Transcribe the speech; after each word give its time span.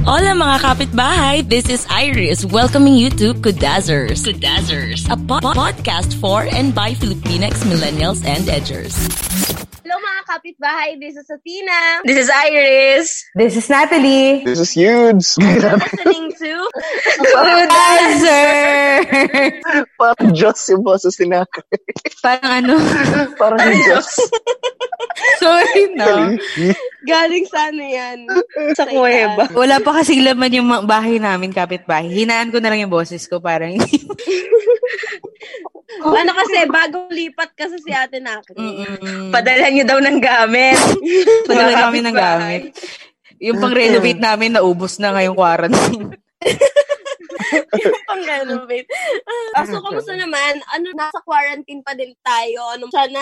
Hola 0.00 0.32
mga 0.32 0.64
kapitbahay! 0.64 1.44
This 1.44 1.68
is 1.68 1.84
Iris 1.92 2.48
welcoming 2.48 2.96
you 2.96 3.12
to 3.20 3.36
Kudazzers. 3.36 4.24
Kudazzers, 4.24 5.04
a 5.12 5.16
po- 5.16 5.44
podcast 5.52 6.16
for 6.16 6.48
and 6.48 6.72
by 6.72 6.96
Filipinx 6.96 7.60
millennials 7.68 8.24
and 8.24 8.48
edgers. 8.48 8.96
Hello 9.84 10.00
mga 10.00 10.22
kapitbahay, 10.24 10.96
this 10.96 11.20
is 11.20 11.28
Athena. 11.28 12.00
This 12.08 12.16
is 12.16 12.28
Iris. 12.32 13.08
This 13.36 13.52
is 13.60 13.66
Natalie. 13.68 14.40
This 14.40 14.64
is 14.64 14.72
huge. 14.72 15.26
Listening 15.36 16.32
to 16.32 16.52
Kudazzer! 17.20 18.40
Parang 20.00 20.32
Diyos 20.32 20.64
yung 20.72 20.80
boses 20.80 21.12
ni 21.20 21.28
Naka. 21.28 21.60
Parang 22.24 22.52
ano? 22.64 22.74
Parang 23.36 23.60
Diyos. 23.68 24.08
Sorry 25.40 25.84
na. 25.96 26.36
Galing 27.04 27.46
sa 27.48 27.72
ano 27.72 27.82
yan? 27.82 28.18
Sa 28.76 28.84
kuweba. 28.86 29.48
Wala 29.56 29.80
pa 29.80 29.89
kasing 29.96 30.22
laman 30.22 30.56
yung 30.56 30.68
bahay 30.84 31.16
namin, 31.18 31.54
kapitbahay. 31.54 32.10
Hinaan 32.10 32.52
ko 32.52 32.58
na 32.58 32.70
lang 32.70 32.86
yung 32.86 32.92
boses 32.92 33.24
ko, 33.26 33.40
parang 33.42 33.74
ano 36.20 36.32
kasi, 36.32 36.56
bago 36.70 36.96
lipat 37.10 37.50
kasi 37.56 37.76
si 37.82 37.90
ate 37.92 38.22
Naki. 38.22 38.54
Mm-mm. 38.56 39.30
Padala 39.34 39.66
niyo 39.68 39.84
daw 39.84 39.98
ng 39.98 40.18
gamit. 40.20 40.78
Padala 41.48 41.88
kami 41.88 41.98
ng 42.04 42.16
gamit. 42.16 42.62
Yung 43.40 43.56
pang-renovate 43.56 44.20
namin, 44.20 44.56
naubos 44.56 45.00
na 45.00 45.16
ngayong 45.16 45.36
quarantine. 45.36 46.16
Pang 48.08 48.22
renovate. 48.22 48.86
Ah, 49.52 49.64
so, 49.64 49.80
kamusta 49.80 50.14
naman? 50.14 50.58
Ano, 50.70 50.90
nasa 50.92 51.18
quarantine 51.20 51.80
pa 51.80 51.92
din 51.92 52.14
tayo. 52.20 52.74
Anong 52.74 52.90
sana? 52.90 53.20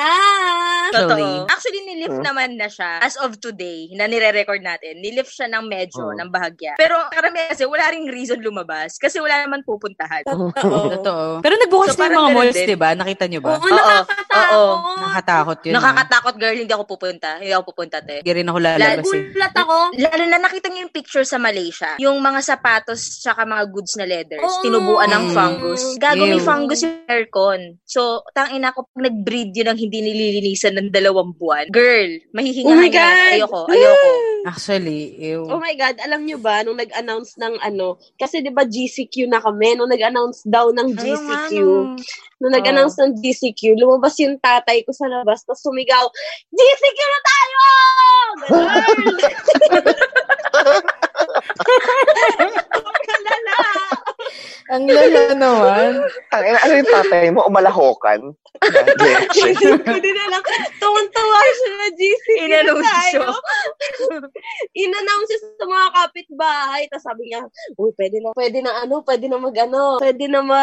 Actually. 0.89 1.25
Totoo. 1.25 1.48
Actually, 1.48 1.83
nilift 1.84 2.21
naman 2.21 2.55
na 2.55 2.67
siya 2.67 3.01
as 3.01 3.17
of 3.17 3.37
today 3.39 3.91
na 3.93 4.05
nire-record 4.05 4.61
natin. 4.61 4.99
Nilift 4.99 5.31
siya 5.31 5.49
ng 5.49 5.65
medyo, 5.65 6.01
Oh. 6.01 6.15
ng 6.15 6.29
bahagya. 6.29 6.77
Pero 6.77 6.95
karamihan 7.11 7.51
kasi 7.51 7.65
wala 7.65 7.91
ring 7.91 8.06
reason 8.06 8.39
lumabas 8.39 8.97
kasi 8.97 9.19
wala 9.19 9.41
naman 9.41 9.61
pupuntahan. 9.62 10.23
Oo. 10.29 10.49
Totoo. 10.95 11.41
Pero 11.41 11.55
nagbukas 11.56 11.87
So, 11.91 12.01
na 12.01 12.06
yung 12.06 12.17
mga 12.19 12.31
malls, 12.33 12.59
di 12.59 12.79
ba? 12.79 12.91
Nakita 12.95 13.25
nyo 13.27 13.41
ba? 13.41 13.51
Oo, 13.55 13.67
nakakatakot. 13.67 14.53
Oo. 14.55 14.91
Nakatakot 14.99 15.59
yun. 15.61 15.73
ah. 15.73 15.77
Nakakatakot, 15.79 16.34
girl. 16.37 16.56
Hindi 16.56 16.73
ako 16.73 16.84
pupunta. 16.87 17.31
Hindi 17.39 17.53
ako 17.53 17.65
pupunta, 17.67 17.97
te. 17.99 18.17
Hindi 18.21 18.33
rin 18.34 18.47
ako 18.47 18.59
lalabas. 18.59 19.05
Gulat 19.05 19.55
ako. 19.55 19.77
Lalo 19.99 20.23
na 20.25 20.39
nakita 20.39 20.67
niyo 20.69 20.81
yung 20.84 20.95
picture 20.95 21.25
sa 21.25 21.37
Malaysia. 21.37 21.91
Yung 21.99 22.19
mga 22.19 22.41
sapatos 22.41 23.01
tsaka 23.19 23.43
mga 23.43 23.65
goods 23.69 23.93
na 23.97 24.06
leathers. 24.19 24.43
Oo. 24.43 24.63
Tinubuan 24.63 25.09
ng 25.09 25.25
Mm. 25.31 25.35
fungus. 25.35 25.83
Gago 25.97 26.25
may 26.27 26.43
fungus 26.43 26.83
yung 26.83 27.07
aircon. 27.07 27.61
So, 27.87 28.01
tangin 28.35 28.67
ako 28.67 28.91
pag 28.91 29.07
nag-breed 29.07 29.55
yun 29.55 29.71
ng 29.71 29.79
hindi 29.79 29.99
nililinisan 30.03 30.75
ng 30.75 30.91
dalawang 30.91 31.31
buwan. 31.39 31.71
Girl, 31.71 32.11
mahihinga 32.35 32.67
Oh 32.67 32.75
my 32.75 32.91
yan. 32.91 32.95
God! 32.95 33.31
Ayoko, 33.33 33.61
ayoko. 33.69 34.11
Actually, 34.51 35.19
ew. 35.19 35.47
Oh 35.47 35.59
my 35.59 35.75
God, 35.75 35.99
alam 36.01 36.23
nyo 36.23 36.39
ba, 36.39 36.63
nung 36.63 36.79
nag-announce 36.79 37.39
ng 37.39 37.59
ano, 37.61 37.95
kasi 38.15 38.39
di 38.39 38.51
ba 38.51 38.63
GCQ 38.63 39.27
na 39.27 39.39
kami, 39.39 39.75
nung 39.75 39.91
nag-announce 39.91 40.43
daw 40.45 40.71
ng 40.71 40.95
GCQ, 40.95 41.51
nung 42.39 42.55
nag-announce 42.55 42.97
ng 42.99 43.19
GCQ, 43.19 43.75
lumabas 43.75 44.15
yung 44.19 44.39
tatay 44.39 44.87
ko 44.87 44.95
sa 44.95 45.11
labas, 45.11 45.43
tapos 45.43 45.59
sumigaw, 45.61 46.07
GCQ 46.49 46.99
na 46.99 47.21
tayo! 47.21 47.59
Ganun! 48.49 49.58
Ang 54.88 54.97
lala 54.97 55.22
naman. 55.37 55.91
Ang 56.38 56.47
ina, 56.54 56.59
ano 56.62 56.72
yung 56.78 56.93
tatay 56.94 57.26
mo? 57.34 57.41
Umalahokan? 57.50 58.21
Hindi 59.34 60.10
na 60.15 60.25
lang. 60.31 60.43
Tuwan-tuwa 60.78 61.41
siya 61.43 61.71
na 61.71 61.88
na 61.91 62.09
Inanunsyo. 62.47 62.87
tayo. 62.87 63.22
In-announce 64.82 65.31
siya 65.34 65.41
sa 65.59 65.66
mga 65.66 65.87
kapitbahay. 65.94 66.82
Tapos 66.91 67.06
sabi 67.06 67.22
niya, 67.31 67.43
uy, 67.75 67.91
pwede 67.98 68.16
na, 68.22 68.28
pwede 68.34 68.59
na 68.62 68.72
ano, 68.82 68.94
pwede 69.03 69.27
na 69.27 69.38
mag-ano, 69.38 69.98
pwede 69.98 70.25
na 70.31 70.41
ma, 70.43 70.62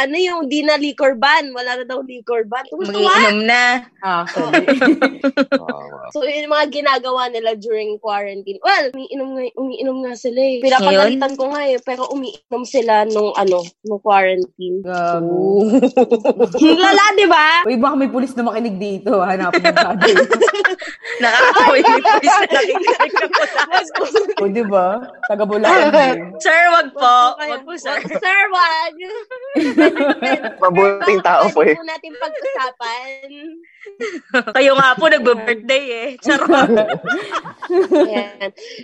ano 0.00 0.16
yung, 0.16 0.48
di 0.48 0.64
na 0.64 0.80
liquor 0.80 1.16
ban. 1.16 1.52
Wala 1.52 1.80
na 1.80 1.84
daw 1.84 2.00
liquor 2.00 2.48
ban. 2.48 2.64
Tuwa 2.72 2.88
Magiinom 2.88 3.38
na. 3.44 3.84
Actually. 4.00 4.66
So, 6.12 6.28
yun 6.28 6.44
yung 6.44 6.52
mga 6.52 6.68
ginagawa 6.68 7.32
nila 7.32 7.56
during 7.56 7.96
quarantine. 7.96 8.60
Well, 8.60 8.92
umiinom 8.92 9.32
nga, 9.32 9.44
umiinom 9.56 9.98
nga 10.04 10.12
sila 10.12 10.40
eh. 10.44 10.60
Pinapagalitan 10.60 11.40
ko 11.40 11.44
nga 11.56 11.62
eh, 11.64 11.80
pero 11.80 12.04
umiinom 12.12 12.68
sila 12.68 13.08
nung 13.08 13.32
ano, 13.32 13.64
nung 13.88 14.02
quarantine. 14.04 14.84
Gago. 15.02 15.66
Lala, 16.78 17.04
di 17.18 17.26
ba? 17.26 17.46
Uy, 17.66 17.76
baka 17.78 17.94
may 17.98 18.10
pulis 18.10 18.32
na 18.38 18.46
makinig 18.46 18.76
dito. 18.78 19.18
Hanapin 19.18 19.62
yung 19.66 19.76
tatay. 19.76 20.12
Nakakaway 21.18 21.80
yung 21.82 22.02
voice 22.02 22.26
na 22.26 22.46
nakikinig 22.46 23.12
na 23.12 23.26
po 23.26 23.42
tayo. 23.50 24.42
o, 24.42 24.48
di 24.48 24.64
ba? 24.66 24.86
Taga 25.26 25.44
Bulacan. 25.46 26.16
Sir, 26.44 26.62
wag 26.70 26.88
po. 26.94 27.16
Wag 27.38 27.62
po, 27.66 27.72
sir. 27.78 27.98
Sir, 28.06 28.40
wag. 28.50 28.94
Mabuting 30.62 31.20
tao 31.22 31.46
po 31.50 31.66
eh. 31.66 31.74
Po 31.74 31.84
natin 31.86 32.12
pag-usapan. 32.18 33.26
Kayo 34.56 34.72
nga 34.78 34.94
po, 34.94 35.10
nagbe-birthday 35.10 35.84
eh. 35.90 36.08
Charot. 36.24 36.70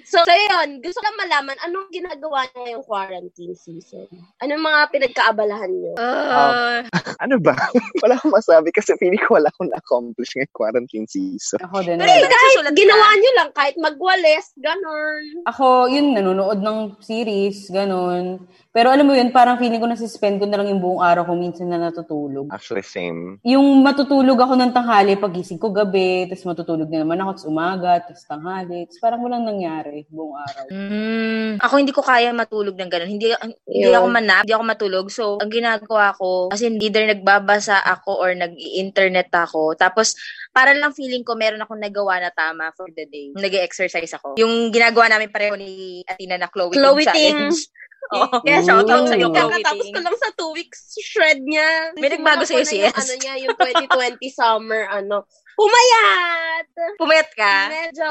So, 0.05 0.23
so 0.25 0.33
yun, 0.33 0.83
gusto 0.83 0.99
ko 0.99 1.09
malaman, 1.19 1.57
anong 1.67 1.89
ginagawa 1.91 2.47
niyo 2.51 2.59
ngayong 2.65 2.87
quarantine 2.87 3.55
season? 3.55 4.07
Anong 4.43 4.63
mga 4.63 4.81
pinagkaabalahan 4.91 5.71
niyo? 5.71 5.93
Uh, 5.99 6.83
Ano 7.23 7.37
ba? 7.43 7.55
Wala 8.03 8.15
akong 8.19 8.35
masabi 8.35 8.71
kasi 8.71 8.95
feeling 8.99 9.21
ko 9.27 9.39
wala 9.39 9.51
akong 9.51 9.71
na-accomplish 9.71 10.35
ngayong 10.39 10.55
quarantine 10.55 11.07
season. 11.11 11.59
Ako 11.67 11.83
din. 11.83 11.99
Pero 11.99 12.11
Ay, 12.11 12.23
kahit 12.27 12.75
ginawa 12.75 13.09
niyo 13.19 13.31
lang, 13.39 13.51
kahit 13.55 13.77
magwales, 13.79 14.47
ganon. 14.59 15.23
Ako, 15.51 15.91
yun, 15.91 16.15
nanonood 16.15 16.63
ng 16.63 16.79
series, 17.03 17.71
ganun. 17.71 18.47
Pero 18.69 18.93
alam 18.93 19.09
mo 19.09 19.17
yun, 19.17 19.33
parang 19.33 19.57
feeling 19.57 19.81
ko 19.81 19.89
nasispend 19.89 20.37
ko 20.37 20.45
na 20.45 20.61
lang 20.61 20.69
yung 20.69 20.83
buong 20.85 21.01
araw 21.01 21.25
ko 21.25 21.33
minsan 21.33 21.73
na 21.73 21.81
natutulog. 21.81 22.53
Actually, 22.53 22.85
same. 22.85 23.41
Yung 23.41 23.65
matutulog 23.81 24.37
ako 24.37 24.55
ng 24.61 24.73
tanghali, 24.77 25.17
pagising 25.17 25.57
ko 25.57 25.73
gabi, 25.73 26.29
tapos 26.29 26.45
matutulog 26.45 26.89
na 26.93 27.01
naman 27.01 27.17
ako, 27.23 27.31
tapos 27.39 27.49
umaga, 27.49 27.93
tapos 28.05 28.25
tanghali. 28.29 28.85
Tapos 28.85 29.01
parang 29.01 29.21
walang 29.25 29.45
nangyari 29.49 30.05
buong 30.13 30.37
araw. 30.37 30.65
mm, 30.69 31.51
ako 31.65 31.75
hindi 31.81 31.95
ko 31.97 32.03
kaya 32.05 32.29
matulog 32.37 32.77
ng 32.77 32.91
ganun. 32.93 33.11
Hindi, 33.13 33.33
hindi 33.65 33.89
Yun. 33.89 33.97
ako 33.97 34.07
manap, 34.13 34.43
hindi 34.45 34.57
ako 34.57 34.65
matulog. 34.69 35.07
So, 35.09 35.25
ang 35.41 35.53
ginagawa 35.53 36.13
ko, 36.13 36.53
kasi 36.53 36.69
either 36.69 37.09
nagbabasa 37.09 37.81
ako 37.81 38.21
or 38.21 38.37
nag-internet 38.37 39.33
ako. 39.33 39.81
Tapos, 39.81 40.13
para 40.53 40.77
lang 40.77 40.93
feeling 40.93 41.25
ko 41.25 41.41
meron 41.41 41.65
akong 41.65 41.81
nagawa 41.81 42.21
na 42.21 42.29
tama 42.35 42.69
for 42.77 42.89
the 42.93 43.09
day. 43.09 43.33
Nag-exercise 43.33 44.13
ako. 44.13 44.37
Yung 44.37 44.69
ginagawa 44.69 45.09
namin 45.09 45.33
pareho 45.33 45.57
ni 45.57 46.03
Athena 46.05 46.37
na 46.37 46.49
Chloe, 46.53 46.75
Chloe 46.75 47.05
Ting 47.05 47.29
Ting. 47.29 47.37
Challenge. 47.37 47.61
Oo. 48.09 48.41
Yeah, 48.47 48.61
shout 48.65 48.89
out 48.89 49.05
sa'yo, 49.11 49.29
Ooh. 49.29 49.35
Chloe 49.35 49.61
Kakatapos 49.61 49.61
Kakatapos 49.61 49.87
ko 49.93 50.01
lang 50.01 50.17
sa 50.17 50.29
two 50.33 50.51
weeks 50.57 50.97
shred 51.03 51.45
niya. 51.45 51.93
May 52.01 52.09
nagbago 52.09 52.47
ko 52.47 52.57
na 52.57 52.65
yung. 52.65 52.95
Ano 52.97 53.15
niya, 53.21 53.35
yung 53.45 53.55
2020 53.59 54.31
summer, 54.33 54.83
ano. 54.89 55.29
Pumayat! 55.59 56.67
Pumayat 56.97 57.31
ka? 57.35 57.55
Medyo, 57.69 58.09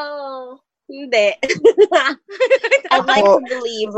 hindi. 0.87 1.35
I'd 2.91 3.05
like 3.05 3.23
to 3.23 3.43
believe. 3.43 3.91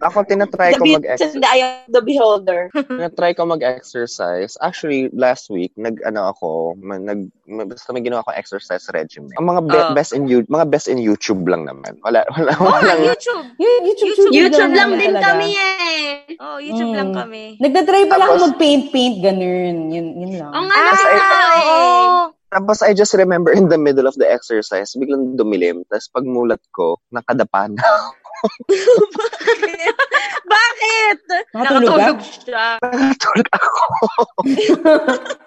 Ako, 0.00 0.24
tinatry 0.24 0.72
The 0.72 0.78
ko 0.78 0.84
mag-exercise. 0.88 1.36
the 1.36 1.48
eye 1.48 1.62
of 1.62 1.92
the 1.92 2.00
beholder. 2.00 2.72
tinatry 2.90 3.36
ko 3.36 3.44
mag-exercise. 3.44 4.56
Actually, 4.60 5.12
last 5.12 5.48
week, 5.48 5.72
nag, 5.76 6.00
ano 6.02 6.32
ako, 6.32 6.74
nag, 6.80 7.28
basta 7.68 7.92
may 7.92 8.00
ginawa 8.00 8.24
akong 8.24 8.36
exercise 8.36 8.88
regimen. 8.90 9.32
Ang 9.36 9.46
mga 9.46 9.62
be- 9.64 9.82
Oh. 9.84 9.92
best 9.92 10.12
in 10.12 10.24
you, 10.24 10.40
mga 10.48 10.70
best 10.70 10.88
in 10.88 10.96
YouTube 10.96 11.44
lang 11.44 11.68
naman. 11.68 12.00
Wala, 12.00 12.24
wala, 12.32 12.52
Oo, 12.56 12.72
wala. 12.72 12.92
oh, 12.94 13.04
YouTube. 13.04 13.44
Yun, 13.60 13.80
YouTube, 13.84 14.08
YouTube 14.16 14.32
YouTube 14.32 14.56
lang 14.56 14.72
naman 14.72 14.96
din 14.96 15.12
talaga. 15.12 15.26
kami 15.28 15.48
eh. 15.52 16.40
Oh, 16.40 16.56
YouTube 16.56 16.92
Mm. 16.94 16.98
lang 16.98 17.10
kami. 17.12 17.42
Nagtatry 17.60 18.02
pala 18.08 18.22
ako 18.24 18.32
Tapos- 18.32 18.44
mag-paint-paint, 18.48 19.16
ganun. 19.20 19.74
Yun, 19.92 20.06
yun 20.16 20.32
lang. 20.40 20.50
Oo 20.50 20.64
nga 20.64 20.74
Ah, 20.74 20.88
naman. 20.88 21.12
oo. 21.60 22.33
Tapos 22.54 22.86
I 22.86 22.94
just 22.94 23.18
remember 23.18 23.50
in 23.50 23.66
the 23.66 23.78
middle 23.78 24.06
of 24.06 24.14
the 24.14 24.30
exercise, 24.30 24.94
biglang 24.94 25.34
dumilim. 25.34 25.82
Tapos 25.90 26.06
pagmulat 26.14 26.62
ko, 26.70 27.02
nakadapa 27.10 27.66
na. 27.66 27.82
Bakit? 30.54 31.18
Nakatulog 31.50 32.18
ka? 32.22 32.30
siya. 32.46 32.66
Nakatulog 32.78 33.48
ako. 33.50 33.82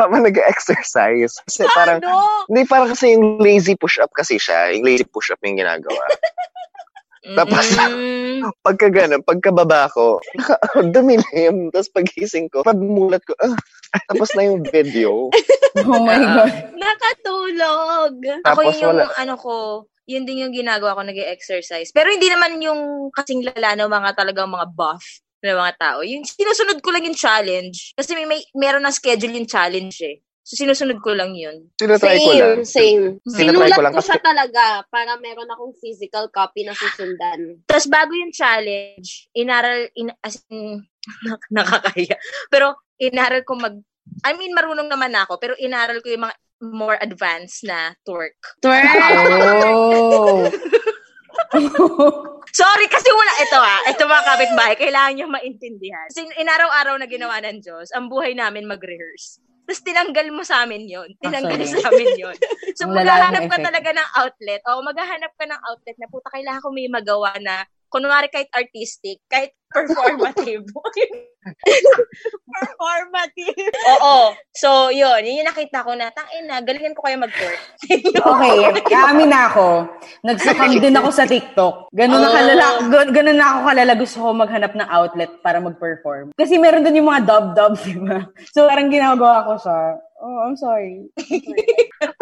habang 0.00 0.24
nag-exercise. 0.24 1.36
Kasi 1.44 1.68
parang, 1.76 2.00
Ano? 2.00 2.44
hindi 2.48 2.64
parang 2.64 2.90
kasi 2.92 3.14
yung 3.14 3.36
lazy 3.40 3.76
push-up 3.76 4.10
kasi 4.16 4.40
siya. 4.40 4.72
Yung 4.72 4.84
lazy 4.88 5.04
push-up 5.04 5.38
yung 5.44 5.60
ginagawa. 5.60 6.00
Tapos, 7.20 7.64
Mm-mm. 7.76 8.48
pagka 8.64 8.88
ganun, 8.88 9.20
pagkababa 9.20 9.92
ko, 9.92 10.20
dumilim. 10.94 11.68
Tapos 11.68 11.92
pagising 11.92 12.48
ko, 12.48 12.64
pagmulat 12.64 13.20
ko, 13.28 13.36
ah, 13.44 13.54
tapos 14.08 14.32
na 14.36 14.48
yung 14.48 14.64
video. 14.64 15.28
Oh 15.70 16.02
my 16.02 16.18
God. 16.18 16.74
Nakatulog. 16.74 18.14
Ako 18.42 18.42
Tapos 18.42 18.74
yung 18.82 18.98
wala. 18.98 19.14
ano 19.14 19.38
ko, 19.38 19.86
yun 20.10 20.26
din 20.26 20.42
yung 20.42 20.50
ginagawa 20.50 20.98
ko, 20.98 21.06
nag 21.06 21.14
exercise 21.30 21.94
Pero 21.94 22.10
hindi 22.10 22.26
naman 22.26 22.58
yung 22.58 23.14
kasing 23.14 23.46
lala 23.46 23.78
ng 23.78 23.86
mga 23.86 24.10
talagang 24.18 24.50
mga 24.50 24.66
buff 24.74 25.00
na 25.46 25.54
mga 25.54 25.74
tao. 25.78 25.98
Yung 26.02 26.26
sinusunod 26.26 26.82
ko 26.82 26.90
lang 26.90 27.06
yung 27.06 27.14
challenge. 27.14 27.94
Kasi 27.94 28.18
may, 28.18 28.26
may 28.26 28.42
meron 28.50 28.82
na 28.82 28.90
schedule 28.90 29.30
yung 29.30 29.46
challenge 29.46 30.02
eh. 30.02 30.18
So, 30.40 30.56
sinusunod 30.56 30.98
ko 31.04 31.12
lang 31.12 31.36
yun. 31.36 31.68
Tinatry 31.76 32.16
ko 32.18 32.32
lang. 32.32 32.64
Same, 32.64 33.20
same. 33.22 33.54
Sinulat 33.54 33.76
ko 33.76 33.82
lang 33.84 33.94
ko 33.94 34.02
siya 34.02 34.18
kasi- 34.18 34.26
talaga 34.26 34.82
para 34.88 35.14
meron 35.20 35.46
akong 35.52 35.76
physical 35.78 36.26
copy 36.32 36.64
na 36.64 36.74
susundan. 36.74 37.60
Tapos 37.68 37.86
bago 37.86 38.16
yung 38.16 38.32
challenge, 38.32 39.28
inaral, 39.36 39.86
in, 39.94 40.10
as 40.24 40.40
in, 40.48 40.82
nakakaya. 41.54 42.16
Pero 42.48 42.80
inaral 42.98 43.44
ko 43.44 43.54
mag, 43.60 43.76
I 44.24 44.32
mean, 44.34 44.56
marunong 44.56 44.88
naman 44.88 45.12
ako, 45.14 45.38
pero 45.38 45.52
inaral 45.60 46.00
ko 46.02 46.08
yung 46.08 46.24
mga 46.26 46.36
more 46.60 46.98
advanced 47.00 47.64
na 47.64 47.96
twerk. 48.04 48.36
Oh. 48.66 50.44
Sorry, 52.50 52.86
kasi 52.90 53.08
wala, 53.14 53.32
ito 53.40 53.56
ah, 53.56 53.80
ito 53.86 54.02
mga 54.04 54.26
kapitbahay, 54.26 54.74
kailangan 54.76 55.12
nyo 55.14 55.26
maintindihan. 55.30 56.04
Kasi 56.10 56.26
inaraw-araw 56.36 56.98
na 56.98 57.06
ginawa 57.06 57.38
ng 57.40 57.62
Diyos, 57.62 57.94
ang 57.94 58.10
buhay 58.10 58.34
namin 58.34 58.66
mag-rehearse. 58.66 59.40
Tapos 59.70 59.86
tinanggal 59.86 60.34
mo 60.34 60.42
sa 60.42 60.66
amin 60.66 60.82
yon 60.82 61.14
Tinanggal 61.22 61.62
Actually. 61.62 61.78
sa 61.78 61.94
amin 61.94 62.10
yon 62.18 62.36
So 62.78 62.90
maghahanap 62.90 63.46
ka 63.46 63.54
effect. 63.54 63.66
talaga 63.70 63.90
ng 63.94 64.08
outlet. 64.18 64.60
O 64.66 64.82
maghahanap 64.82 65.32
ka 65.38 65.46
ng 65.46 65.62
outlet 65.62 65.96
na 66.02 66.10
puta, 66.10 66.26
kailangan 66.34 66.58
ko 66.58 66.74
may 66.74 66.90
magawa 66.90 67.30
na 67.38 67.62
kunwari 67.90 68.30
kahit 68.30 68.48
artistic, 68.50 69.18
kahit 69.26 69.50
performative. 69.70 70.66
performative. 72.50 73.70
Oo. 73.92 74.34
So, 74.52 74.90
yun. 74.90 75.22
Yun 75.22 75.40
yung 75.40 75.48
nakita 75.48 75.82
ko 75.82 75.94
na, 75.94 76.10
tangin 76.10 76.44
na, 76.44 76.58
galingan 76.58 76.92
ko 76.92 77.02
kaya 77.02 77.16
mag-twerk. 77.16 77.60
Okay, 78.20 78.56
amin 78.92 79.28
na 79.28 79.48
ako. 79.48 79.86
Nagsakang 80.22 80.76
din 80.76 80.92
ako 80.92 81.08
sa 81.10 81.24
TikTok. 81.24 81.88
Ganun 81.90 82.18
na 82.18 82.28
Oh. 82.28 82.34
kalala, 82.34 82.64
gan- 82.88 83.12
ganun 83.12 83.38
na 83.38 83.46
ako 83.46 83.58
kalala. 83.64 83.92
Gusto 83.94 84.16
ko 84.18 84.28
maghanap 84.32 84.72
ng 84.74 84.88
outlet 84.90 85.30
para 85.40 85.58
mag-perform. 85.58 86.34
Kasi 86.34 86.58
meron 86.58 86.82
dun 86.82 86.96
yung 86.96 87.08
mga 87.08 87.24
dub-dub, 87.24 87.74
di 87.80 87.94
ba? 87.96 88.18
So, 88.50 88.66
parang 88.66 88.90
ginagawa 88.90 89.46
ko 89.46 89.52
siya. 89.56 89.78
Oh, 90.20 90.36
I'm 90.38 90.52
sorry. 90.52 91.08
I'm 91.16 91.40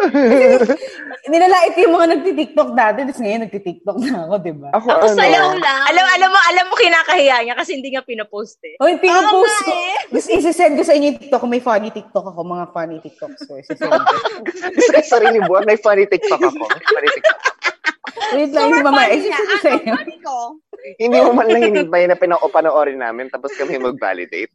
sorry. 0.55 0.79
Nilalait 1.27 1.75
yung 1.77 1.93
mga 1.93 2.07
nagti-TikTok 2.15 2.69
dati, 2.71 3.03
tapos 3.03 3.19
ngayon 3.19 3.41
nagti-TikTok 3.43 3.97
na 3.99 4.23
ako, 4.23 4.33
di 4.39 4.53
ba? 4.55 4.69
Ako, 4.71 4.87
Ako 4.87 5.05
ano, 5.05 5.15
sayaw 5.15 5.47
lang. 5.53 5.81
alam, 5.83 6.05
alam 6.09 6.29
mo, 6.29 6.39
alam 6.41 6.65
mo 6.65 6.75
kinakahiya 6.75 7.43
niya 7.43 7.55
kasi 7.55 7.75
hindi 7.75 7.91
nga 7.91 8.01
pinopost 8.01 8.63
eh. 8.63 8.79
Hoy, 8.79 8.95
pinupost 8.97 9.35
Oo 9.59 9.67
ko. 9.67 9.71
eh. 9.73 9.95
Gusto 10.09 10.29
isi-send 10.31 10.73
ko 10.73 10.83
sa 10.83 10.95
inyo 10.95 11.07
yung 11.09 11.19
TikTok. 11.19 11.43
May 11.43 11.59
funny 11.59 11.91
TikTok 11.91 12.25
ako. 12.25 12.39
Mga 12.41 12.65
funny 12.71 12.97
TikToks 12.99 13.41
ko. 13.43 13.51
Isi-send 13.57 13.91
ko. 13.91 14.15
sa 14.89 15.19
sarili 15.19 15.43
buwan, 15.43 15.67
may 15.67 15.75
funny 15.75 16.07
TikTok 16.07 16.39
ako. 16.41 16.63
May 16.65 16.85
funny 16.85 17.09
TikTok. 17.11 17.37
Wait 18.31 18.51
lang, 18.51 18.69
yung 18.69 18.83
mamaya. 18.83 19.09
Isi-send 19.11 19.41
ko 19.43 19.55
sa 19.57 19.69
inyo. 19.71 19.93
Ano 19.95 20.15
ko? 20.19 20.37
Hindi 20.95 21.17
mo 21.19 21.31
man 21.33 21.45
lang 21.45 21.61
hinintay 21.61 22.07
na 22.07 22.15
pinaupanoorin 22.15 22.97
namin 22.97 23.27
tapos 23.27 23.51
kami 23.53 23.75
mag-validate. 23.77 24.47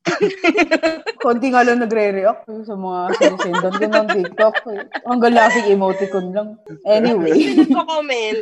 Konti 1.23 1.53
nga 1.53 1.61
lang 1.61 1.79
nagre-react 1.79 2.49
sa 2.65 2.75
mga 2.75 3.01
sinisendan 3.15 3.73
ko 3.73 3.85
ng 3.85 4.09
TikTok. 4.11 4.55
eh. 4.71 4.83
Hanggang 5.05 5.35
laughing 5.35 5.69
emoticon 5.69 6.33
lang. 6.33 6.49
Anyway. 6.83 7.61
comment. 7.69 8.41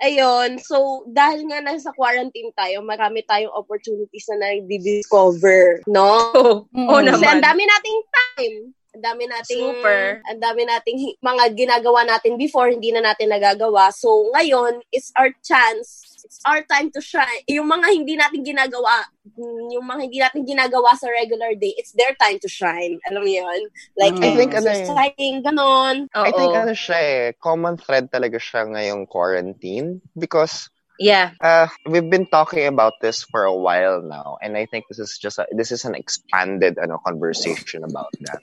Ayun. 0.00 0.60
So, 0.60 0.76
dahil 1.08 1.48
nga 1.48 1.60
nasa 1.60 1.90
quarantine 1.92 2.52
tayo, 2.52 2.82
marami 2.82 3.24
tayong 3.24 3.52
opportunities 3.52 4.28
na 4.28 4.36
nai-discover. 4.44 5.80
No? 5.86 6.28
Oo 6.36 6.52
Mm. 6.74 6.88
oh, 6.88 7.00
Kasi 7.00 7.08
naman. 7.16 7.30
ang 7.30 7.44
dami 7.44 7.62
nating 7.64 7.98
time. 8.10 8.56
Ang 8.94 9.02
dami 9.02 9.26
nating 9.26 9.58
Super. 9.74 10.22
ang 10.22 10.38
dami 10.38 10.62
nating 10.62 10.98
mga 11.18 11.44
ginagawa 11.58 12.06
natin 12.06 12.38
before 12.38 12.70
hindi 12.70 12.94
na 12.94 13.02
natin 13.02 13.26
nagagawa. 13.26 13.90
So 13.90 14.30
ngayon, 14.30 14.86
it's 14.94 15.10
our 15.18 15.34
chance. 15.42 16.14
It's 16.24 16.38
our 16.46 16.62
time 16.64 16.88
to 16.94 17.02
shine. 17.04 17.42
Yung 17.50 17.68
mga 17.68 17.86
hindi 17.90 18.14
natin 18.16 18.46
ginagawa, 18.46 19.02
mm, 19.34 19.76
yung 19.76 19.84
mga 19.84 20.00
hindi 20.08 20.18
natin 20.22 20.42
ginagawa 20.46 20.94
sa 20.96 21.10
regular 21.10 21.52
day, 21.58 21.74
it's 21.76 21.92
their 21.92 22.14
time 22.16 22.38
to 22.40 22.48
shine. 22.48 22.96
Alam 23.10 23.26
mo 23.26 23.30
yun? 23.30 23.60
Like, 23.98 24.16
Mm. 24.16 24.24
I 24.24 24.30
think 24.32 24.50
ano 24.56 24.70
exercising, 24.72 25.34
ganon. 25.44 25.96
Oo. 26.14 26.24
I 26.24 26.32
think 26.32 26.54
ano 26.54 26.72
siya 26.72 26.98
eh, 27.02 27.24
common 27.36 27.76
thread 27.76 28.08
talaga 28.08 28.38
siya 28.40 28.64
ngayong 28.70 29.10
quarantine 29.10 30.00
because 30.14 30.70
Yeah. 30.96 31.34
uh, 31.42 31.66
we've 31.90 32.06
been 32.06 32.30
talking 32.30 32.70
about 32.70 32.94
this 33.02 33.26
for 33.26 33.42
a 33.42 33.52
while 33.52 33.98
now 33.98 34.38
and 34.38 34.54
I 34.54 34.62
think 34.70 34.86
this 34.86 35.02
is 35.02 35.18
just 35.18 35.42
a, 35.42 35.46
this 35.50 35.74
is 35.74 35.82
an 35.82 35.98
expanded 35.98 36.78
ano 36.78 37.02
conversation 37.02 37.82
about 37.82 38.14
that. 38.30 38.38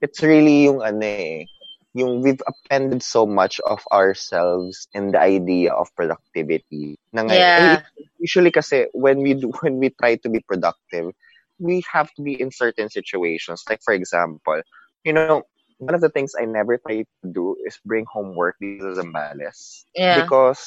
It's 0.00 0.22
really 0.22 0.64
yung 0.70 0.82
ano 0.82 1.02
eh, 1.02 1.46
yung 1.94 2.22
we've 2.22 2.42
appended 2.46 3.02
so 3.02 3.26
much 3.26 3.58
of 3.66 3.82
ourselves 3.90 4.86
in 4.94 5.10
the 5.10 5.20
idea 5.20 5.72
of 5.72 5.90
productivity. 5.96 6.98
Na 7.12 7.22
ngayon, 7.26 7.40
Yeah. 7.40 7.82
usually 8.18 8.50
kasi 8.50 8.86
when 8.94 9.22
we 9.22 9.34
do 9.34 9.50
when 9.62 9.78
we 9.78 9.90
try 9.90 10.16
to 10.22 10.28
be 10.30 10.40
productive, 10.46 11.10
we 11.58 11.82
have 11.90 12.10
to 12.14 12.22
be 12.22 12.38
in 12.38 12.50
certain 12.54 12.88
situations. 12.90 13.64
Like 13.68 13.82
for 13.82 13.94
example, 13.94 14.62
you 15.02 15.12
know, 15.12 15.42
one 15.78 15.94
of 15.94 16.00
the 16.00 16.10
things 16.10 16.34
I 16.38 16.44
never 16.46 16.78
try 16.78 17.02
to 17.02 17.26
do 17.26 17.56
is 17.66 17.78
bring 17.86 18.06
homework 18.06 18.56
sa 18.62 18.94
Zambales 19.02 19.84
Yeah. 19.94 20.22
because 20.22 20.62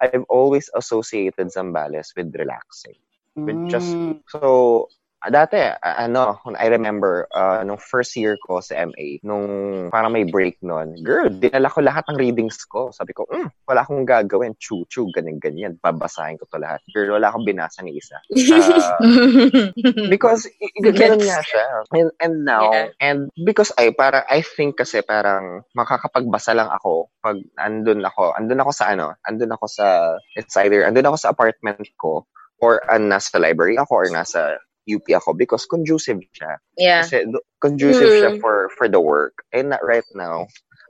I've 0.00 0.24
always 0.28 0.68
associated 0.74 1.52
Zambales 1.52 2.12
with 2.16 2.32
relaxing. 2.36 2.96
With 3.36 3.60
just 3.68 3.96
Mm. 3.98 4.22
so 4.30 4.88
dati 5.30 5.56
a- 5.56 6.04
ano 6.04 6.36
I 6.58 6.68
remember 6.68 7.28
uh, 7.32 7.64
nung 7.64 7.80
first 7.80 8.16
year 8.16 8.36
ko 8.44 8.60
sa 8.60 8.84
MA 8.88 9.20
nung 9.24 9.46
parang 9.88 10.12
may 10.12 10.24
break 10.28 10.60
noon 10.60 11.00
girl 11.00 11.28
dinala 11.28 11.72
ko 11.72 11.80
lahat 11.80 12.04
ng 12.10 12.18
readings 12.20 12.60
ko. 12.68 12.92
Sabi 12.92 13.16
ko 13.16 13.24
mm, 13.28 13.48
wala 13.68 13.84
akong 13.84 14.04
gagawin. 14.04 14.56
Chu 14.60 14.84
chu 14.88 15.08
ganyan 15.12 15.40
ganyan. 15.40 15.72
Babasahin 15.80 16.36
ko 16.40 16.48
to 16.48 16.60
lahat. 16.60 16.80
Girl 16.92 17.16
wala 17.16 17.32
akong 17.32 17.46
binasa 17.48 17.80
ni 17.84 17.96
isa. 17.96 18.16
Uh, 18.34 19.00
because 20.12 20.48
ganun 20.80 21.22
nga 21.24 21.40
siya. 21.44 21.64
And, 21.94 22.10
and 22.20 22.34
now 22.44 22.62
Yeah. 22.64 22.88
and 23.00 23.28
because 23.44 23.70
I 23.76 23.92
para 23.92 24.24
I 24.28 24.40
think 24.44 24.80
kasi 24.80 25.04
parang 25.04 25.64
makakapagbasa 25.76 26.56
lang 26.56 26.68
ako 26.72 27.08
pag 27.20 27.40
andun 27.60 28.04
ako. 28.04 28.32
Andun 28.36 28.60
ako 28.60 28.70
sa 28.72 28.92
ano 28.92 29.14
andun 29.28 29.52
ako 29.52 29.66
sa 29.68 30.16
it's 30.36 30.56
either 30.60 30.84
andun 30.84 31.08
ako 31.08 31.16
sa 31.20 31.30
apartment 31.32 31.80
ko 32.00 32.24
or 32.62 32.80
uh, 32.88 33.00
nasa 33.00 33.36
library 33.36 33.76
ako 33.76 33.92
or 33.92 34.08
nasa 34.08 34.56
UP 34.84 35.06
ako 35.10 35.32
because 35.32 35.64
conducive 35.64 36.20
siya. 36.36 36.60
yeah. 36.76 37.02
Kasi 37.02 37.24
conducive 37.58 38.10
siya 38.20 38.30
Mm. 38.36 38.40
for 38.44 38.68
for 38.76 38.86
the 38.86 39.00
work. 39.00 39.40
And 39.50 39.72
na- 39.72 39.80
right 39.80 40.04
now, 40.12 40.44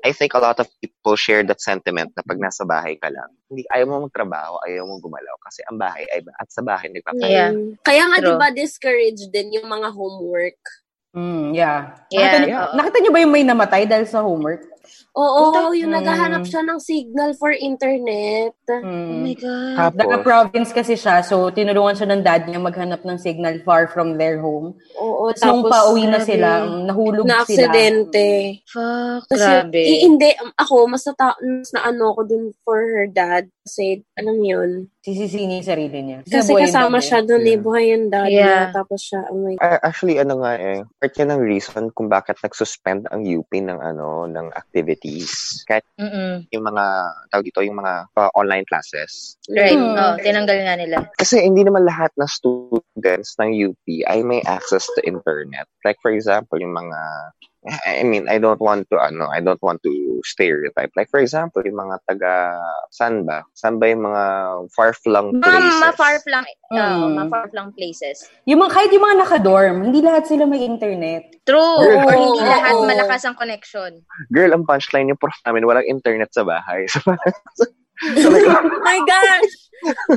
I 0.05 0.13
think 0.13 0.37
a 0.37 0.43
lot 0.43 0.61
of 0.61 0.69
people 0.83 1.17
share 1.17 1.41
that 1.47 1.65
sentiment 1.65 2.13
na 2.13 2.27
pag 2.27 2.37
nasa 2.37 2.67
bahay 2.67 3.01
ka 3.01 3.09
lang, 3.09 3.31
hindi 3.49 3.65
ayaw 3.73 3.87
mo 3.89 3.97
magtrabaho, 4.05 4.61
ayaw 4.69 4.85
mo 4.85 5.01
gumalaw 5.01 5.37
kasi 5.41 5.65
ang 5.71 5.81
bahay 5.81 6.05
ay 6.13 6.21
at 6.37 6.49
sa 6.53 6.61
bahay 6.61 6.91
nagpapahinga. 6.93 7.31
Yeah. 7.31 7.51
Mm. 7.55 7.79
Kaya 7.81 8.03
nga, 8.11 8.19
di 8.21 8.33
ba, 8.35 8.49
discouraged 8.53 9.31
din 9.31 9.57
yung 9.57 9.71
mga 9.71 9.89
homework. 9.95 10.61
Mm, 11.15 11.55
yeah. 11.55 11.95
Yeah. 12.11 12.43
Nakita, 12.43 12.51
Yeah. 12.51 12.67
nakita 12.75 12.97
niyo 12.99 13.11
ba 13.15 13.23
yung 13.23 13.33
may 13.33 13.47
namatay 13.47 13.87
dahil 13.87 14.05
sa 14.05 14.27
homework? 14.27 14.67
Oo, 15.15 15.51
Puta. 15.51 15.71
yung 15.73 15.91
Mm. 15.91 15.99
naghahanap 16.01 16.43
siya 16.43 16.63
ng 16.63 16.79
signal 16.79 17.31
for 17.35 17.51
internet. 17.51 18.51
Oh 18.67 18.81
Mm. 18.81 19.23
my 19.23 19.35
God. 19.35 19.75
Tapos, 19.77 19.99
Taga-province 20.01 20.71
kasi 20.73 20.95
siya, 20.95 21.21
so 21.21 21.49
tinulungan 21.49 21.95
siya 21.95 22.09
ng 22.11 22.23
dad 22.23 22.43
niya 22.45 22.59
maghanap 22.59 23.01
ng 23.01 23.17
signal 23.17 23.61
far 23.61 23.87
from 23.87 24.17
their 24.17 24.39
home. 24.39 24.75
Oo, 24.97 25.31
Tapos 25.31 25.45
nung 25.45 25.63
pauwi 25.65 26.05
na 26.05 26.19
sila, 26.19 26.65
nahulog 26.67 27.25
na 27.25 27.43
sila. 27.43 27.69
aksidente. 27.71 28.27
Fuck, 28.67 29.29
Kasi, 29.29 29.45
grabe. 29.45 29.81
i- 29.81 30.03
hindi, 30.03 30.29
um, 30.37 30.51
ako, 30.55 30.75
mas, 30.87 31.05
nata- 31.05 31.39
mas 31.39 31.71
na 31.71 31.81
ano 31.85 32.13
ko 32.13 32.21
dun 32.23 32.45
for 32.61 32.81
her 32.81 33.07
dad. 33.07 33.47
Kasi, 33.63 34.05
alam 34.15 34.37
yun. 34.39 34.71
Sisisi 35.01 35.45
niya 35.45 35.57
yung 35.57 35.69
sarili 35.69 35.99
niya. 36.01 36.19
Kasi 36.23 36.53
yung 36.53 36.65
kasama 36.65 36.97
siya 36.99 37.21
dun 37.21 37.41
eh, 37.43 37.55
Yeah. 37.55 37.63
buhay 37.63 37.85
yung 37.93 38.07
dad 38.09 38.29
Yeah. 38.29 38.41
niya. 38.41 38.61
Tapos 38.75 39.01
siya, 39.01 39.21
oh 39.29 39.37
my 39.39 39.57
uh, 39.57 39.81
actually, 39.81 40.17
ano 40.17 40.41
nga 40.41 40.53
eh, 40.55 40.81
part 40.99 41.13
yan 41.15 41.29
ng 41.31 41.43
reason 41.43 41.89
kung 41.91 42.09
bakit 42.09 42.37
nagsuspend 42.41 43.05
ang 43.09 43.23
UP 43.23 43.53
ng 43.55 43.79
ano, 43.79 44.25
ng 44.27 44.49
activities. 44.75 45.63
Kahit 45.71 45.87
Mm-mm. 45.95 46.51
yung 46.51 46.67
mga, 46.67 46.85
tawag 47.31 47.47
dito, 47.47 47.63
yung 47.63 47.79
mga 47.79 48.11
uh, 48.19 48.31
online 48.35 48.67
classes. 48.67 49.39
Right. 49.47 49.79
Mm. 49.79 49.95
Oh, 49.95 50.19
tinanggal 50.19 50.59
nga 50.67 50.75
nila. 50.75 50.97
Kasi 51.15 51.39
hindi 51.47 51.63
naman 51.63 51.87
lahat 51.87 52.11
ng 52.19 52.27
students 52.27 53.39
ng 53.39 53.55
UP 53.55 53.87
ay 54.11 54.27
may 54.27 54.43
access 54.51 54.91
to 54.99 55.01
internet. 55.07 55.71
Like 55.87 56.03
for 56.03 56.11
example, 56.11 56.59
yung 56.59 56.75
mga 56.75 56.99
I 57.65 58.05
mean, 58.05 58.29
I 58.29 58.37
don't 58.37 58.61
want 58.61 58.91
to 58.93 59.01
ano, 59.01 59.25
I 59.33 59.41
don't 59.41 59.63
want 59.63 59.81
to 59.89 59.93
stereotype. 60.23 60.95
Like 60.95 61.09
for 61.09 61.19
example, 61.19 61.65
yung 61.65 61.75
mga 61.77 61.97
taga 62.05 62.55
saan 62.89 63.25
ba? 63.25 63.43
Saan 63.53 63.77
ba 63.77 63.89
yung 63.89 64.05
mga 64.05 64.25
far-flung 64.71 65.35
Mga 65.35 65.43
places? 65.43 65.81
ma-far-flung, 65.81 66.47
uh, 66.71 66.77
Mm. 66.77 67.13
ma-far-flung 67.17 67.71
places. 67.73 68.29
Yung 68.45 68.61
mga, 68.61 68.71
kahit 68.71 68.91
yung 68.93 69.03
mga 69.03 69.19
naka-dorm, 69.21 69.77
hindi 69.83 69.99
lahat 69.99 70.25
sila 70.25 70.45
may 70.45 70.63
internet. 70.63 71.43
True. 71.43 71.59
Oo, 71.81 72.05
Or 72.05 72.15
hindi 72.15 72.41
oo, 72.41 72.47
lahat 72.47 72.75
oo. 72.77 72.87
malakas 72.87 73.23
ang 73.25 73.35
connection. 73.35 73.91
Girl, 74.31 74.53
ang 74.53 74.63
punchline 74.63 75.09
yung 75.09 75.19
prof 75.19 75.35
namin, 75.43 75.65
walang 75.65 75.87
internet 75.87 76.31
sa 76.31 76.45
bahay. 76.45 76.85
So, 77.95 78.27
Oh 78.27 78.83
my 78.83 78.99
gosh! 79.07 79.55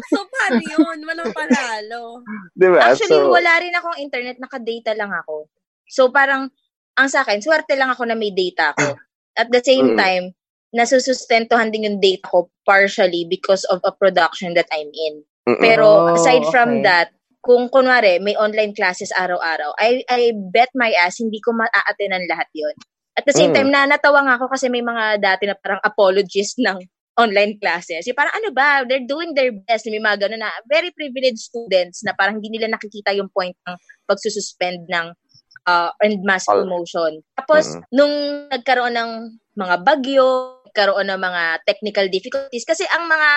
So, 0.10 0.26
paano 0.26 0.58
yun? 0.60 0.98
Walang 1.06 1.30
panalo. 1.30 2.26
di 2.52 2.68
ba? 2.68 2.90
Actually, 2.90 3.22
so, 3.22 3.30
wala 3.30 3.54
rin 3.62 3.70
akong 3.70 4.02
internet. 4.02 4.42
Naka-data 4.42 4.98
lang 4.98 5.14
ako. 5.14 5.46
So, 5.86 6.10
parang, 6.10 6.50
ang 6.98 7.08
sa 7.08 7.22
akin, 7.22 7.38
swerte 7.38 7.78
lang 7.78 7.94
ako 7.94 8.10
na 8.10 8.18
may 8.18 8.34
data 8.34 8.74
ako. 8.74 8.98
At 9.38 9.54
the 9.54 9.62
same 9.62 9.94
Mm. 9.94 9.98
time, 9.98 10.26
nasusustentuhan 10.74 11.72
din 11.72 11.88
yung 11.88 12.00
data 12.02 12.28
ko 12.28 12.50
partially 12.66 13.24
because 13.24 13.64
of 13.72 13.80
a 13.86 13.94
production 13.94 14.52
that 14.54 14.68
I'm 14.70 14.90
in. 14.92 15.24
mm-mm. 15.48 15.62
Pero 15.62 15.88
Oh, 15.88 16.16
aside 16.18 16.44
from 16.52 16.82
okay. 16.82 16.84
that, 16.84 17.08
kung 17.40 17.72
kunwari 17.72 18.20
may 18.20 18.36
online 18.36 18.76
classes 18.76 19.14
araw-araw, 19.16 19.72
I 19.80 20.04
I 20.06 20.36
bet 20.36 20.68
my 20.76 20.92
ass 20.92 21.24
hindi 21.24 21.40
ko 21.40 21.56
maa-attenan 21.56 22.28
lahat 22.28 22.50
'yon. 22.52 22.76
At 23.16 23.24
the 23.24 23.34
same 23.34 23.50
Mm. 23.50 23.56
time, 23.56 23.70
na 23.72 23.88
natawa 23.88 24.22
nga 24.28 24.36
ako 24.36 24.52
kasi 24.52 24.68
may 24.68 24.84
mga 24.84 25.18
dati 25.18 25.48
na 25.48 25.56
parang 25.56 25.80
apologists 25.82 26.60
ng 26.66 26.78
online 27.18 27.58
classes. 27.58 28.06
Yung 28.06 28.14
parang 28.14 28.36
ano 28.38 28.54
ba, 28.54 28.86
they're 28.86 29.08
doing 29.08 29.34
their 29.34 29.50
best. 29.50 29.90
May 29.90 29.98
mga 29.98 30.30
ganun 30.30 30.46
na 30.46 30.54
very 30.70 30.94
privileged 30.94 31.42
students 31.42 32.06
na 32.06 32.14
parang 32.14 32.38
hindi 32.38 32.54
nila 32.54 32.70
nakikita 32.70 33.10
yung 33.18 33.32
point 33.34 33.58
ng 33.66 33.74
pagsususpend 34.06 34.86
ng 34.86 35.18
uh, 35.68 35.92
and 36.02 36.24
mass 36.24 36.48
All- 36.48 36.64
promotion. 36.64 37.20
Tapos, 37.36 37.76
Mm. 37.76 37.82
nung 37.92 38.14
nagkaroon 38.50 38.96
ng 38.96 39.12
mga 39.60 39.76
bagyo, 39.84 40.26
nagkaroon 40.72 41.12
ng 41.12 41.22
mga 41.22 41.44
technical 41.68 42.08
difficulties, 42.08 42.64
kasi 42.64 42.88
ang 42.90 43.06
mga 43.06 43.30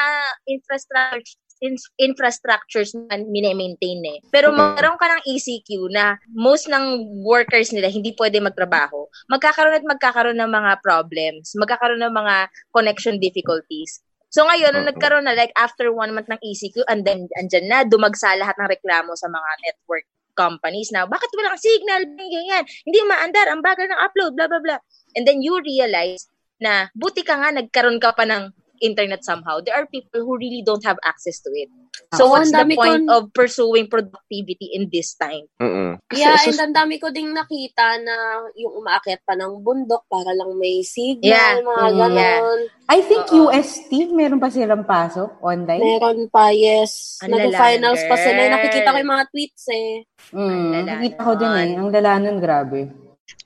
infrastructure 0.46 1.36
in- 1.60 1.76
infrastructures 2.00 2.96
na 2.96 3.20
mine-maintain 3.20 4.00
eh. 4.08 4.18
Pero 4.32 4.48
magkaroon 4.48 4.96
ka 4.96 5.12
ng 5.12 5.22
ECQ 5.28 5.92
na 5.92 6.16
most 6.32 6.72
ng 6.72 7.04
workers 7.20 7.68
nila 7.68 7.92
hindi 7.92 8.16
pwede 8.16 8.40
magtrabaho, 8.40 9.04
magkakaroon 9.28 9.76
at 9.76 9.84
magkakaroon 9.84 10.40
ng 10.40 10.48
mga 10.48 10.80
problems, 10.80 11.52
magkakaroon 11.60 12.00
ng 12.00 12.16
mga 12.16 12.48
connection 12.72 13.20
difficulties. 13.20 14.00
So 14.32 14.48
ngayon, 14.48 14.72
nung 14.72 14.88
Mhm. 14.88 14.92
nagkaroon 14.96 15.26
na 15.28 15.36
like 15.36 15.52
after 15.58 15.92
one 15.92 16.16
month 16.16 16.32
ng 16.32 16.40
ECQ, 16.40 16.86
and 16.88 17.04
then 17.04 17.28
andyan 17.36 17.68
na, 17.68 17.84
dumagsa 17.84 18.40
lahat 18.40 18.56
ng 18.56 18.70
reklamo 18.70 19.12
sa 19.12 19.28
mga 19.28 19.50
network 19.60 20.06
companies 20.40 20.88
na 20.88 21.04
bakit 21.04 21.28
walang 21.36 21.60
signal, 21.60 22.00
ganyan, 22.16 22.64
hindi 22.88 22.98
maandar, 23.04 23.52
ang 23.52 23.60
bagal 23.60 23.84
ng 23.84 24.00
upload, 24.00 24.32
blah, 24.32 24.48
blah, 24.48 24.62
blah. 24.64 24.80
And 25.12 25.28
then 25.28 25.44
you 25.44 25.60
realize 25.60 26.24
na 26.56 26.88
buti 26.96 27.20
ka 27.20 27.36
nga 27.36 27.52
nagkaroon 27.52 28.00
ka 28.00 28.16
pa 28.16 28.24
ng 28.24 28.52
internet 28.80 29.22
somehow. 29.22 29.60
There 29.60 29.76
are 29.76 29.86
people 29.86 30.24
who 30.24 30.36
really 30.36 30.60
don't 30.60 30.84
have 30.84 30.96
access 31.04 31.40
to 31.44 31.50
it. 31.52 31.68
So 32.16 32.26
Oo, 32.26 32.34
what's 32.34 32.50
the 32.50 32.64
point 32.64 33.06
kong- 33.06 33.12
of 33.12 33.30
pursuing 33.30 33.86
productivity 33.86 34.72
in 34.74 34.88
this 34.90 35.14
time? 35.14 35.46
Mm-mm. 35.60 36.00
Yeah, 36.10 36.34
so- 36.40 36.50
and 36.50 36.58
ang 36.58 36.74
dami 36.74 36.96
ko 36.96 37.12
ding 37.12 37.30
nakita 37.30 38.00
na 38.02 38.14
yung 38.56 38.82
umaakyat 38.82 39.22
pa 39.22 39.36
ng 39.36 39.60
bundok 39.62 40.08
para 40.08 40.32
lang 40.32 40.56
may 40.56 40.82
signal, 40.82 41.22
Yeah. 41.22 41.60
mga 41.62 41.86
Mm, 41.86 41.98
ganon. 42.00 42.60
I 42.90 42.98
think 43.04 43.30
Oo. 43.30 43.46
UST, 43.46 44.10
meron 44.10 44.42
pa 44.42 44.50
silang 44.50 44.82
pasok 44.82 45.38
online. 45.38 45.78
Meron 45.78 46.26
pa, 46.26 46.50
yes. 46.50 47.22
Nag-finals 47.22 48.02
pa 48.08 48.16
sila. 48.18 48.50
Nakikita 48.50 48.90
ko 48.90 48.96
yung 48.98 49.12
mga 49.14 49.26
tweets 49.30 49.64
eh. 49.70 49.92
Mm, 50.34 50.70
nakita 50.88 51.20
ko 51.22 51.32
din 51.38 51.52
eh. 51.54 51.70
Ang 51.78 51.90
lala 51.94 52.12
nun, 52.18 52.38
grabe. 52.42 52.90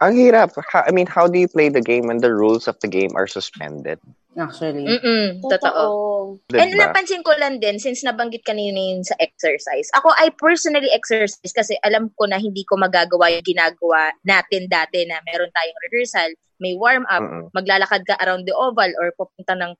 Ang 0.01 0.17
hirap. 0.17 0.57
I 0.73 0.91
mean, 0.97 1.05
how 1.05 1.29
do 1.29 1.37
you 1.37 1.45
play 1.49 1.69
the 1.69 1.85
game 1.85 2.09
when 2.09 2.25
the 2.25 2.33
rules 2.33 2.65
of 2.65 2.81
the 2.81 2.89
game 2.89 3.13
are 3.13 3.29
suspended? 3.29 4.01
Actually. 4.35 4.85
Mm-mm, 4.91 5.39
totoo. 5.47 5.59
Totoo. 5.63 6.59
And 6.59 6.75
Diba? 6.75 6.91
napansin 6.91 7.23
ko 7.23 7.33
lang 7.39 7.63
din, 7.63 7.79
since 7.79 8.03
nabanggit 8.03 8.43
kanina 8.43 8.75
yun 8.77 9.07
sa 9.07 9.15
exercise, 9.23 9.87
ako, 9.95 10.11
I 10.19 10.35
personally 10.35 10.91
exercise 10.91 11.55
kasi 11.55 11.79
alam 11.87 12.11
ko 12.19 12.27
na 12.27 12.43
hindi 12.43 12.67
ko 12.67 12.75
magagawa 12.75 13.31
yung 13.31 13.47
ginagawa 13.47 14.11
natin 14.27 14.67
dati 14.67 15.07
na 15.07 15.23
meron 15.23 15.51
tayong 15.55 15.81
rehearsal, 15.89 16.31
may 16.59 16.75
warm-up, 16.75 17.23
Mm-mm. 17.23 17.55
maglalakad 17.55 18.03
ka 18.03 18.19
around 18.27 18.47
the 18.47 18.55
oval 18.55 18.91
or 18.99 19.15
pupunta 19.15 19.55
ng 19.55 19.73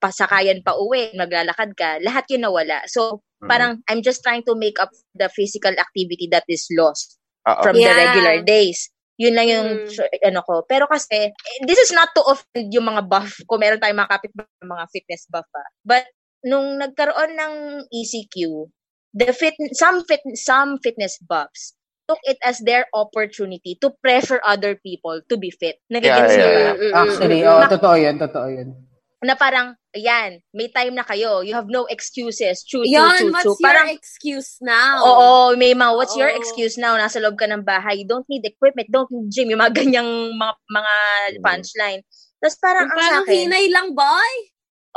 pasakayan 0.00 0.64
pa 0.64 0.72
uwi, 0.78 1.12
maglalakad 1.12 1.76
ka, 1.76 2.00
lahat 2.00 2.24
yun 2.32 2.48
nawala. 2.48 2.80
So, 2.88 3.20
Mm-mm. 3.42 3.48
parang 3.50 3.72
I'm 3.86 4.00
just 4.00 4.24
trying 4.24 4.46
to 4.48 4.56
make 4.56 4.80
up 4.80 4.90
the 5.12 5.28
physical 5.28 5.74
activity 5.76 6.26
that 6.32 6.48
is 6.48 6.64
lost 6.72 7.20
Oo. 7.44 7.62
from 7.62 7.76
the 7.76 7.84
Yeah. 7.84 8.00
regular 8.08 8.36
days. 8.42 8.88
Yun 9.18 9.34
lang 9.34 9.48
yung 9.50 9.68
Mm. 9.90 10.24
ano 10.30 10.40
ko. 10.46 10.62
Pero 10.64 10.86
kasi, 10.86 11.28
eh, 11.28 11.30
this 11.66 11.78
is 11.82 11.90
not 11.90 12.14
to 12.14 12.22
offend 12.22 12.70
yung 12.70 12.86
mga 12.86 13.02
buff. 13.10 13.34
Kung 13.50 13.58
meron 13.58 13.82
tayong 13.82 13.98
mga 13.98 14.12
kapit 14.14 14.32
mga 14.62 14.84
fitness 14.94 15.26
buff 15.26 15.46
pa. 15.50 15.62
But, 15.82 16.06
nung 16.46 16.78
nagkaroon 16.78 17.34
ng 17.34 17.54
ECQ, 17.90 18.70
the 19.10 19.34
fit, 19.34 19.58
some 19.74 20.06
fit, 20.06 20.22
some 20.38 20.78
fitness 20.78 21.18
buffs 21.18 21.74
took 22.06 22.22
it 22.24 22.38
as 22.40 22.62
their 22.64 22.86
opportunity 22.96 23.76
to 23.82 23.92
pressure 24.00 24.40
other 24.46 24.78
people 24.80 25.20
to 25.28 25.36
be 25.36 25.50
fit. 25.52 25.76
Nagiging 25.92 26.08
Yeah, 26.08 26.40
yeah. 26.40 26.72
Mm-mm. 26.72 26.94
Actually, 26.94 27.40
oh, 27.44 27.60
totoo 27.68 27.96
yun, 28.00 28.16
totoo 28.16 28.48
yun. 28.48 28.87
Na 29.18 29.34
parang, 29.34 29.74
ayan, 29.90 30.38
may 30.54 30.70
time 30.70 30.94
na 30.94 31.02
kayo. 31.02 31.42
You 31.42 31.50
have 31.58 31.66
no 31.66 31.90
excuses. 31.90 32.62
Choo, 32.62 32.86
choo, 32.86 32.94
Yan, 32.94 33.18
choo, 33.18 33.34
what's 33.34 33.42
choo. 33.50 33.58
your 33.58 33.66
Parang, 33.66 33.88
excuse 33.90 34.62
now? 34.62 35.02
Oo, 35.02 35.58
may 35.58 35.74
mga, 35.74 35.92
what's 35.98 36.14
your 36.14 36.30
Oo. 36.30 36.38
excuse 36.38 36.78
now? 36.78 36.94
Nasa 36.94 37.18
loob 37.18 37.34
ka 37.34 37.50
ng 37.50 37.66
bahay. 37.66 37.98
You 37.98 38.06
don't 38.06 38.26
need 38.30 38.46
equipment. 38.46 38.86
Don't 38.94 39.10
need 39.10 39.26
gym. 39.34 39.50
Yung 39.50 39.58
mga 39.58 39.74
ganyang 39.74 40.06
mga, 40.38 40.54
mga 40.70 40.94
Mm. 41.34 41.42
punchline. 41.42 42.00
Tapos 42.38 42.56
parang 42.62 42.86
Yung 42.86 42.94
ang 42.94 42.98
sa 43.02 43.02
parang 43.02 43.24
akin, 43.26 43.34
hinay 43.42 43.66
lang, 43.74 43.88
boy. 43.90 44.32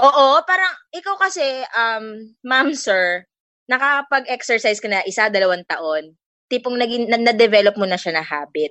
oo, 0.06 0.26
parang 0.46 0.74
ikaw 0.94 1.18
kasi, 1.18 1.46
um, 1.74 2.06
ma'am, 2.46 2.78
sir, 2.78 3.26
nakakapag-exercise 3.66 4.78
ka 4.78 4.86
na 4.86 5.02
isa, 5.02 5.34
dalawang 5.34 5.66
taon. 5.66 6.14
Tipong 6.46 6.78
naging, 6.78 7.10
na- 7.10 7.34
na-develop 7.34 7.74
mo 7.74 7.90
na 7.90 7.98
siya 7.98 8.14
na 8.14 8.22
habit. 8.22 8.70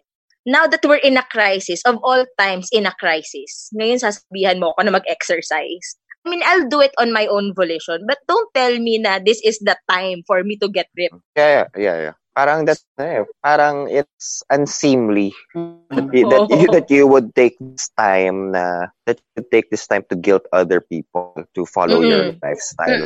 Now 0.50 0.66
that 0.66 0.83
we're 0.83 0.99
in 0.99 1.14
a 1.14 1.23
crisis, 1.23 1.78
of 1.87 2.02
all 2.02 2.26
times 2.35 2.66
in 2.75 2.83
a 2.83 2.95
crisis, 2.99 3.71
ngayon 3.71 4.02
sasabihan 4.02 4.59
mo 4.59 4.75
ako 4.75 4.83
na 4.83 4.99
mag-exercise. 4.99 5.95
I 6.26 6.28
mean, 6.28 6.42
I'll 6.42 6.66
do 6.66 6.83
it 6.83 6.90
on 6.99 7.14
my 7.14 7.30
own 7.30 7.54
volition, 7.54 8.02
but 8.02 8.19
don't 8.26 8.50
tell 8.50 8.75
me 8.83 8.99
na 8.99 9.23
this 9.23 9.38
is 9.47 9.62
the 9.62 9.78
time 9.87 10.26
for 10.26 10.42
me 10.42 10.59
to 10.59 10.66
get 10.66 10.90
ripped. 10.99 11.23
Yeah, 11.38 11.49
yeah, 11.49 11.66
yeah, 11.78 11.99
yeah. 12.11 12.16
Parang 12.40 12.64
that, 12.64 12.80
eh, 12.97 13.20
parang 13.44 13.85
it's 13.92 14.40
unseemly 14.49 15.37
that 15.92 16.09
Mm. 16.09 16.16
you, 16.16 16.25
that 16.25 16.44
you, 16.49 16.64
that 16.73 16.88
you 16.88 17.04
would 17.04 17.37
take 17.37 17.61
this 17.61 17.92
time 18.00 18.56
na 18.56 18.88
that 19.04 19.20
you 19.37 19.44
take 19.52 19.68
this 19.68 19.85
time 19.85 20.09
to 20.09 20.16
guilt 20.16 20.49
other 20.49 20.80
people 20.80 21.37
to 21.52 21.68
follow 21.68 22.00
your 22.00 22.32
lifestyle. 22.40 23.04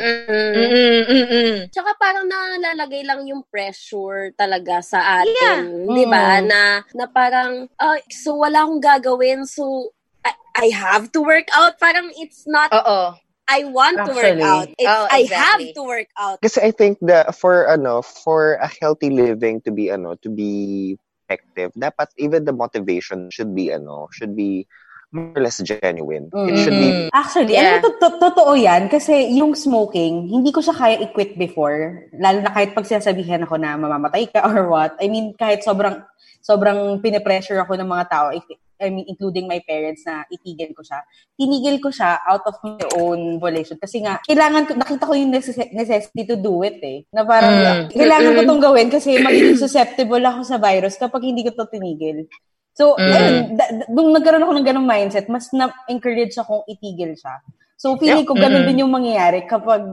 Mm-mm. 0.55 1.67
Tsaka 1.67 1.99
parang 1.99 2.31
nalalagay 2.31 3.03
lang 3.03 3.27
yung 3.27 3.43
pressure 3.51 4.31
talaga 4.39 4.79
sa 4.79 5.03
Yeah. 5.03 5.27
atin, 5.27 5.59
'di 5.91 6.05
ba? 6.07 6.39
Mm. 6.39 6.47
Na 6.47 6.61
na 6.95 7.05
parang 7.11 7.67
ah, 7.75 7.99
so 8.07 8.39
wala 8.39 8.63
akong 8.63 8.79
gagawin 8.79 9.43
so 9.43 9.91
I, 10.23 10.31
I 10.55 10.67
have 10.71 11.11
to 11.11 11.19
work 11.19 11.51
out. 11.51 11.75
Parang 11.75 12.07
it's 12.15 12.47
not 12.47 12.71
Oo. 12.71 13.19
I 13.45 13.69
want 13.69 13.97
to 14.01 14.09
work 14.13 14.25
Actually. 14.25 14.43
out. 14.43 14.67
It's 14.77 14.89
Oh, 14.89 15.05
I 15.09 15.29
have 15.29 15.61
exactly. 15.61 15.73
to 15.77 15.83
work 15.85 16.09
out. 16.17 16.41
Kasi 16.41 16.61
I 16.61 16.71
think 16.71 16.97
the 17.01 17.29
for 17.29 17.69
ano 17.69 18.01
for 18.01 18.57
a 18.57 18.69
healthy 18.81 19.09
living 19.13 19.61
to 19.65 19.71
be 19.71 19.93
ano 19.93 20.17
to 20.25 20.29
be 20.29 20.97
effective, 21.29 21.71
dapat 21.77 22.09
even 22.17 22.45
the 22.45 22.53
motivation 22.53 23.29
should 23.29 23.53
be 23.53 23.69
ano 23.69 24.09
should 24.09 24.33
be 24.33 24.65
more 25.13 25.31
or 25.37 25.41
less 25.45 25.61
genuine. 25.63 26.27
It 26.33 26.59
should 26.59 26.75
be 26.75 26.91
Mm-mm. 26.91 27.09
Actually, 27.15 27.55
Yeah. 27.55 27.79
ano, 27.79 27.87
to- 27.87 27.97
to- 28.03 28.19
totoo 28.19 28.51
yan. 28.57 28.91
Kasi 28.91 29.31
yung 29.31 29.55
smoking, 29.55 30.27
hindi 30.27 30.51
ko 30.51 30.59
siya 30.59 30.75
kaya 30.75 30.95
i-quit 31.07 31.39
before. 31.39 32.09
Lalo 32.19 32.43
na 32.43 32.51
kahit 32.51 32.75
pag 32.75 32.83
sinasabihan 32.83 33.45
ako 33.47 33.55
na 33.55 33.79
mamamatay 33.79 34.27
ka 34.27 34.43
or 34.43 34.67
what. 34.67 34.97
I 34.99 35.07
mean, 35.07 35.31
kahit 35.37 35.63
sobrang, 35.63 36.03
sobrang 36.43 36.99
pinipressure 36.99 37.61
ako 37.63 37.79
ng 37.79 37.87
mga 37.87 38.05
tao, 38.11 38.27
I 38.79 38.91
mean, 38.91 39.07
including 39.07 39.47
my 39.47 39.63
parents 39.63 40.03
na 40.03 40.27
itigil 40.27 40.75
ko 40.75 40.83
siya. 40.83 40.99
Tinigil 41.39 41.79
ko 41.79 41.89
siya 41.91 42.19
out 42.27 42.43
of 42.43 42.59
my 42.59 42.75
own 42.99 43.39
volition. 43.39 43.79
Kasi 43.79 44.03
nga, 44.03 44.19
kailangan 44.21 44.67
ko, 44.67 44.71
nakita 44.75 45.07
ko 45.07 45.13
yung 45.15 45.31
necess- 45.31 45.71
necessity 45.71 46.27
to 46.27 46.35
do 46.35 46.59
it 46.61 46.79
eh. 46.83 47.07
Na 47.11 47.23
parang, 47.23 47.55
Mm. 47.55 47.95
kailangan 47.95 48.31
ko 48.35 48.41
Mm-mm. 48.43 48.49
tong 48.51 48.63
gawin 48.63 48.87
kasi 48.91 49.15
magiging 49.17 49.55
susceptible 49.55 50.19
ako 50.19 50.43
sa 50.43 50.59
virus 50.59 50.99
kapag 50.99 51.23
hindi 51.23 51.47
ko 51.47 51.55
to 51.55 51.71
tinigil. 51.71 52.27
So, 52.75 52.99
Mm. 52.99 53.07
ayun, 53.07 53.35
da- 53.55 53.71
da- 53.71 53.89
nung 53.89 54.11
nagkaroon 54.11 54.43
ako 54.43 54.53
ng 54.59 54.67
ganong 54.67 54.89
mindset, 54.89 55.31
mas 55.31 55.47
na-encourage 55.55 56.35
akong 56.35 56.67
itigil 56.67 57.15
siya. 57.15 57.39
So, 57.79 57.95
feeling 57.95 58.27
ko 58.27 58.35
ganun 58.35 58.63
Mm-mm. 58.63 58.69
din 58.71 58.81
yung 58.83 58.91
mangyayari 58.91 59.47
kapag 59.47 59.83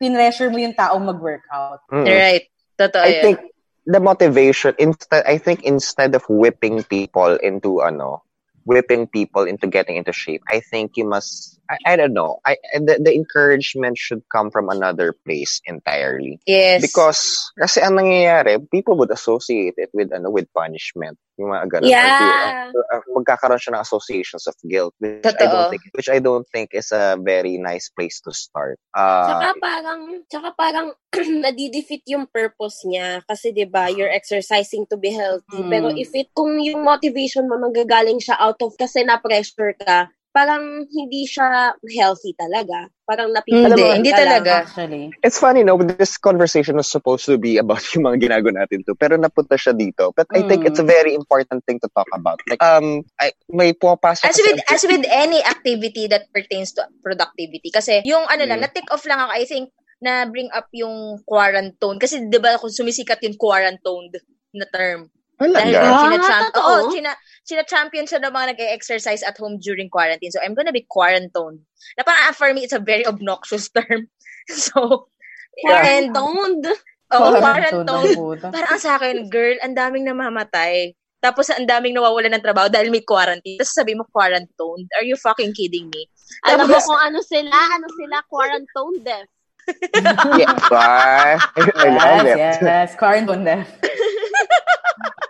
pinressure 0.00 0.48
mo 0.48 0.56
yung 0.56 0.76
taong 0.76 1.04
mag-workout. 1.04 1.84
Mm. 1.92 2.04
Right. 2.08 2.44
Totoo 2.74 3.04
I 3.06 3.12
yun. 3.14 3.22
think 3.22 3.38
the 3.86 4.00
motivation 4.00 4.74
instead 4.78 5.24
I 5.26 5.38
think 5.38 5.62
instead 5.64 6.14
of 6.14 6.24
whipping 6.28 6.82
people 6.84 7.36
into 7.36 7.82
ano 7.82 8.22
whipping 8.64 9.06
people 9.06 9.44
into 9.44 9.66
getting 9.66 9.96
into 9.96 10.12
shape, 10.12 10.42
I 10.48 10.60
think 10.60 10.96
you 10.96 11.04
must 11.04 11.60
I, 11.70 11.94
I 11.94 11.96
don't 11.96 12.12
know. 12.12 12.40
I 12.44 12.56
the, 12.74 13.00
the 13.00 13.14
encouragement 13.14 13.98
should 13.98 14.22
come 14.30 14.50
from 14.50 14.68
another 14.68 15.14
place 15.24 15.60
entirely. 15.64 16.40
Yes. 16.46 16.82
Because 16.82 17.52
kasi 17.58 17.80
ang 17.80 17.96
nangyayari, 17.96 18.60
people 18.70 18.96
would 18.98 19.10
associate 19.10 19.74
it 19.76 19.90
with 19.94 20.12
ano 20.12 20.30
with 20.30 20.50
punishment. 20.52 21.16
Yung 21.40 21.50
mga 21.50 21.66
ganun. 21.66 21.90
Yeah. 21.90 22.70
Or, 22.70 22.84
uh, 22.94 23.02
magkakaroon 23.10 23.58
siya 23.58 23.74
ng 23.74 23.82
associations 23.82 24.46
of 24.46 24.54
guilt 24.62 24.94
which 25.00 25.24
I 25.26 25.32
Totoo. 25.34 25.50
don't 25.50 25.70
think 25.70 25.82
which 25.96 26.10
I 26.10 26.18
don't 26.20 26.46
think 26.52 26.68
is 26.72 26.92
a 26.92 27.18
very 27.18 27.58
nice 27.58 27.90
place 27.90 28.20
to 28.22 28.30
start. 28.30 28.78
Uh, 28.94 29.26
Tsaka 29.26 29.50
parang, 29.58 30.00
tsaka 30.30 30.48
parang 30.54 30.88
nadidefeat 31.44 32.06
yung 32.06 32.30
purpose 32.30 32.84
niya. 32.86 33.24
Kasi 33.26 33.50
'di 33.50 33.66
ba 33.66 33.90
you're 33.90 34.12
exercising 34.12 34.86
to 34.92 34.96
be 35.00 35.10
healthy. 35.10 35.58
Mm. 35.64 35.70
Pero 35.72 35.86
if 35.96 36.12
it, 36.14 36.30
kung 36.36 36.60
yung 36.60 36.84
motivation 36.84 37.48
mo 37.50 37.58
nanggagaling 37.58 38.20
siya 38.22 38.38
out 38.38 38.60
of 38.62 38.76
kasi 38.78 39.02
na-pressure 39.02 39.74
ka, 39.80 40.12
parang 40.34 40.82
hindi 40.90 41.30
siya 41.30 41.78
healthy 41.94 42.34
talaga. 42.34 42.90
Parang 43.06 43.30
napipilitan 43.30 43.78
Hindi, 43.78 43.86
hindi 44.02 44.10
lang. 44.10 44.20
talaga. 44.26 44.52
Actually. 44.66 45.14
It's 45.22 45.38
funny, 45.38 45.62
no? 45.62 45.78
This 45.78 46.18
conversation 46.18 46.74
was 46.74 46.90
supposed 46.90 47.22
to 47.30 47.38
be 47.38 47.54
about 47.62 47.86
yung 47.94 48.02
mga 48.10 48.26
ginagawa 48.26 48.66
natin 48.66 48.82
to, 48.82 48.98
pero 48.98 49.14
napunta 49.14 49.54
siya 49.54 49.78
dito. 49.78 50.10
But 50.18 50.26
I 50.34 50.42
think 50.42 50.66
Mm. 50.66 50.74
it's 50.74 50.82
a 50.82 50.88
very 50.88 51.14
important 51.14 51.62
thing 51.70 51.78
to 51.86 51.88
talk 51.94 52.10
about. 52.10 52.42
Like, 52.50 52.58
um, 52.58 53.06
I, 53.22 53.30
may 53.46 53.78
pumapasok 53.78 54.26
As 54.26 54.40
with 54.42 54.58
as 54.66 54.82
with 54.82 55.06
any 55.06 55.38
activity 55.46 56.10
that 56.10 56.26
pertains 56.34 56.74
to 56.74 56.82
productivity 56.98 57.70
kasi 57.70 58.02
yung 58.02 58.26
ano 58.26 58.42
lang 58.42 58.58
Mm. 58.58 58.64
na 58.66 58.74
take 58.74 58.90
off 58.90 59.06
lang 59.06 59.22
ako 59.22 59.30
I 59.38 59.44
think 59.46 59.70
na 60.02 60.26
bring 60.26 60.50
up 60.50 60.66
yung 60.74 61.22
quarantine 61.22 61.96
kasi 62.02 62.26
'di 62.26 62.42
ba 62.42 62.58
kung 62.58 62.74
sumisikat 62.74 63.22
yung 63.22 63.38
quarantined 63.38 64.18
na 64.50 64.66
term 64.68 65.06
dahil 65.38 65.52
Talaga? 65.52 65.78
Ah, 65.82 66.00
sina-champ 66.06 66.46
oh, 66.56 66.80
sina 66.90 67.12
sina-champion 67.44 68.06
siya 68.08 68.20
ng 68.24 68.32
mga 68.32 68.46
nag-exercise 68.56 69.22
at 69.26 69.36
home 69.36 69.60
during 69.60 69.90
quarantine 69.90 70.32
so 70.32 70.40
I'm 70.40 70.56
gonna 70.56 70.74
be 70.74 70.86
quarantined 70.86 71.60
na 71.98 72.02
parang 72.06 72.32
for 72.32 72.50
me 72.54 72.64
it's 72.64 72.76
a 72.76 72.80
very 72.80 73.04
obnoxious 73.04 73.68
term 73.68 74.08
so 74.48 75.10
Quarantined. 75.54 76.66
oh, 77.14 77.38
Quarantine 77.38 77.86
quarantined 77.86 78.54
parang 78.54 78.78
sa 78.80 78.98
akin 78.98 79.30
girl 79.30 79.54
ang 79.62 79.74
daming 79.74 80.06
namamatay 80.06 80.94
tapos 81.24 81.48
ang 81.48 81.64
daming 81.64 81.96
nawawalan 81.96 82.36
ng 82.36 82.44
trabaho 82.44 82.68
dahil 82.68 82.92
may 82.92 83.00
quarantine. 83.00 83.56
Tapos 83.56 83.72
sabi 83.72 83.96
mo 83.96 84.04
quarantined. 84.12 84.92
Are 84.92 85.08
you 85.08 85.16
fucking 85.16 85.56
kidding 85.56 85.88
me? 85.88 86.04
Alam 86.44 86.68
mo 86.68 86.76
kung 86.76 87.00
ano 87.00 87.24
sila? 87.24 87.56
Ano 87.80 87.88
sila? 87.96 88.20
Quarantine 88.28 89.00
death. 89.00 89.30
yeah, 90.36 90.52
bye. 90.68 91.40
I 91.80 91.88
love 91.88 92.28
it. 92.28 92.36
Yes, 92.36 92.60
yes. 92.60 92.92
Quarantine 93.00 93.40
death. 93.40 93.72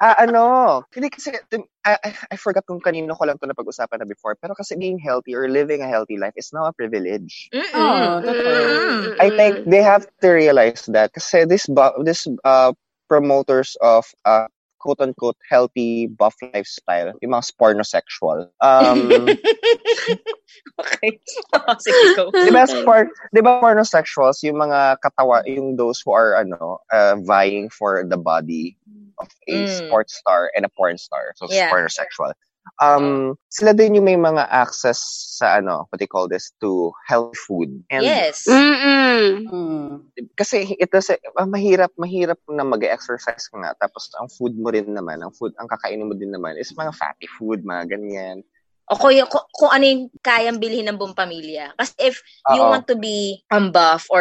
Ah, 0.03 0.17
ano, 0.27 0.83
hindi 0.95 1.11
kasi, 1.11 1.35
I, 1.87 1.95
I, 2.31 2.37
forgot 2.37 2.67
kung 2.67 2.83
kanino 2.83 3.15
ko 3.15 3.25
lang 3.27 3.39
to 3.39 3.47
napag-usapan 3.47 4.03
na 4.03 4.09
before, 4.09 4.35
pero 4.35 4.55
kasi 4.55 4.75
being 4.75 4.99
healthy 4.99 5.35
or 5.35 5.47
living 5.47 5.83
a 5.83 5.89
healthy 5.91 6.19
life 6.19 6.35
is 6.35 6.51
now 6.51 6.67
a 6.67 6.75
privilege. 6.75 7.51
Mm-mm. 7.55 7.79
Oo, 7.79 8.23
totoo. 8.25 8.63
Mm-mm. 9.15 9.23
I 9.23 9.29
think 9.31 9.63
they 9.69 9.83
have 9.83 10.07
to 10.23 10.29
realize 10.35 10.87
that 10.91 11.15
kasi 11.15 11.45
this 11.47 11.69
this 12.03 12.27
uh 12.43 12.73
promoters 13.07 13.77
of 13.85 14.09
uh 14.25 14.49
quote 14.85 15.00
unquote 15.00 15.41
healthy 15.49 16.07
buff 16.12 16.37
lifestyle, 16.53 17.17
yung 17.25 17.33
mga 17.33 17.49
pornosexual. 17.57 18.53
Um, 18.61 19.33
okay. 20.81 21.17
Sige, 21.81 22.03
go. 22.12 22.29
di 22.31 22.53
ba 22.53 22.69
sport, 22.69 23.09
di 23.33 23.41
ba 23.41 23.64
pornosexuals, 23.64 24.45
yung 24.45 24.61
mga 24.61 25.00
katawa, 25.00 25.41
yung 25.49 25.81
those 25.81 26.05
who 26.05 26.12
are 26.12 26.37
ano, 26.37 26.85
uh, 26.93 27.17
vying 27.25 27.73
for 27.73 28.05
the 28.05 28.21
body 28.21 28.76
of 29.19 29.29
a 29.49 29.64
Mm. 29.64 29.69
sports 29.71 30.19
star 30.21 30.50
and 30.59 30.67
a 30.67 30.71
porn 30.76 30.99
star. 30.99 31.33
So 31.41 31.47
Yeah. 31.49 31.71
pornosexual. 31.73 32.37
Um, 32.80 33.38
sila 33.52 33.76
din 33.76 34.00
yung 34.00 34.09
may 34.09 34.18
mga 34.18 34.49
access 34.50 34.99
sa 35.38 35.61
ano, 35.61 35.87
what 35.88 36.00
they 36.00 36.09
call 36.09 36.26
this, 36.26 36.50
to 36.59 36.90
healthy 37.06 37.38
food. 37.38 37.71
And 37.92 38.02
yes. 38.02 38.49
Mm-mm. 38.49 39.04
Mm. 39.47 39.90
kasi 40.35 40.75
ito 40.75 40.99
sa 40.99 41.14
ah, 41.38 41.47
mahirap 41.47 41.94
mahirap 41.94 42.38
na 42.50 42.66
mag-exercise 42.66 43.47
ka 43.47 43.56
nga 43.62 43.73
tapos 43.78 44.11
ang 44.18 44.26
food 44.26 44.54
mo 44.59 44.75
rin 44.75 44.90
naman 44.90 45.23
ang 45.23 45.30
food 45.35 45.54
ang 45.59 45.71
kakainin 45.71 46.11
mo 46.11 46.14
din 46.18 46.35
naman 46.35 46.59
is 46.59 46.75
mga 46.75 46.92
fatty 46.94 47.30
food 47.38 47.62
mga 47.62 47.94
ganyan 47.94 48.42
O 48.92 49.00
kung, 49.00 49.16
yung- 49.16 49.30
kung, 49.33 49.49
kung 49.49 49.73
ano 49.73 49.85
yung 49.88 50.02
kayang 50.21 50.61
bilhin 50.61 50.85
ng 50.85 51.00
buong 51.00 51.16
pamilya. 51.16 51.73
Kasi 51.80 51.92
if 52.04 52.16
you 52.52 52.61
Oo. 52.61 52.68
want 52.68 52.85
to 52.85 52.92
be 52.92 53.40
um, 53.49 53.73
buff 53.73 54.04
or 54.12 54.21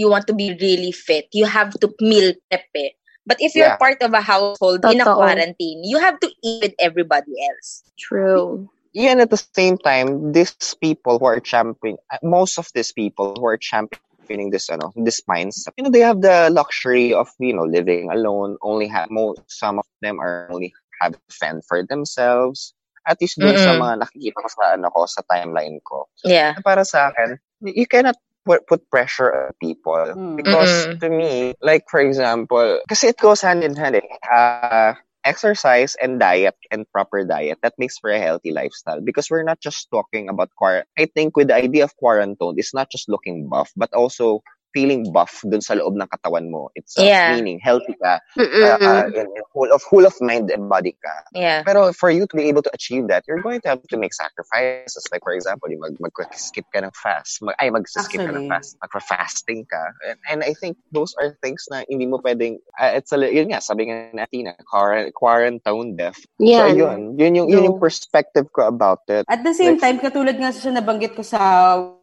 you 0.00 0.08
want 0.08 0.24
to 0.24 0.32
be 0.32 0.56
really 0.56 0.96
fit, 0.96 1.28
you 1.36 1.44
have 1.44 1.76
to 1.76 1.92
meal 2.00 2.32
prep 2.48 2.72
eh. 2.72 2.96
But 3.28 3.36
if 3.44 3.52
you're 3.54 3.76
Yeah. 3.76 3.76
part 3.76 4.00
of 4.00 4.16
a 4.16 4.24
household 4.24 4.88
in 4.88 5.04
a 5.04 5.04
quarantine, 5.12 5.84
you 5.84 6.00
have 6.00 6.18
to 6.24 6.28
eat 6.42 6.56
with 6.64 6.74
everybody 6.80 7.36
else. 7.44 7.84
True. 8.00 8.72
yeah 8.96 9.12
and 9.12 9.20
at 9.20 9.30
the 9.30 9.36
same 9.38 9.76
time 9.78 10.32
these 10.32 10.74
people 10.80 11.18
who 11.18 11.26
are 11.26 11.40
championing 11.40 11.98
uh, 12.10 12.18
most 12.24 12.58
of 12.58 12.66
these 12.74 12.92
people 12.92 13.36
who 13.36 13.46
are 13.46 13.58
championing 13.60 14.50
this 14.50 14.68
you 14.68 14.76
know, 14.76 14.92
this 14.96 15.20
mindset 15.28 15.72
you 15.76 15.84
know 15.84 15.90
they 15.90 16.00
have 16.00 16.20
the 16.22 16.48
luxury 16.50 17.12
of 17.12 17.28
you 17.38 17.54
know 17.54 17.64
living 17.64 18.10
alone 18.10 18.56
only 18.62 18.88
have 18.88 19.10
most 19.10 19.42
some 19.46 19.78
of 19.78 19.86
them 20.02 20.18
are 20.20 20.48
only 20.50 20.72
have 21.00 21.12
to 21.12 21.20
fend 21.30 21.62
for 21.68 21.82
themselves 21.84 22.74
at 23.06 23.20
least 23.20 23.38
dun 23.40 23.56
sa 23.56 23.72
Mm-mm. 23.72 23.80
mga 23.80 23.94
nakikita 24.04 24.38
ko 24.40 24.48
sa 24.48 24.64
ano 24.74 24.88
ko 24.90 25.00
sa 25.06 25.22
timeline 25.30 25.78
ko 25.84 26.08
Yeah. 26.24 26.54
para 26.64 26.84
sa 26.84 27.08
akin, 27.12 27.38
you 27.62 27.86
cannot 27.86 28.16
put, 28.48 28.66
put 28.66 28.80
pressure 28.88 29.28
on 29.28 29.52
people. 29.60 29.92
Mm. 29.92 30.36
Because 30.40 30.88
Mm-mm. 30.88 31.00
to 31.00 31.08
me, 31.10 31.54
like 31.60 31.84
for 31.90 32.00
example, 32.00 32.80
because 32.88 33.04
it 33.04 33.20
goes 33.20 33.44
hand 33.44 33.62
in 33.62 33.76
hand 33.76 34.00
eh. 34.00 34.08
Uh, 34.24 34.94
exercise 35.24 35.94
and 36.00 36.18
diet 36.18 36.56
and 36.70 36.88
proper 36.90 37.20
diet 37.24 37.58
that 37.60 37.74
makes 37.76 37.98
for 37.98 38.08
a 38.08 38.18
healthy 38.22 38.50
lifestyle 38.50 39.02
because 39.02 39.28
we're 39.28 39.42
not 39.42 39.60
just 39.60 39.90
talking 39.90 40.30
about 40.30 40.48
quar 40.56 40.86
I 40.96 41.04
think 41.04 41.36
with 41.36 41.48
the 41.48 41.58
idea 41.58 41.84
of 41.84 41.94
quarantine 41.98 42.54
it's 42.56 42.72
not 42.72 42.88
just 42.88 43.10
looking 43.10 43.50
buff 43.50 43.68
but 43.76 43.92
also 43.92 44.40
feeling 44.72 45.08
buff 45.12 45.40
dun 45.48 45.60
sa 45.64 45.74
loob 45.74 45.96
ng 45.96 46.08
katawan 46.12 46.50
mo 46.52 46.68
itself 46.76 47.06
Yeah. 47.08 47.34
meaning 47.36 47.58
healthy 47.62 47.96
ka 47.98 48.20
uh, 48.36 48.78
uh, 48.78 49.08
in 49.14 49.26
full 49.52 49.70
of 49.72 49.80
full 49.82 50.04
of 50.04 50.14
mind 50.20 50.50
and 50.52 50.68
body 50.68 50.92
ka 51.00 51.14
Yeah. 51.32 51.64
pero 51.64 51.92
for 51.92 52.10
you 52.12 52.26
to 52.28 52.34
be 52.36 52.48
able 52.48 52.62
to 52.62 52.72
achieve 52.72 53.08
that, 53.08 53.24
you're 53.26 53.40
going 53.42 53.60
to 53.62 53.68
have 53.68 53.82
to 53.82 53.96
make 53.96 54.14
sacrifices. 54.14 55.02
Like 55.10 55.22
for 55.24 55.32
example, 55.34 55.68
mag 55.74 55.96
mag-skip 55.98 56.66
ka 56.72 56.80
ng 56.80 56.94
fast. 56.94 57.42
Mag, 57.42 57.54
ay, 57.60 57.68
mag-skip 57.70 58.20
ka 58.20 58.32
ng 58.32 58.48
fast. 58.48 58.78
Mag-fasting 58.80 59.66
ka. 59.66 59.82
And, 60.06 60.18
and 60.30 60.38
I 60.44 60.52
think 60.54 60.76
those 60.92 61.14
are 61.18 61.36
things 61.42 61.66
na 61.70 61.84
hindi 61.88 62.06
mo 62.06 62.18
pwedeng, 62.22 62.58
uh, 62.78 62.92
it's 62.94 63.12
a, 63.12 63.18
yun 63.18 63.50
nga, 63.52 63.60
sabi 63.60 63.90
nga 63.90 64.10
natin 64.14 64.50
na, 64.50 64.54
quarant- 64.66 65.12
quarantine 65.14 65.96
death. 65.96 66.18
So 66.38 66.46
Yan. 66.46 66.76
yun, 66.78 67.00
yun 67.18 67.32
yung, 67.34 67.48
yun 67.50 67.66
yung 67.74 67.80
perspective 67.80 68.46
ko 68.52 68.66
about 68.66 69.02
it. 69.08 69.24
At 69.28 69.42
the 69.44 69.52
same 69.54 69.76
Like- 69.76 69.82
time, 69.82 69.98
katulad 69.98 70.36
nga 70.38 70.52
sa 70.54 70.70
nabanggit 70.70 71.14
ko 71.14 71.22
sa 71.22 71.40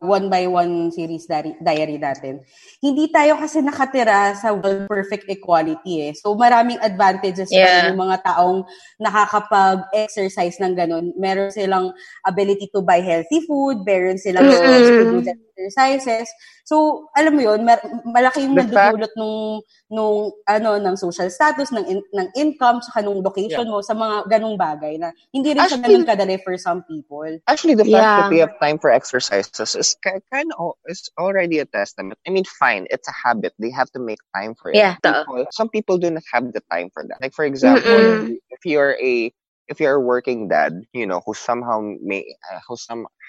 one 0.01 0.30
by 0.30 0.47
one 0.47 0.91
series 0.91 1.25
diary, 1.25 1.56
diary 1.63 1.97
natin, 1.97 2.43
hindi 2.81 3.09
tayo 3.09 3.37
kasi 3.39 3.61
nakatira 3.61 4.35
sa 4.37 4.53
well 4.53 4.85
perfect 4.89 5.25
equality 5.29 6.09
eh. 6.09 6.11
So 6.17 6.33
maraming 6.37 6.81
advantages 6.81 7.49
pa 7.49 7.57
Yeah. 7.57 7.71
rin 7.71 7.95
yung 7.95 8.01
mga 8.09 8.17
taong 8.25 8.65
nakakapag-exercise 9.01 10.57
ng 10.61 10.73
ganun. 10.75 11.05
Meron 11.17 11.51
silang 11.53 11.93
ability 12.25 12.69
to 12.73 12.81
buy 12.81 12.99
healthy 13.01 13.41
food, 13.45 13.83
meron 13.85 14.17
silang 14.17 14.49
skills 14.49 14.89
to 14.97 15.03
do 15.05 15.19
the 15.21 15.33
exercises. 15.55 16.27
So, 16.67 17.07
alam 17.15 17.35
mo 17.35 17.41
yun, 17.41 17.63
mar- 17.63 17.81
malaki 18.03 18.43
yung 18.43 18.55
The 18.55 18.67
fact- 18.67 18.99
nadudulot 18.99 19.13
nung, 19.15 19.61
nung, 19.89 20.31
ano, 20.47 20.75
ng 20.77 20.95
social 20.97 21.29
status, 21.29 21.71
ng, 21.71 21.85
in- 21.87 22.09
ng 22.13 22.27
income, 22.35 22.81
saka 22.81 23.01
nung 23.01 23.23
location 23.23 23.69
mo, 23.69 23.79
sa 23.81 23.93
mga 23.95 24.27
ganung 24.27 24.57
bagay 24.59 24.99
na 24.99 25.11
hindi 25.31 25.53
rin 25.55 25.63
siya 25.63 25.79
Actually- 25.79 26.03
ganun 26.03 26.05
kadali 26.05 26.37
for 26.43 26.57
some 26.57 26.83
people. 26.83 27.23
Actually, 27.47 27.75
the 27.75 27.85
fact 27.87 28.03
Yeah. 28.03 28.17
that 28.27 28.29
we 28.29 28.39
have 28.43 28.53
time 28.59 28.77
for 28.77 28.91
exercises 28.91 29.75
is 29.75 29.95
kind 30.03 30.51
of 30.59 30.75
is 30.91 31.07
already 31.17 31.59
a 31.59 31.65
testament. 31.65 32.19
I 32.27 32.31
mean, 32.31 32.43
fine, 32.59 32.87
it's 32.91 33.07
a 33.07 33.15
habit. 33.15 33.53
They 33.57 33.71
have 33.71 33.89
to 33.95 33.99
make 34.01 34.19
time 34.35 34.55
for 34.59 34.71
it. 34.71 34.77
Yeah. 34.77 34.99
People, 34.99 35.45
some 35.55 35.69
people 35.69 35.97
do 35.97 36.11
not 36.11 36.23
have 36.33 36.51
the 36.51 36.61
time 36.67 36.89
for 36.91 37.05
that. 37.07 37.21
Like 37.21 37.33
for 37.33 37.45
example, 37.45 37.87
Mm-mm. 37.87 38.35
if 38.51 38.65
you're 38.65 38.97
a 38.99 39.31
if 39.67 39.81
you're 39.81 39.97
a 39.97 40.01
working 40.01 40.45
dad, 40.47 40.85
you 40.93 41.09
know, 41.09 41.25
who 41.25 41.33
somehow 41.33 41.81
may 42.01 42.21
uh, 42.53 42.61
who 42.69 42.77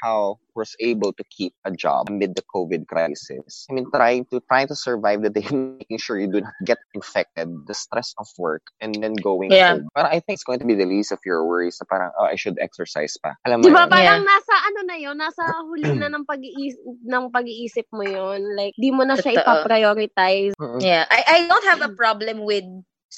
somehow 0.03 0.35
was 0.55 0.75
able 0.81 1.13
to 1.13 1.25
keep 1.31 1.53
a 1.65 1.71
job 1.71 2.09
amid 2.09 2.35
the 2.35 2.43
COVID 2.55 2.87
crisis. 2.89 3.67
I 3.71 3.75
mean, 3.75 3.87
trying 3.93 4.25
to 4.33 4.41
trying 4.49 4.69
to 4.69 4.77
survive 4.77 5.23
the 5.23 5.31
day, 5.31 5.45
making 5.53 5.99
sure 5.99 6.19
you 6.19 6.31
do 6.31 6.41
not 6.41 6.53
get 6.65 6.79
infected, 6.95 7.49
the 7.67 7.75
stress 7.75 8.15
of 8.19 8.27
work, 8.39 8.63
and 8.81 8.95
then 9.03 9.15
going 9.15 9.53
Yeah. 9.53 9.77
home. 9.77 9.89
But 9.95 10.07
I 10.07 10.21
think 10.21 10.41
it's 10.41 10.45
going 10.45 10.61
to 10.61 10.65
be 10.67 10.75
the 10.75 10.87
least 10.87 11.13
of 11.13 11.21
your 11.25 11.45
worries. 11.47 11.79
Na 11.81 11.87
parang, 11.89 12.11
oh, 12.19 12.25
I 12.25 12.37
should 12.37 12.59
exercise 12.61 13.17
pa. 13.21 13.35
Alam 13.45 13.61
mo 13.61 13.69
Di 13.69 13.73
ba 13.73 13.85
yun? 13.85 13.93
parang 13.93 14.21
nasa 14.25 14.55
ano 14.65 14.81
na 14.87 14.97
yun, 14.97 15.17
nasa 15.21 15.45
huli 15.69 15.93
na 15.97 16.09
ng 16.15 16.25
pag-iisip, 16.25 16.81
ng 17.05 17.25
pag-iisip 17.33 17.87
mo 17.93 18.05
yun. 18.05 18.41
Like, 18.57 18.73
di 18.81 18.91
mo 18.91 19.05
na 19.05 19.17
siya 19.17 19.37
Totoo. 19.37 19.45
ipaprioritize. 19.45 20.55
Yeah. 20.81 21.05
I, 21.13 21.21
I 21.29 21.37
don't 21.49 21.67
have 21.69 21.83
a 21.85 21.93
problem 21.93 22.45
with 22.49 22.65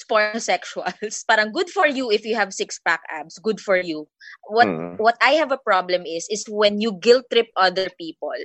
pornosexuals. 0.09 1.25
Parang 1.29 1.51
good 1.51 1.69
for 1.69 1.87
you 1.87 2.11
if 2.11 2.25
you 2.25 2.35
have 2.35 2.53
six-pack 2.53 3.01
abs. 3.09 3.39
Good 3.39 3.59
for 3.59 3.77
you. 3.77 4.07
What 4.47 4.67
Mm. 4.69 4.97
what 5.01 5.17
I 5.19 5.35
have 5.41 5.51
a 5.51 5.59
problem 5.61 6.05
is 6.05 6.27
is 6.29 6.45
when 6.47 6.79
you 6.81 6.93
guilt 6.95 7.25
trip 7.31 7.49
other 7.57 7.89
people 7.97 8.35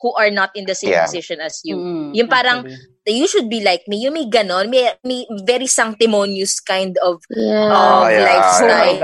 who 0.00 0.12
are 0.20 0.28
not 0.28 0.52
in 0.52 0.66
the 0.68 0.74
same 0.76 0.92
Yeah. 0.92 1.04
position 1.08 1.40
as 1.40 1.60
you. 1.64 1.76
Mm, 1.80 2.12
Yung 2.12 2.28
parang- 2.28 2.66
actually. 2.68 2.92
You 3.08 3.28
should 3.28 3.48
be 3.52 3.60
like 3.64 3.84
me. 3.88 4.00
Yung 4.04 4.16
may 4.16 4.28
ganon, 4.28 4.68
may, 4.72 4.92
may 5.04 5.24
very 5.44 5.68
sanctimonious 5.68 6.60
kind 6.60 6.96
of 7.04 7.20
Yeah. 7.32 7.68
of 7.68 8.04
Oh, 8.04 8.04
yeah, 8.08 8.24
lifestyle 8.24 9.00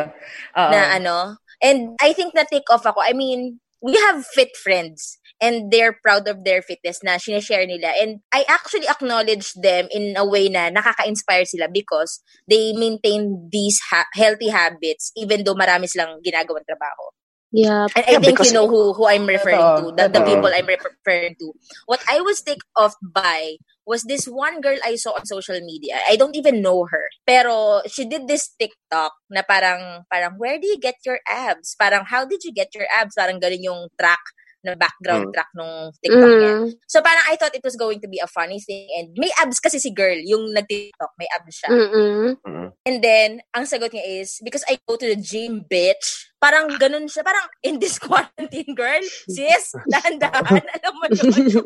Oo. 0.57 0.71
na 0.73 0.81
ano. 0.97 1.17
And 1.61 1.97
I 2.01 2.13
think 2.17 2.33
na 2.33 2.45
take 2.49 2.65
off 2.73 2.85
ako. 2.89 3.01
I 3.05 3.13
mean, 3.13 3.61
we 3.83 3.95
have 4.09 4.25
fit 4.27 4.57
friends. 4.57 5.19
and 5.41 5.73
they're 5.73 5.97
proud 6.05 6.29
of 6.29 6.45
their 6.45 6.61
fitness 6.61 7.01
na 7.03 7.17
sineshare 7.17 7.65
nila. 7.67 7.97
And 7.97 8.21
I 8.29 8.45
actually 8.45 8.87
acknowledge 8.87 9.53
them 9.57 9.89
in 9.91 10.13
a 10.17 10.25
way 10.25 10.49
na 10.53 10.69
nakaka-inspire 10.69 11.49
sila 11.49 11.67
because 11.73 12.21
they 12.45 12.77
maintain 12.77 13.49
these 13.49 13.81
ha- 13.89 14.09
healthy 14.13 14.53
habits 14.53 15.11
even 15.17 15.45
though 15.45 15.57
marami 15.57 15.89
silang 15.89 16.21
ginagawang 16.21 16.69
trabaho. 16.69 17.05
Yeah. 17.53 17.89
And 17.97 18.05
I 18.07 18.15
Yeah, 18.15 18.21
think 18.21 18.45
you 18.45 18.53
know 18.53 18.69
who 18.69 18.93
who 18.93 19.09
I'm 19.09 19.27
referring 19.27 19.73
to, 19.81 19.91
the, 19.97 20.13
the 20.13 20.21
people 20.23 20.53
I'm 20.53 20.69
referring 20.69 21.35
to. 21.41 21.53
What 21.87 22.05
I 22.09 22.21
was 22.21 22.43
take 22.45 22.63
off 22.77 22.95
by 23.03 23.57
was 23.91 24.07
this 24.07 24.31
one 24.31 24.63
girl 24.63 24.79
I 24.87 24.95
saw 24.95 25.19
on 25.19 25.27
social 25.27 25.59
media. 25.59 25.99
I 26.07 26.15
don't 26.15 26.39
even 26.39 26.63
know 26.63 26.87
her. 26.87 27.11
Pero 27.27 27.83
she 27.91 28.07
did 28.07 28.31
this 28.31 28.55
TikTok 28.55 29.11
na 29.35 29.43
parang 29.43 30.07
parang 30.07 30.39
where 30.39 30.63
do 30.63 30.71
you 30.71 30.79
get 30.79 31.03
your 31.03 31.19
abs? 31.27 31.75
Parang 31.75 32.07
how 32.07 32.23
did 32.23 32.47
you 32.47 32.55
get 32.55 32.71
your 32.71 32.87
abs? 32.87 33.19
Parang 33.19 33.43
ganun 33.43 33.67
yung 33.67 33.83
track 33.99 34.23
na 34.65 34.77
background 34.77 35.31
Mm. 35.31 35.35
track 35.35 35.51
nung 35.57 35.93
TikTok 36.05 36.33
niya. 36.37 36.55
Mm. 36.65 36.69
So 36.85 37.01
parang 37.01 37.25
I 37.29 37.37
thought 37.37 37.57
it 37.57 37.65
was 37.65 37.77
going 37.77 38.01
to 38.05 38.09
be 38.09 38.21
a 38.21 38.29
funny 38.29 38.61
thing 38.61 38.89
and 38.99 39.13
may 39.17 39.33
abs 39.41 39.61
kasi 39.61 39.81
si 39.81 39.91
girl 39.93 40.17
yung 40.21 40.53
nag-TikTok, 40.53 41.13
may 41.17 41.29
abs 41.33 41.55
siya. 41.61 41.69
Mm-mm. 41.73 42.37
Mm. 42.45 42.69
And 42.87 42.97
then, 43.05 43.31
ang 43.53 43.65
sagot 43.69 43.93
niya 43.93 44.25
is, 44.25 44.41
because 44.45 44.65
I 44.69 44.81
go 44.89 44.97
to 44.97 45.07
the 45.07 45.19
gym, 45.21 45.65
bitch. 45.69 46.33
Parang 46.41 46.73
ganun 46.81 47.05
siya. 47.05 47.21
Parang, 47.21 47.45
in 47.61 47.77
this 47.77 48.01
quarantine, 48.03 48.73
girl, 48.73 49.05
sis, 49.29 49.77
dahan-dahan, 49.93 50.65
alam 50.81 50.93
mo 50.97 51.07
yun. 51.13 51.61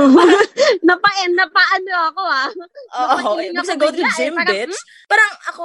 napa 0.88 1.10
napaano 1.36 1.92
ako 2.12 2.22
ah. 2.24 2.48
Oo, 2.96 3.36
I 3.36 3.52
ako 3.52 3.76
go 3.76 3.92
to 3.92 4.00
the 4.00 4.08
eh. 4.08 4.16
gym, 4.16 4.34
Parang, 4.34 4.48
bitch. 4.56 4.78
Parang 5.04 5.32
ako, 5.52 5.64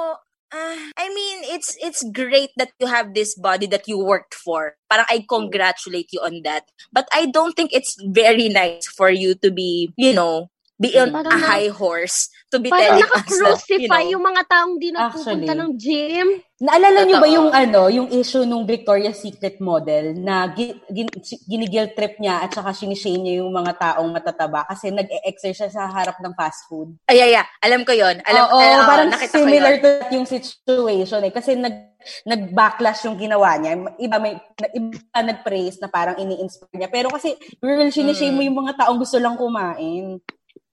ah, 0.52 0.90
I 0.96 1.08
mean, 1.08 1.38
it's 1.54 1.76
it's 1.82 2.02
great 2.12 2.50
that 2.56 2.72
you 2.78 2.86
have 2.86 3.14
this 3.14 3.34
body 3.34 3.66
that 3.68 3.88
you 3.88 3.98
worked 3.98 4.34
for. 4.34 4.76
Parang 4.90 5.06
I 5.08 5.24
congratulate 5.28 6.12
you 6.12 6.20
on 6.20 6.42
that. 6.44 6.70
But 6.92 7.08
I 7.12 7.26
don't 7.26 7.54
think 7.54 7.72
it's 7.72 7.96
very 8.10 8.48
nice 8.48 8.86
for 8.86 9.10
you 9.10 9.34
to 9.42 9.50
be, 9.50 9.92
you 9.96 10.12
know, 10.12 10.50
be 10.76 10.92
on 10.94 11.08
Parang 11.08 11.32
a 11.32 11.38
high 11.40 11.68
horse 11.68 12.28
to 12.46 12.60
be 12.60 12.68
Parang 12.68 13.00
telling 13.00 13.08
us 13.10 13.32
that, 13.32 13.80
you 13.80 13.88
know, 13.88 14.12
yung 14.12 14.22
mga 14.22 14.42
taong 14.46 14.76
di 14.76 14.92
nagpupunta 14.92 15.32
Actually. 15.48 15.56
ng 15.56 15.70
gym. 15.74 16.28
Naalala 16.56 17.04
niyo 17.04 17.16
ba 17.16 17.28
Totoo. 17.28 17.36
yung 17.36 17.48
ano, 17.50 17.80
yung 17.88 18.08
issue 18.08 18.44
nung 18.44 18.64
Victoria's 18.64 19.20
Secret 19.20 19.60
model 19.60 20.16
na 20.16 20.48
gi- 20.48 20.80
gin, 20.88 21.08
ginigil 21.44 21.92
trip 21.92 22.16
niya 22.16 22.40
at 22.40 22.52
saka 22.52 22.72
sinishame 22.72 23.20
niya 23.20 23.44
yung 23.44 23.52
mga 23.52 23.76
taong 23.76 24.08
matataba 24.08 24.64
kasi 24.64 24.88
nag-exercise 24.88 25.72
sa 25.72 25.84
harap 25.84 26.16
ng 26.16 26.32
fast 26.32 26.64
food. 26.64 26.96
ay, 27.08 27.20
ay, 27.20 27.36
ay, 27.36 27.44
alam 27.60 27.84
ko 27.84 27.92
yon 27.92 28.24
Alam, 28.24 28.44
Oo, 28.48 28.56
oo, 28.56 28.80
parang 28.84 29.08
nakita 29.12 29.32
ko 29.32 29.36
similar 29.36 29.74
yun. 29.76 29.80
to 29.80 29.88
that 30.00 30.12
yung 30.12 30.26
situation 30.28 31.20
eh. 31.20 31.32
Kasi 31.32 31.50
nag, 31.56 31.76
nag-backlash 32.24 33.04
yung 33.04 33.16
ginawa 33.16 33.56
niya. 33.56 33.76
Iba, 33.98 34.16
may, 34.16 34.40
iba 34.72 34.96
nag-praise 35.20 35.76
na 35.76 35.88
parang 35.88 36.16
ini-inspire 36.16 36.72
niya. 36.72 36.88
Pero 36.88 37.08
kasi, 37.10 37.32
girl, 37.58 37.88
sinishame 37.90 38.32
Mm. 38.32 38.36
mo 38.36 38.42
yung 38.42 38.58
mga 38.62 38.72
taong 38.80 38.96
gusto 38.96 39.16
lang 39.16 39.36
kumain. 39.36 40.20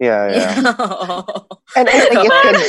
Yeah, 0.04 0.24
yeah. 0.36 0.52
And 1.80 1.88
I 1.88 1.96
think 2.12 2.28
it 2.28 2.28
could, 2.28 2.60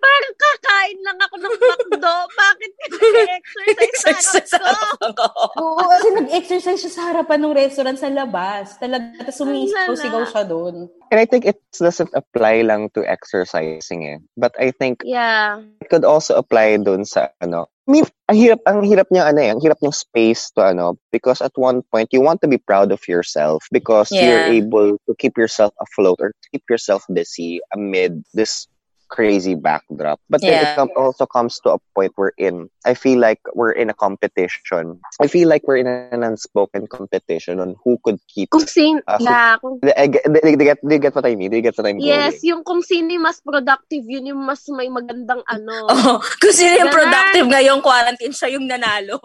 Parang 0.00 0.34
kakain 0.40 0.98
lang 1.04 1.18
ako 1.20 1.34
ng 1.36 1.54
McDo. 1.60 2.14
Bakit 2.32 2.70
ka 2.72 2.86
nag-exercise 2.88 3.78
Exercise 3.84 4.48
sa 4.48 4.58
harap 4.64 4.88
ko? 4.96 5.06
ako. 5.12 5.26
Oo, 5.60 5.84
kasi 5.92 6.08
nag-exercise 6.16 6.80
siya 6.80 6.92
sa 6.92 7.02
harapan 7.12 7.38
ng 7.44 7.52
restaurant 7.52 7.98
sa 8.00 8.08
labas. 8.08 8.80
Talaga, 8.80 9.12
tapos 9.20 9.36
sumisaw-sigaw 9.36 10.24
siya 10.24 10.44
doon. 10.48 10.88
And 11.10 11.20
I 11.20 11.26
think 11.26 11.44
it 11.44 11.60
doesn't 11.78 12.10
apply 12.14 12.62
lang 12.62 12.90
to 12.94 13.04
exercising 13.06 14.06
eh. 14.06 14.18
But 14.36 14.54
I 14.58 14.70
think 14.70 15.02
Yeah. 15.04 15.60
it 15.82 15.90
could 15.90 16.04
also 16.04 16.34
apply 16.38 16.78
dun 16.78 17.04
sa 17.04 17.28
ano. 17.42 17.66
I 17.88 17.90
mean, 17.90 18.06
ang 18.30 18.38
hirap, 18.38 18.60
ang 18.70 18.86
hirap 18.86 19.10
niya 19.10 19.34
ano 19.34 19.40
eh, 19.42 19.50
ang 19.50 19.58
hirap 19.58 19.82
niyang 19.82 19.98
space 19.98 20.54
to 20.54 20.62
ano, 20.62 20.94
because 21.10 21.42
at 21.42 21.50
one 21.58 21.82
point 21.90 22.14
you 22.14 22.22
want 22.22 22.38
to 22.42 22.46
be 22.46 22.62
proud 22.62 22.94
of 22.94 23.02
yourself 23.10 23.66
because 23.74 24.14
you're 24.22 24.46
Yeah. 24.46 24.62
able 24.62 24.94
to 25.10 25.12
keep 25.18 25.34
yourself 25.34 25.74
afloat 25.82 26.22
or 26.22 26.30
keep 26.54 26.62
yourself 26.70 27.02
busy 27.10 27.58
amid 27.74 28.22
this 28.30 28.69
crazy 29.10 29.58
backdrop. 29.58 30.22
But 30.30 30.40
then 30.40 30.54
it 30.54 30.62
Yeah. 30.62 30.78
com- 30.78 30.94
also 30.94 31.26
comes 31.26 31.58
to 31.66 31.74
a 31.74 31.78
point 31.92 32.14
we're 32.14 32.32
in. 32.38 32.70
I 32.86 32.94
feel 32.94 33.18
like 33.18 33.42
we're 33.58 33.74
in 33.74 33.90
a 33.90 33.96
competition. 33.96 35.02
I 35.20 35.26
feel 35.26 35.50
like 35.50 35.66
we're 35.66 35.82
in 35.82 35.90
an 35.90 36.22
unspoken 36.22 36.86
competition 36.86 37.58
on 37.58 37.74
who 37.82 37.98
could 38.06 38.22
keep. 38.30 38.48
Kung 38.54 38.64
sin, 38.64 39.02
Ah, 39.10 39.18
so- 39.18 39.26
yeah, 39.26 39.58
I 39.98 40.06
get, 40.06 40.22
do 40.24 40.38
you 40.46 40.56
get, 40.56 40.78
you 40.80 40.98
get 41.02 41.14
what 41.14 41.26
I 41.26 41.34
mean? 41.34 41.50
You 41.52 41.60
get 41.60 41.74
what 41.76 41.90
I'm 41.90 41.98
yes, 41.98 42.38
going? 42.40 42.46
yung 42.54 42.60
kung 42.62 42.80
sino 42.80 43.10
yung 43.10 43.26
mas 43.26 43.42
productive, 43.42 44.06
yun 44.06 44.30
yung 44.30 44.40
mas 44.46 44.62
may 44.70 44.86
magandang 44.88 45.42
ano. 45.44 45.90
Oh, 46.10 46.22
kung 46.38 46.54
sino 46.54 46.78
yung 46.78 46.94
productive 46.94 47.50
ngayong 47.50 47.82
quarantine, 47.82 48.32
siya 48.32 48.54
yung 48.54 48.64
nanalo. 48.70 49.18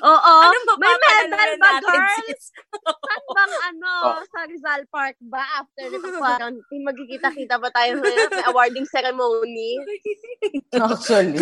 Oo. 0.00 0.34
Anong 0.44 0.66
may 0.76 0.92
mapapanalunan 0.92 1.30
medal 1.30 1.52
ba, 1.56 1.68
natin, 1.76 1.92
girl? 2.00 2.18
sis? 2.24 2.42
Saan 2.52 3.24
bang 3.32 3.54
ano, 3.72 3.92
Oh. 4.10 4.22
sa 4.28 4.40
Rizal 4.44 4.82
Park 4.88 5.16
ba? 5.24 5.42
After 5.60 5.84
nito 5.88 6.08
quarantine, 6.20 6.84
magkikita-kita 6.84 7.54
ba 7.56 7.68
tayo 7.72 8.00
sa 8.00 8.48
awarding 8.52 8.86
ceremony? 8.88 9.76
Actually. 10.76 11.36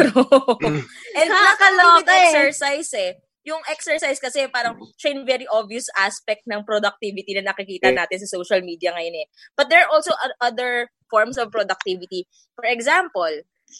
And 1.15 1.29
nakakaloka 1.29 2.03
with 2.03 2.11
eh. 2.11 2.23
exercise 2.31 2.93
eh. 2.95 3.13
Yung 3.47 3.63
exercise 3.65 4.21
kasi 4.21 4.45
parang 4.53 4.77
siya 5.01 5.17
yung 5.17 5.25
very 5.25 5.49
obvious 5.49 5.89
aspect 5.97 6.45
ng 6.45 6.67
productivity 6.69 7.33
na 7.33 7.49
nakikita 7.49 7.89
natin 7.89 8.21
sa 8.21 8.29
social 8.29 8.61
media 8.61 8.93
ngayon 8.93 9.25
eh. 9.25 9.27
But 9.57 9.73
there 9.73 9.87
are 9.87 9.91
also 9.91 10.13
other 10.43 10.93
forms 11.09 11.41
of 11.41 11.49
productivity. 11.49 12.29
For 12.53 12.69
example, 12.69 13.33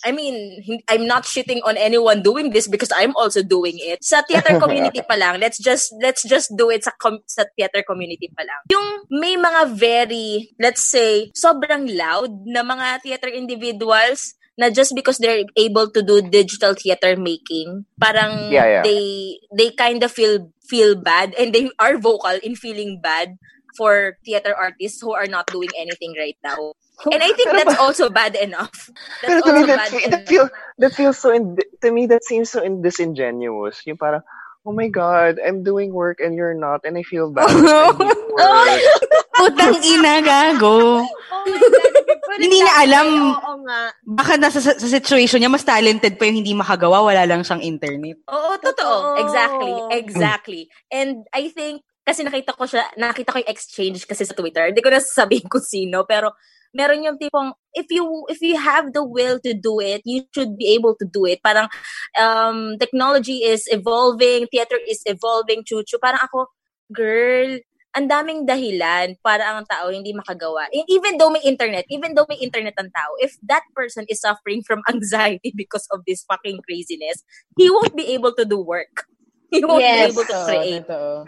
I 0.05 0.13
mean, 0.13 0.63
I'm 0.89 1.07
not 1.07 1.25
shitting 1.25 1.59
on 1.67 1.77
anyone 1.77 2.23
doing 2.23 2.51
this 2.51 2.69
because 2.69 2.91
I'm 2.95 3.17
also 3.17 3.43
doing 3.43 3.75
it. 3.83 4.05
Sa 4.05 4.23
theater 4.23 4.59
community 4.63 5.03
pa 5.03 5.19
lang, 5.19 5.41
let's 5.41 5.59
just 5.59 5.91
let's 5.99 6.23
just 6.23 6.55
do 6.55 6.71
it 6.71 6.85
sa 6.87 6.95
com- 6.99 7.25
sa 7.27 7.45
theater 7.59 7.83
community 7.83 8.31
pa 8.31 8.47
lang. 8.47 8.61
Yung 8.71 9.11
may 9.11 9.35
mga 9.35 9.75
very, 9.75 10.55
let's 10.61 10.87
say, 10.87 11.31
sobrang 11.35 11.91
loud 11.91 12.31
na 12.47 12.63
mga 12.63 13.03
theater 13.03 13.31
individuals 13.31 14.39
na 14.59 14.71
just 14.71 14.95
because 14.95 15.19
they're 15.19 15.47
able 15.55 15.87
to 15.91 16.03
do 16.03 16.19
digital 16.23 16.75
theater 16.75 17.15
making, 17.15 17.87
parang 17.99 18.51
Yeah, 18.51 18.67
yeah. 18.67 18.83
they 18.83 19.39
they 19.55 19.71
kind 19.75 20.03
of 20.03 20.11
feel 20.11 20.51
feel 20.67 20.99
bad 20.99 21.33
and 21.39 21.55
they 21.55 21.71
are 21.79 21.97
vocal 21.97 22.37
in 22.43 22.55
feeling 22.55 22.99
bad 23.01 23.39
for 23.79 24.19
theater 24.27 24.51
artists 24.51 24.99
who 24.99 25.15
are 25.15 25.31
not 25.31 25.47
doing 25.47 25.71
anything 25.79 26.19
right 26.19 26.37
now. 26.43 26.75
And 27.07 27.23
I 27.23 27.31
think 27.31 27.55
that's 27.55 27.79
also 27.85 28.11
bad 28.11 28.35
enough. 28.35 28.91
That's 29.23 29.39
Pero 29.39 29.41
to 29.47 29.53
me, 29.55 29.63
also 29.63 29.67
that, 29.71 29.79
bad 29.79 29.93
that, 29.95 30.07
enough. 30.11 30.27
feel, 30.27 30.47
that 30.83 30.93
feels 30.99 31.19
so, 31.19 31.31
in, 31.31 31.57
to 31.83 31.95
me, 31.95 32.11
that 32.11 32.27
seems 32.27 32.51
so 32.51 32.59
in, 32.59 32.83
disingenuous. 32.83 33.87
Yung 33.87 33.97
parang, 33.97 34.27
oh 34.67 34.75
my 34.75 34.91
God, 34.91 35.39
I'm 35.39 35.63
doing 35.63 35.95
work 35.95 36.19
and 36.19 36.35
you're 36.35 36.59
not, 36.59 36.83
and 36.83 36.99
I 36.99 37.07
feel 37.07 37.31
bad. 37.31 37.47
Work. 37.55 38.03
Putang 39.39 39.79
ina, 39.87 40.19
gago. 40.19 41.07
Oh 41.07 41.47
my 41.47 41.59
God. 41.63 41.99
Pero 42.29 42.41
Hindi 42.45 42.61
niya 42.61 42.75
alam. 42.85 43.09
Oo 43.41 43.57
nga. 43.65 43.81
Baka 44.05 44.33
nasa 44.37 44.61
sa, 44.61 44.77
sa 44.77 44.89
situation 44.89 45.41
niya, 45.41 45.49
mas 45.49 45.65
talented 45.65 46.21
pa 46.21 46.29
yung 46.29 46.45
hindi 46.45 46.53
makagawa, 46.53 47.01
wala 47.01 47.25
lang 47.25 47.41
siyang 47.41 47.65
internet. 47.65 48.21
Oo, 48.29 48.53
totoo. 48.61 49.17
Totoo. 49.17 49.23
Exactly. 49.25 49.73
Exactly. 49.97 50.63
And 50.93 51.25
I 51.33 51.49
think, 51.49 51.88
kasi 52.09 52.25
nakita 52.25 52.57
ko 52.57 52.65
siya, 52.65 52.89
nakita 52.97 53.37
ko 53.37 53.39
yung 53.45 53.53
exchange 53.53 54.09
kasi 54.09 54.25
sa 54.25 54.33
Twitter. 54.33 54.73
Hindi 54.73 54.81
ko 54.81 54.89
na 54.89 55.05
sasabihin 55.05 55.45
kung 55.45 55.61
sino, 55.61 56.09
pero 56.09 56.33
meron 56.73 57.05
yung 57.05 57.21
tipong, 57.21 57.53
if 57.77 57.85
you, 57.93 58.25
if 58.33 58.41
you 58.41 58.57
have 58.57 58.97
the 58.97 59.05
will 59.05 59.37
to 59.45 59.53
do 59.53 59.77
it, 59.77 60.01
you 60.09 60.25
should 60.33 60.57
be 60.57 60.73
able 60.73 60.97
to 60.97 61.05
do 61.05 61.29
it. 61.29 61.45
Parang, 61.45 61.69
um, 62.17 62.81
technology 62.81 63.45
is 63.45 63.69
evolving, 63.69 64.49
theater 64.49 64.81
is 64.89 65.05
evolving, 65.05 65.69
chuchu. 65.69 66.01
Parang 66.01 66.25
ako, 66.25 66.49
girl, 66.89 67.61
ang 67.97 68.07
daming 68.09 68.45
dahilan 68.49 69.17
para 69.25 69.49
ang 69.53 69.65
tao 69.69 69.89
hindi 69.93 70.13
makagawa. 70.13 70.69
E- 70.73 70.87
Even 70.93 71.17
though 71.17 71.33
may 71.33 71.43
internet, 71.45 71.85
even 71.93 72.13
though 72.17 72.29
may 72.29 72.37
internet 72.41 72.77
ang 72.81 72.93
tao, 72.93 73.11
if 73.21 73.37
that 73.45 73.65
person 73.77 74.05
is 74.09 74.21
suffering 74.21 74.61
from 74.65 74.81
anxiety 74.93 75.53
because 75.57 75.85
of 75.93 76.05
this 76.09 76.25
fucking 76.25 76.61
craziness, 76.65 77.21
he 77.57 77.69
won't 77.69 77.97
be 77.97 78.13
able 78.17 78.33
to 78.33 78.45
do 78.45 78.61
work. 78.61 79.09
He 79.51 79.65
won't 79.65 79.81
Yes. 79.81 80.13
be 80.13 80.13
able 80.13 80.25
to 80.29 80.37
create. 80.45 80.85
totoo. 80.85 81.25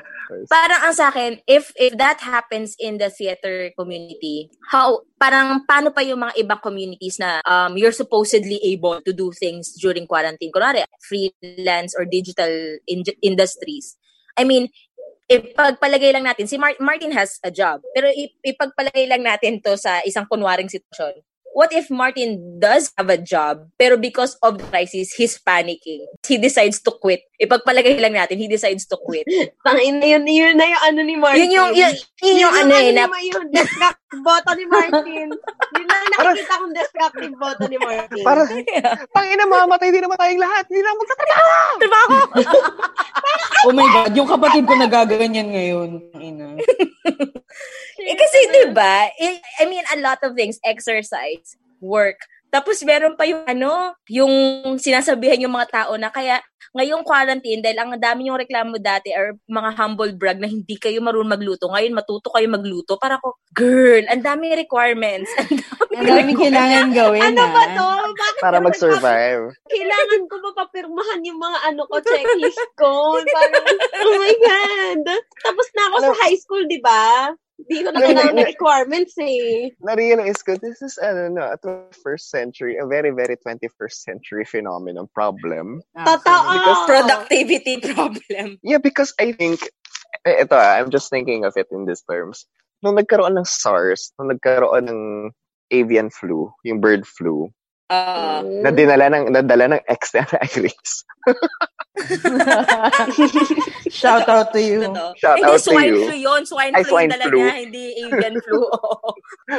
Parang 0.51 0.81
ang 0.87 0.95
sa 0.95 1.11
akin, 1.11 1.43
if 1.47 1.75
if 1.75 1.95
that 1.99 2.23
happens 2.23 2.79
in 2.79 2.99
the 2.99 3.11
theater 3.11 3.71
community, 3.75 4.51
how 4.71 5.03
parang 5.19 5.67
paano 5.67 5.91
pa 5.91 6.01
yung 6.01 6.23
mga 6.23 6.39
ibang 6.41 6.61
communities 6.63 7.19
na 7.19 7.43
um 7.45 7.75
you're 7.75 7.95
supposedly 7.95 8.59
able 8.63 9.03
to 9.03 9.13
do 9.13 9.35
things 9.35 9.75
during 9.79 10.07
quarantine? 10.07 10.55
Kunwari, 10.55 10.87
freelance 11.03 11.95
or 11.99 12.07
digital 12.07 12.51
in- 12.87 13.19
industries. 13.23 13.99
I 14.39 14.47
mean, 14.47 14.71
ipagpalagay 15.31 16.11
lang 16.11 16.27
natin, 16.27 16.51
si 16.51 16.59
Mar- 16.59 16.79
Martin 16.83 17.15
has 17.15 17.39
a 17.47 17.55
job, 17.55 17.79
pero 17.95 18.11
ip- 18.11 18.39
ipagpalagay 18.43 19.07
lang 19.07 19.23
natin 19.23 19.63
to 19.63 19.79
sa 19.79 20.03
isang 20.03 20.27
kunwaring 20.27 20.67
sitwasyon. 20.67 21.23
What 21.55 21.73
if 21.73 21.91
Martin 21.91 22.59
does 22.59 22.93
have 22.97 23.11
a 23.11 23.19
job, 23.19 23.67
pero 23.79 23.97
because 23.97 24.37
of 24.43 24.59
the 24.59 24.65
crisis, 24.69 25.13
he's 25.13 25.39
panicking. 25.39 26.07
He 26.27 26.39
decides 26.39 26.81
to 26.87 26.93
quit. 26.93 27.27
Ipagpalagay 27.41 27.99
lang 27.99 28.15
natin, 28.15 28.39
he 28.39 28.49
decides 28.49 28.87
to 28.87 28.97
quit. 29.01 29.27
Tangin 29.67 29.99
na 29.99 30.07
yun, 30.07 30.25
yun 30.27 30.57
na 30.57 30.67
yung 30.69 30.83
ano 30.85 31.01
ni 31.03 31.17
Martin. 31.17 31.49
Yun 31.49 31.53
yung, 31.53 31.71
yun, 31.75 31.93
yun 32.23 32.37
yung 32.47 32.55
ano 32.55 32.75
eh, 32.77 32.91
na, 32.93 33.05
Yun 33.09 33.33
yung 33.33 33.49
destructive 33.51 34.59
ni 34.59 34.67
Martin. 34.69 35.29
yun 35.75 35.87
lang 35.89 36.05
nakikita 36.15 36.55
kong 36.61 36.75
destructive 36.77 37.35
boto 37.37 37.65
ni 37.67 37.79
Martin. 37.81 38.25
Para, 38.25 38.41
tangina, 39.17 39.45
mamatay 39.49 39.89
din 39.91 40.03
naman 40.05 40.19
tayong 40.21 40.43
lahat. 40.43 40.65
Hindi 40.69 40.81
na 40.83 40.93
magtatrabaho. 40.95 41.73
trabaho. 41.81 42.17
Oh 43.61 43.77
my 43.77 43.85
God, 43.93 44.17
yung 44.17 44.25
kapatid 44.25 44.65
ko 44.65 44.73
nagaganyan 44.73 45.53
ngayon. 45.53 45.91
Ina. 46.17 46.57
eh, 48.09 48.17
kasi, 48.17 48.39
di 48.49 48.65
ba, 48.73 49.05
I, 49.21 49.37
I 49.61 49.65
mean, 49.69 49.85
a 49.93 50.01
lot 50.01 50.17
of 50.25 50.33
things, 50.33 50.57
exercise, 50.65 51.50
work, 51.81 52.21
tapos 52.51 52.83
meron 52.83 53.15
pa 53.15 53.25
yung 53.31 53.47
ano, 53.47 53.95
yung 54.11 54.35
sinasabihan 54.77 55.39
yung 55.39 55.55
mga 55.55 55.71
tao 55.71 55.95
na 55.95 56.11
kaya 56.11 56.43
ngayong 56.75 57.03
quarantine 57.03 57.63
dahil 57.63 57.79
ang 57.79 57.95
dami 57.99 58.31
yung 58.31 58.39
reklamo 58.39 58.79
dati 58.79 59.11
or 59.15 59.35
mga 59.47 59.71
humble 59.75 60.15
brag 60.15 60.39
na 60.39 60.51
hindi 60.51 60.75
kayo 60.79 60.99
marunong 61.03 61.35
magluto. 61.35 61.71
Ngayon 61.71 61.95
matuto 61.95 62.31
kayo 62.31 62.47
magluto. 62.51 62.99
Para 62.99 63.19
ko, 63.23 63.39
girl, 63.55 64.03
ang 64.11 64.23
daming 64.23 64.59
requirements. 64.59 65.31
Ang 65.91 66.07
Ang 66.07 66.23
dami 66.23 66.33
kailangan 66.39 66.95
gawin, 66.95 67.35
ano 67.35 67.43
ah. 67.43 67.51
ba 67.51 67.65
to? 67.75 67.89
Bakit 68.15 68.41
Para 68.47 68.59
mag-survive. 68.63 69.51
kailangan 69.67 70.21
ko 70.31 70.35
mapapirmahan 70.39 71.27
yung 71.27 71.35
mga 71.43 71.59
ano 71.67 71.83
ko, 71.91 71.99
checklist 71.99 72.63
ko. 72.79 73.19
Parang, 73.19 73.67
oh 73.99 74.15
my 74.23 74.35
God. 74.39 75.03
Tapos 75.43 75.67
na 75.75 75.83
ako 75.91 75.97
sa 76.07 76.15
high 76.23 76.39
school, 76.39 76.63
di 76.71 76.79
ba? 76.79 77.35
Hindi 77.67 77.85
ko 77.85 77.89
na 77.93 78.01
kailangan 78.01 78.35
ng 78.41 78.49
requirements 78.49 79.15
eh. 79.21 79.75
Na-realize 79.85 80.41
ko, 80.41 80.57
this 80.57 80.81
is, 80.81 80.97
ano, 80.97 81.29
no, 81.29 81.45
a 81.53 81.59
21st 81.61 82.25
century, 82.25 82.75
a 82.81 82.87
very, 82.89 83.13
very 83.13 83.37
21st 83.37 83.97
century 84.01 84.45
phenomenon 84.49 85.09
problem. 85.13 85.85
Totoo. 85.93 86.41
Because 86.57 86.83
productivity 86.89 87.75
problem. 87.93 88.57
Yeah, 88.65 88.81
because 88.81 89.13
I 89.21 89.37
think, 89.37 89.69
eh, 90.25 90.45
ito 90.45 90.57
ah, 90.57 90.81
I'm 90.81 90.89
just 90.89 91.13
thinking 91.13 91.45
of 91.45 91.53
it 91.61 91.69
in 91.69 91.85
these 91.85 92.03
terms. 92.09 92.49
Nung 92.81 92.97
nagkaroon 92.97 93.37
ng 93.37 93.45
SARS, 93.45 94.17
nung 94.17 94.33
nagkaroon 94.33 94.89
ng 94.89 95.03
avian 95.71 96.09
flu, 96.09 96.49
yung 96.65 96.81
bird 96.81 97.05
flu, 97.05 97.53
Uh, 97.91 98.63
na 98.63 98.71
dinala 98.71 99.11
ng, 99.11 99.35
nadala 99.35 99.75
ng 99.75 99.83
ex 99.91 100.15
na 100.15 100.23
Iris. 100.47 101.03
Shout 103.91 104.31
out 104.31 104.55
to 104.55 104.63
you. 104.63 104.87
Totoo. 104.87 105.11
Shout 105.19 105.43
hindi, 105.43 105.51
out 105.51 105.59
to 105.59 105.67
swine 105.67 105.91
you. 105.91 106.07
flu 106.07 106.15
yun. 106.15 106.47
Swine 106.47 106.71
Ay, 106.71 106.87
flu 106.87 106.95
swine 106.95 107.11
dala 107.11 107.27
flu. 107.27 107.43
niya, 107.43 107.67
hindi 107.67 107.85
avian 108.07 108.39
flu. 108.47 108.63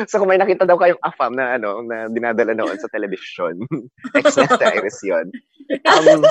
So 0.08 0.24
kung 0.24 0.32
may 0.32 0.40
nakita 0.40 0.64
daw 0.64 0.80
kayong 0.80 1.04
AFAM 1.04 1.36
na 1.36 1.60
ano, 1.60 1.84
na 1.84 2.08
dinadala 2.08 2.56
noon 2.56 2.80
sa 2.80 2.88
television, 2.88 3.60
ex 4.16 4.40
na 4.40 4.48
Iris 4.80 5.04
yun. 5.04 5.28
Um, 5.84 6.24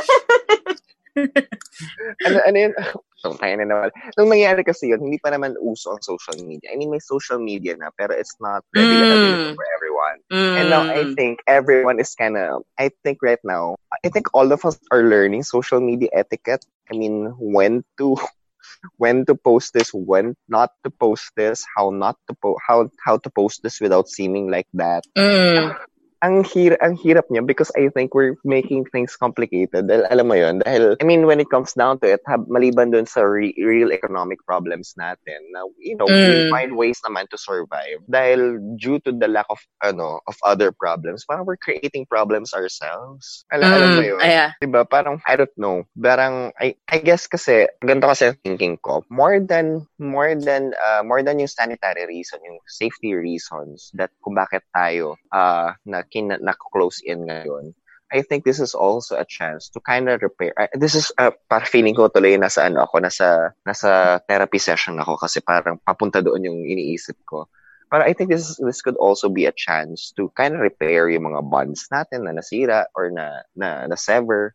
ano, 2.24 2.36
ano 2.48 2.56
yun? 2.56 2.72
So, 3.20 3.36
tayo 3.36 3.54
na 3.60 3.68
naman. 3.68 3.90
Nung 4.16 4.32
nangyari 4.32 4.64
kasi 4.64 4.88
yun, 4.88 5.04
hindi 5.04 5.20
pa 5.20 5.28
naman 5.28 5.52
uso 5.60 5.92
ang 5.92 6.00
social 6.00 6.40
media. 6.40 6.72
I 6.72 6.76
mean, 6.80 6.88
may 6.88 7.02
social 7.04 7.36
media 7.36 7.76
na, 7.76 7.92
pero 7.92 8.16
it's 8.16 8.36
not 8.40 8.64
readily 8.72 9.04
Mm. 9.04 9.12
available 9.12 9.52
for 9.52 9.66
everyone. 9.76 10.18
And 10.56 10.72
now 10.72 10.82
I 10.88 11.04
Mm. 11.04 11.14
think 11.16 11.34
everyone 11.46 12.00
is 12.00 12.16
kind 12.16 12.36
of, 12.40 12.64
I 12.80 12.90
think 13.04 13.20
right 13.20 13.40
now, 13.44 13.76
I 14.04 14.08
think 14.08 14.32
all 14.32 14.52
of 14.52 14.64
us 14.64 14.80
are 14.88 15.04
learning 15.04 15.44
social 15.44 15.80
media 15.80 16.08
etiquette. 16.12 16.64
I 16.88 16.96
mean, 16.96 17.28
when 17.36 17.84
to, 18.00 18.16
when 18.96 19.24
to 19.28 19.34
post 19.36 19.72
this, 19.76 19.92
when 19.92 20.34
not 20.48 20.72
to 20.84 20.90
post 20.90 21.28
this, 21.36 21.64
how 21.76 21.90
not 21.92 22.16
to 22.28 22.34
po, 22.40 22.56
how, 22.64 22.88
how 23.04 23.18
to 23.20 23.28
post 23.30 23.60
this 23.62 23.80
without 23.80 24.08
seeming 24.08 24.48
like 24.50 24.68
that. 24.74 25.04
Mm. 25.16 25.76
Ang 26.20 26.44
hir 26.44 26.76
ang 26.84 27.00
hirap 27.00 27.32
niya 27.32 27.40
because 27.40 27.72
I 27.80 27.88
think 27.88 28.12
we're 28.12 28.36
making 28.44 28.84
things 28.92 29.16
complicated. 29.16 29.88
Dahil 29.88 30.04
alam 30.12 30.28
mo 30.28 30.36
yun, 30.36 30.60
dahil, 30.60 31.00
I 31.00 31.04
mean, 31.08 31.24
when 31.24 31.40
it 31.40 31.48
comes 31.48 31.72
down 31.72 31.96
to 32.04 32.12
it, 32.12 32.20
hab, 32.28 32.44
maliban 32.52 32.92
dun 32.92 33.08
sa 33.08 33.24
re- 33.24 33.56
real 33.56 33.88
economic 33.88 34.36
problems 34.44 34.92
natin, 35.00 35.40
na, 35.56 35.64
you 35.80 35.96
know, 35.96 36.04
we 36.04 36.44
Mm. 36.44 36.52
find 36.52 36.70
ways 36.76 37.00
naman 37.08 37.24
to 37.32 37.40
survive. 37.40 38.04
Dahil 38.04 38.60
due 38.76 39.00
to 39.08 39.16
the 39.16 39.32
lack 39.32 39.48
of, 39.48 39.56
ano, 39.80 40.20
of 40.28 40.36
other 40.44 40.76
problems, 40.76 41.24
parang 41.24 41.48
we're 41.48 41.56
creating 41.56 42.04
problems 42.04 42.52
ourselves. 42.52 43.48
Alam, 43.48 43.72
alam 43.72 43.88
mo 43.96 44.02
Mm. 44.04 44.10
yun? 44.12 44.20
Aya. 44.20 44.46
Diba? 44.60 44.84
Parang, 44.84 45.24
I 45.24 45.40
don't 45.40 45.56
know. 45.56 45.88
Parang, 45.96 46.52
I, 46.60 46.76
I 46.92 47.00
guess 47.00 47.24
kasi, 47.32 47.64
ganito 47.80 48.04
kasi 48.04 48.36
thinking 48.44 48.76
ko, 48.84 49.08
more 49.08 49.40
than, 49.40 49.88
more 49.96 50.36
than, 50.36 50.76
uh, 50.76 51.00
more 51.00 51.24
than 51.24 51.40
yung 51.40 51.48
sanitary 51.48 52.04
reason, 52.04 52.44
yung 52.44 52.60
safety 52.68 53.16
reasons 53.16 53.88
that 53.96 54.12
kung 54.20 54.36
bakit 54.36 54.60
tayo, 54.76 55.16
uh, 55.32 55.72
na, 55.88 56.04
kin, 56.10 56.28
na 56.28 56.54
close 56.58 57.00
in 57.06 57.26
ngayon, 57.30 57.72
I 58.10 58.22
think 58.26 58.42
this 58.42 58.58
is 58.58 58.74
also 58.74 59.14
a 59.14 59.24
chance 59.24 59.70
to 59.70 59.78
kind 59.80 60.10
of 60.10 60.18
repair. 60.20 60.50
Uh, 60.58 60.66
this 60.74 60.98
is, 60.98 61.14
uh, 61.14 61.30
para 61.46 61.62
feeling 61.62 61.94
ko 61.94 62.10
tuloy 62.10 62.34
nasa 62.34 62.66
ano 62.66 62.82
ako, 62.82 62.98
nasa, 63.06 63.54
nasa 63.62 64.18
therapy 64.26 64.58
session 64.58 64.98
ako 64.98 65.14
kasi 65.16 65.38
parang 65.38 65.78
papunta 65.86 66.18
doon 66.18 66.42
yung 66.42 66.58
iniisip 66.66 67.14
ko. 67.22 67.46
But 67.90 68.02
I 68.02 68.14
think 68.14 68.30
this 68.30 68.54
this 68.62 68.82
could 68.82 68.94
also 68.98 69.26
be 69.26 69.46
a 69.46 69.54
chance 69.54 70.14
to 70.14 70.30
kind 70.38 70.54
of 70.54 70.62
repair 70.62 71.10
yung 71.10 71.26
mga 71.26 71.42
bonds 71.50 71.90
natin 71.90 72.22
na 72.26 72.34
nasira 72.34 72.86
or 72.94 73.10
na 73.10 73.42
na, 73.58 73.86
na 73.86 73.98
sever 73.98 74.54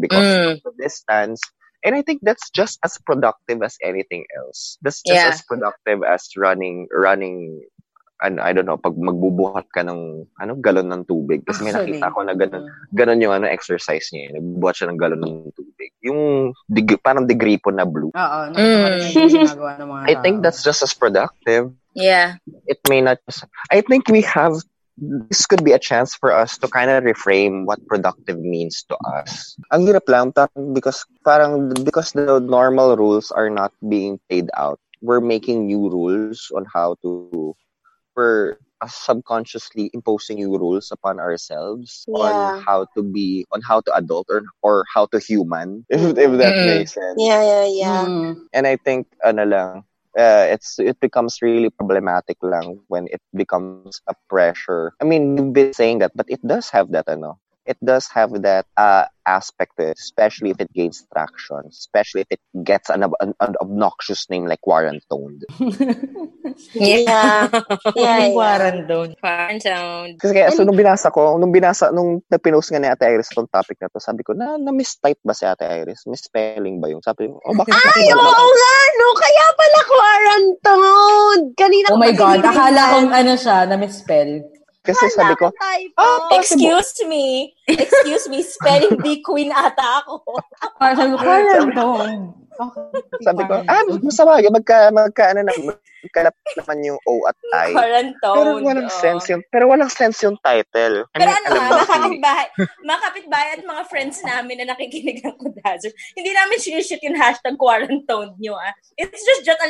because 0.00 0.28
Mm. 0.28 0.60
of 0.60 0.60
the 0.64 0.72
distance. 0.84 1.40
And 1.84 1.96
I 1.96 2.02
think 2.04 2.20
that's 2.22 2.50
just 2.52 2.78
as 2.84 3.00
productive 3.00 3.62
as 3.64 3.76
anything 3.82 4.24
else. 4.36 4.76
That's 4.84 5.00
just 5.00 5.24
Yeah. 5.24 5.32
as 5.32 5.42
productive 5.48 6.04
as 6.04 6.28
running 6.36 6.88
running 6.92 7.64
ano, 8.22 8.38
I 8.40 8.54
don't 8.54 8.70
know, 8.70 8.78
pag 8.78 8.94
magbubuhat 8.94 9.66
ka 9.74 9.82
ng 9.82 10.24
ano, 10.38 10.52
galon 10.62 10.88
ng 10.88 11.02
tubig. 11.04 11.42
Kasi 11.42 11.66
may 11.66 11.74
Actually. 11.74 11.98
nakita 11.98 12.14
ko 12.14 12.18
na 12.22 12.34
ganun, 12.38 12.64
ganun 12.94 13.20
yung 13.20 13.34
ano, 13.34 13.46
exercise 13.50 14.06
niya. 14.14 14.30
eh. 14.30 14.38
Nagbubuhat 14.38 14.78
siya 14.78 14.88
ng 14.94 14.98
galon 15.02 15.20
ng 15.20 15.34
tubig. 15.52 15.90
Yung 16.06 16.20
dig- 16.70 17.02
parang 17.02 17.26
digripo 17.26 17.74
na 17.74 17.82
blue. 17.82 18.14
Oo, 18.14 18.40
Mm. 18.54 19.02
ginagawa 19.10 19.70
ng 19.82 19.88
mga 19.90 20.02
I 20.06 20.14
think 20.22 20.40
that's 20.40 20.62
just 20.62 20.82
as 20.82 20.94
productive. 20.94 21.74
Yeah. 21.92 22.40
it 22.64 22.80
may 22.88 23.04
not 23.04 23.20
I 23.68 23.84
think 23.84 24.08
we 24.08 24.24
have 24.24 24.56
this 24.96 25.44
could 25.44 25.64
be 25.64 25.72
a 25.72 25.80
chance 25.80 26.14
for 26.16 26.32
us 26.32 26.56
to 26.60 26.68
kind 26.68 26.88
of 26.88 27.04
reframe 27.04 27.64
what 27.68 27.80
productive 27.84 28.40
means 28.40 28.84
to 28.88 28.96
us. 29.20 29.56
Ang 29.72 29.88
hirap 29.88 30.08
lang 30.08 30.32
because 30.72 31.04
parang 31.20 31.72
because 31.84 32.12
the 32.12 32.40
normal 32.40 32.96
rules 32.96 33.28
are 33.32 33.48
not 33.48 33.72
being 33.84 34.20
played 34.28 34.48
out. 34.56 34.80
We're 35.00 35.24
making 35.24 35.66
new 35.66 35.88
rules 35.90 36.48
on 36.54 36.64
how 36.68 36.96
to 37.02 37.52
we're 38.16 38.56
uh, 38.80 38.88
subconsciously 38.88 39.90
imposing 39.92 40.36
new 40.38 40.56
rules 40.58 40.90
upon 40.92 41.20
ourselves 41.20 42.06
Yeah. 42.06 42.16
on 42.18 42.52
how 42.66 42.86
to 42.96 43.02
be 43.02 43.46
on 43.52 43.60
how 43.62 43.80
to 43.80 43.94
adult 43.96 44.26
or 44.30 44.42
or 44.62 44.84
how 44.92 45.06
to 45.12 45.18
human 45.20 45.84
if 45.90 46.18
if 46.18 46.32
that 46.38 46.56
Mm. 46.56 46.62
makes 46.62 46.94
sense. 46.94 47.28
Yeah, 47.28 47.42
yeah, 47.42 47.66
yeah. 47.66 48.06
Mm. 48.06 48.46
And 48.52 48.66
I 48.66 48.76
think 48.76 49.06
ano 49.24 49.44
lang, 49.44 49.84
uh, 50.18 50.46
it's 50.52 50.78
it 50.78 51.00
becomes 51.00 51.42
really 51.42 51.70
problematic 51.70 52.38
lang 52.42 52.80
when 52.88 53.08
it 53.10 53.22
becomes 53.34 54.00
a 54.08 54.14
pressure. 54.28 54.94
I 55.00 55.04
mean, 55.04 55.36
you've 55.36 55.52
been 55.52 55.72
saying 55.72 56.00
that, 56.00 56.12
but 56.16 56.26
it 56.30 56.40
does 56.46 56.70
have 56.70 56.92
that 56.92 57.08
ano. 57.08 57.41
It 57.66 57.78
does 57.84 58.08
have 58.10 58.30
that 58.42 58.66
uh, 58.76 59.06
aspect 59.26 59.78
to 59.78 59.90
it, 59.90 59.98
especially 59.98 60.50
if 60.50 60.58
it 60.60 60.72
gains 60.72 61.06
traction, 61.12 61.62
especially 61.68 62.22
if 62.22 62.30
it 62.30 62.40
gets 62.64 62.90
an, 62.90 63.04
an, 63.20 63.34
an 63.38 63.54
obnoxious 63.60 64.28
name 64.30 64.46
like 64.46 64.60
quarantoned. 64.60 65.44
Yeah. 66.74 67.48
Yeah, 67.96 68.28
yeah. 68.28 68.32
Quarantine. 68.32 69.14
Quarantine. 69.20 70.16
Kasi 70.18 70.32
kaya, 70.34 70.50
so 70.52 70.64
nung 70.64 70.76
binasa 70.76 71.12
ko, 71.12 71.38
nung 71.38 71.52
binasa, 71.52 71.92
nung 71.94 72.20
nag-pinost 72.28 72.72
nga 72.72 72.80
ni 72.82 72.88
Ate 72.88 73.08
Iris 73.08 73.30
itong 73.32 73.48
topic 73.48 73.78
na 73.80 73.88
to, 73.88 74.00
sabi 74.02 74.24
ko, 74.26 74.32
na, 74.36 74.56
na-mistype 74.58 75.20
ba 75.22 75.32
si 75.36 75.44
Ate 75.46 75.64
Iris? 75.64 76.04
Misspelling 76.08 76.80
ba 76.82 76.90
yung? 76.90 77.00
Sabi 77.04 77.28
ko, 77.30 77.38
oh, 77.40 77.54
bakit? 77.56 77.72
Ay, 77.72 78.10
oo 78.12 78.46
nga, 78.52 78.76
no? 78.98 79.06
Kaya 79.16 79.46
pala 79.54 79.80
quarantine. 79.86 81.42
Kanina 81.56 81.86
Oh 81.92 82.00
my 82.00 82.12
God, 82.12 82.40
akala 82.42 82.82
kong 82.96 83.10
ano 83.12 83.32
siya, 83.38 83.56
na-misspell. 83.68 84.61
Kasi 84.82 85.04
sabi 85.14 85.34
ko, 85.38 85.46
ah, 85.54 86.34
Excuse 86.34 87.06
me. 87.06 87.54
Excuse 87.70 88.26
me. 88.26 88.42
Spelling 88.42 88.98
bee 88.98 89.22
queen 89.22 89.54
ata 89.54 90.02
ako. 90.02 90.26
Parang 90.82 90.98
sabi 90.98 91.10
ko, 91.14 91.18
quarantine. 91.22 92.24
Okay. 92.52 93.00
sabi 93.24 93.42
ko, 93.48 93.54
ah, 93.64 93.82
masama 94.04 94.42
yun, 94.42 94.52
magka, 94.52 94.92
magka, 94.92 95.32
ano 95.32 95.48
na, 95.48 95.54
magkalap 96.04 96.34
naman 96.58 96.78
yung 96.84 96.98
O 97.08 97.24
at 97.24 97.38
I. 97.54 97.70
Quarantine. 97.72 98.36
Pero 98.36 98.50
walang 98.60 98.90
oo. 98.90 99.00
sense 99.00 99.24
yung, 99.30 99.42
pero 99.48 99.64
walang 99.70 99.88
sense 99.88 100.20
yung 100.26 100.36
title. 100.42 101.06
I 101.14 101.16
Pero 101.16 101.30
mean, 101.30 101.46
ano 101.46 101.58
mga 101.62 101.86
si- 101.86 101.92
kapitbahay, 101.94 102.46
mga 102.82 103.00
kapitbahay 103.00 103.48
at 103.56 103.62
mga 103.64 103.82
friends 103.88 104.18
namin 104.26 104.54
na 104.60 104.66
nakikinig 104.74 105.22
ng 105.22 105.36
Kudazer, 105.38 105.94
hindi 106.18 106.30
namin 106.34 106.58
sinushoot 106.58 107.02
yung 107.06 107.16
hashtag 107.16 107.56
quarantine 107.56 108.34
nyo 108.36 108.58
ah. 108.58 108.74
It's 108.98 109.22
just, 109.22 109.46
just 109.46 109.60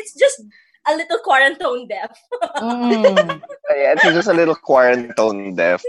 it's 0.00 0.14
just 0.16 0.38
a 0.86 0.96
little 0.96 1.18
quarantine 1.18 1.88
death. 1.88 2.16
Mm. 2.56 3.40
Yeah, 3.70 3.92
it's 3.92 4.02
just 4.02 4.28
a 4.28 4.34
little 4.34 4.54
quarantine 4.54 5.54
death. 5.54 5.82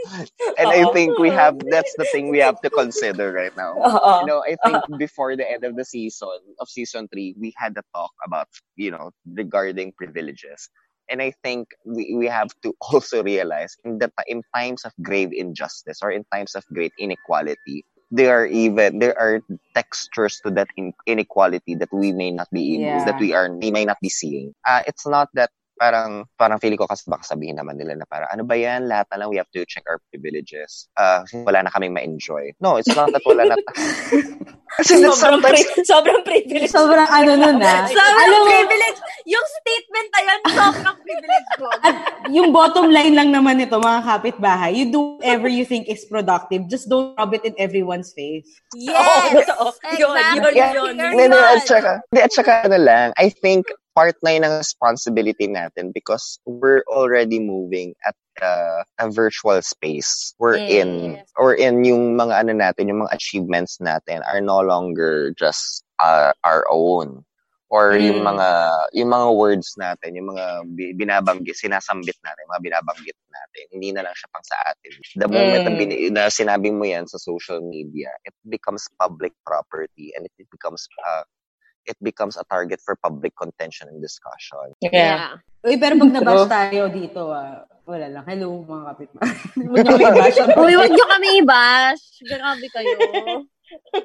And 0.58 0.68
I 0.68 0.92
think 0.94 1.18
we 1.18 1.30
have, 1.30 1.58
that's 1.70 1.94
the 1.98 2.06
thing 2.06 2.30
we 2.30 2.40
have 2.40 2.60
to 2.62 2.70
consider 2.70 3.32
right 3.32 3.56
now. 3.56 3.74
Oo. 3.78 4.20
You 4.22 4.26
know, 4.26 4.44
I 4.44 4.56
think 4.64 5.00
before 5.00 5.36
the 5.36 5.50
end 5.50 5.64
of 5.64 5.76
the 5.76 5.86
season, 5.86 6.40
of 6.60 6.70
season 6.70 7.08
three, 7.08 7.36
we 7.40 7.54
had 7.58 7.78
a 7.78 7.84
talk 7.96 8.12
about, 8.26 8.48
you 8.76 8.92
know, 8.92 9.12
regarding 9.26 9.94
privileges. 9.94 10.70
And 11.10 11.22
I 11.22 11.34
think 11.44 11.68
we, 11.86 12.16
we 12.16 12.28
have 12.28 12.50
to 12.64 12.74
also 12.82 13.24
realize 13.24 13.76
in 13.84 14.00
the 14.00 14.12
in 14.28 14.44
times 14.56 14.86
of 14.86 14.94
grave 15.02 15.32
injustice 15.34 16.00
or 16.02 16.12
in 16.12 16.24
times 16.32 16.56
of 16.56 16.64
great 16.74 16.94
inequality, 16.98 17.86
there 18.12 18.42
are 18.44 18.46
even 18.46 19.00
there 19.00 19.18
are 19.18 19.42
textures 19.74 20.40
to 20.44 20.52
that 20.52 20.68
in, 20.78 20.94
inequality 21.08 21.76
that 21.76 21.90
we 21.94 22.12
may 22.12 22.32
not 22.32 22.50
be 22.52 22.78
Yeah. 22.80 23.04
that 23.06 23.20
we 23.20 23.34
are 23.34 23.50
we 23.52 23.72
may 23.72 23.86
not 23.86 23.98
be 24.02 24.10
seeing. 24.10 24.54
Uh, 24.68 24.84
it's 24.88 25.08
not 25.08 25.30
that 25.34 25.52
parang 25.82 26.30
parang 26.38 26.62
feeling 26.62 26.78
ko 26.78 26.86
kasi 26.86 27.10
baka 27.10 27.26
sabihin 27.26 27.58
naman 27.58 27.74
nila 27.74 27.98
na 27.98 28.06
parang 28.06 28.30
ano 28.30 28.46
ba 28.46 28.54
yan 28.54 28.86
lahat 28.86 29.10
na 29.10 29.26
lang 29.26 29.34
we 29.34 29.42
have 29.42 29.50
to 29.50 29.66
check 29.66 29.82
our 29.90 29.98
privileges 30.14 30.86
uh, 31.02 31.26
wala 31.42 31.66
na 31.66 31.74
kaming 31.74 31.90
ma-enjoy 31.98 32.54
no 32.62 32.78
it's 32.78 32.94
not 32.94 33.10
that 33.10 33.26
wala 33.26 33.50
na 33.50 33.58
kasi 34.80 35.04
Sobrang, 35.04 35.18
sometimes 35.20 35.68
pri- 35.68 35.84
sobrang 35.84 36.22
privilege. 36.24 36.72
Sobrang 36.72 37.10
ano 37.12 37.32
nun 37.36 37.60
ah. 37.60 37.84
Sobrang 37.92 38.16
Alam 38.24 38.40
mo, 38.40 38.48
privilege. 38.48 39.00
Yung 39.28 39.46
statement 39.60 40.08
na 40.08 40.20
yun, 40.24 40.40
sobrang 40.48 40.98
privilege 41.04 41.50
ko. 41.60 41.68
At 41.88 41.96
yung 42.32 42.50
bottom 42.56 42.88
line 42.88 43.12
lang 43.12 43.36
naman 43.36 43.60
nito, 43.60 43.76
mga 43.84 44.00
kapitbahay, 44.08 44.72
you 44.72 44.88
do 44.88 45.20
whatever 45.20 45.52
you 45.52 45.68
think 45.68 45.92
is 45.92 46.08
productive, 46.08 46.72
just 46.72 46.88
don't 46.88 47.12
rub 47.20 47.36
it 47.36 47.44
in 47.44 47.52
everyone's 47.60 48.16
face. 48.16 48.48
Yes! 48.72 49.44
totoo. 49.44 49.76
Yun, 50.00 50.16
yun, 50.40 50.54
Yeah. 50.56 50.72
yun. 50.72 50.96
Hindi, 50.96 51.36
at 51.36 51.68
saka, 51.68 51.92
at 52.16 52.32
saka 52.32 52.52
ano 52.72 52.78
lang, 52.80 53.08
I 53.20 53.28
think 53.28 53.68
part 53.92 54.16
na 54.24 54.32
yun 54.32 54.44
ng 54.48 54.58
responsibility 54.60 55.48
natin 55.48 55.92
because 55.92 56.40
we're 56.46 56.84
already 56.88 57.40
moving 57.40 57.92
at 58.08 58.16
uh, 58.40 58.84
a 59.00 59.12
virtual 59.12 59.60
space. 59.62 60.34
We're 60.40 60.58
Mm, 60.58 60.70
in, 60.70 60.90
yes. 61.20 61.28
or 61.36 61.54
in 61.54 61.84
yung 61.84 62.16
mga 62.16 62.48
ano 62.48 62.52
natin, 62.56 62.88
yung 62.88 63.04
mga 63.04 63.14
achievements 63.14 63.78
natin 63.84 64.24
are 64.24 64.40
no 64.40 64.60
longer 64.64 65.36
just 65.36 65.84
uh, 66.00 66.32
our 66.44 66.64
own. 66.72 67.24
Or 67.72 67.96
yung 67.96 68.20
Mm. 68.20 68.36
mga 68.36 68.48
yung 69.00 69.10
mga 69.16 69.28
words 69.32 69.80
natin, 69.80 70.20
yung 70.20 70.36
mga 70.36 70.46
bi- 70.76 70.92
binabanggit, 70.92 71.56
sinasambit 71.56 72.20
natin, 72.20 72.44
mga 72.52 72.68
binabanggit 72.68 73.16
natin, 73.32 73.64
hindi 73.72 73.96
na 73.96 74.04
lang 74.04 74.12
siya 74.12 74.28
pang 74.28 74.44
sa 74.44 74.60
atin. 74.76 74.92
The 75.16 75.28
moment 75.32 75.64
na, 75.64 75.72
Mm. 75.72 75.80
bini- 75.80 76.12
na 76.12 76.28
sinabi 76.28 76.68
mo 76.68 76.84
yan 76.84 77.08
sa 77.08 77.16
social 77.16 77.64
media, 77.64 78.12
it 78.28 78.36
becomes 78.44 78.92
public 79.00 79.32
property 79.48 80.12
and 80.20 80.28
it 80.28 80.36
becomes 80.52 80.84
uh, 81.08 81.24
it 81.86 81.98
becomes 82.02 82.38
a 82.38 82.46
target 82.50 82.80
for 82.84 82.96
public 82.98 83.34
contention 83.36 83.88
and 83.90 84.02
discussion. 84.02 84.76
Yeah. 84.82 85.42
Uy, 85.62 85.78
pero 85.78 85.94
pag 85.98 86.12
nabash 86.14 86.50
tayo 86.50 86.90
dito, 86.90 87.30
ah, 87.30 87.70
wala 87.86 88.08
lang. 88.10 88.24
Hello, 88.26 88.66
mga 88.66 88.84
kapitbahay. 88.94 89.38
Huwag 89.70 89.86
niyo 89.86 89.98
kami 90.02 90.18
bash. 90.18 90.38
Uy, 90.58 90.74
wag 90.78 90.92
nyo 90.94 91.06
kami 91.06 91.28
i-bash. 91.42 92.04
Grabe 92.26 92.66
kayo. 92.74 92.98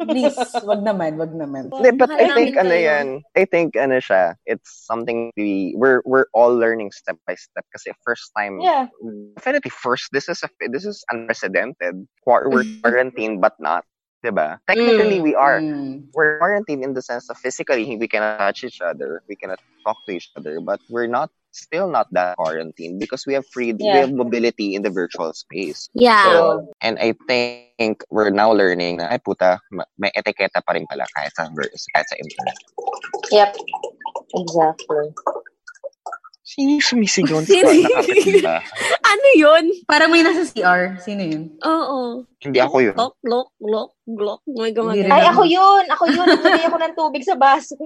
Please, 0.07 0.39
wag 0.63 0.83
naman, 0.87 1.19
wag 1.19 1.35
naman. 1.35 1.73
Hindi, 1.75 1.91
but 1.99 2.11
I 2.13 2.31
think 2.39 2.55
ano 2.55 2.71
yan, 2.71 3.07
I 3.35 3.45
think 3.45 3.75
ano 3.75 3.99
siya, 3.99 4.39
it's 4.47 4.87
something 4.87 5.35
we 5.35 5.75
we're 5.75 6.07
we're 6.07 6.31
all 6.31 6.55
learning 6.55 6.95
step 6.95 7.19
by 7.27 7.35
step 7.35 7.67
kasi 7.75 7.91
first 8.07 8.31
time 8.39 8.63
Yeah. 8.63 8.87
definitely 9.35 9.75
first 9.75 10.15
this 10.15 10.31
is 10.31 10.39
a 10.47 10.49
this 10.71 10.87
is 10.87 11.03
unprecedented. 11.11 12.07
We're 12.23 12.63
quarantined 12.83 13.43
but 13.43 13.59
not, 13.59 13.83
'di 14.27 14.35
ba? 14.35 14.59
Technically 14.67 15.23
we 15.23 15.39
are. 15.39 15.63
Mm. 15.63 16.11
We're 16.11 16.43
quarantined 16.43 16.83
in 16.83 16.99
the 16.99 17.03
sense 17.03 17.31
of 17.31 17.39
physically 17.39 17.87
we 17.95 18.11
cannot 18.11 18.43
touch 18.43 18.67
each 18.67 18.83
other, 18.83 19.23
we 19.31 19.39
cannot 19.39 19.63
talk 19.87 20.03
to 20.11 20.19
each 20.19 20.35
other, 20.35 20.59
but 20.59 20.83
we're 20.91 21.07
not 21.07 21.31
still 21.55 21.89
not 21.89 22.11
that 22.13 22.37
quarantined 22.37 23.01
because 23.01 23.25
we 23.25 23.33
have 23.33 23.47
free 23.49 23.73
we 23.73 23.87
Yeah. 23.87 24.05
have 24.05 24.13
mobility 24.13 24.75
in 24.75 24.83
the 24.83 24.91
virtual 24.91 25.33
space. 25.33 25.89
Yeah. 25.95 26.27
So, 26.27 26.69
and 26.83 26.99
I 26.99 27.15
think 27.79 28.03
we're 28.11 28.35
now 28.35 28.53
learning 28.53 28.99
na, 29.01 29.09
ay 29.09 29.23
puta, 29.23 29.63
ma- 29.71 29.89
may 29.97 30.11
etiketa 30.13 30.61
pa 30.61 30.75
rin 30.77 30.85
pala 30.91 31.07
kahit 31.17 31.33
sa, 31.33 31.49
kahit 31.49 32.07
sa 32.11 32.17
internet. 32.19 32.59
Yep. 33.31 33.51
Exactly. 34.37 35.15
Sino 36.47 36.79
yung 36.79 36.87
sumisigaw? 36.87 37.43
Sino 37.43 37.67
Hindi 37.67 37.83
yun? 37.83 37.91
ko 37.91 37.99
nakapit 38.07 38.39
ba? 38.47 38.63
ano 39.03 39.29
yun? 39.35 39.65
Parang 39.83 40.15
may 40.15 40.23
nasa 40.23 40.47
CR. 40.47 40.95
Sino 41.03 41.27
yun? 41.27 41.51
Oo. 41.59 42.23
Hindi 42.39 42.59
ako 42.63 42.77
yun. 42.87 42.95
Glok, 42.95 43.19
glok, 43.19 43.51
glok, 43.59 43.91
glok. 44.07 44.41
May 44.47 44.71
rin 44.71 45.11
Ay, 45.11 45.27
ako 45.27 45.43
yun. 45.43 45.85
Ako 45.91 46.07
yun. 46.07 46.27
Nagbigay 46.31 46.71
ako 46.71 46.79
ng 46.79 46.95
tubig 46.95 47.27
sa 47.27 47.35
baso. 47.35 47.75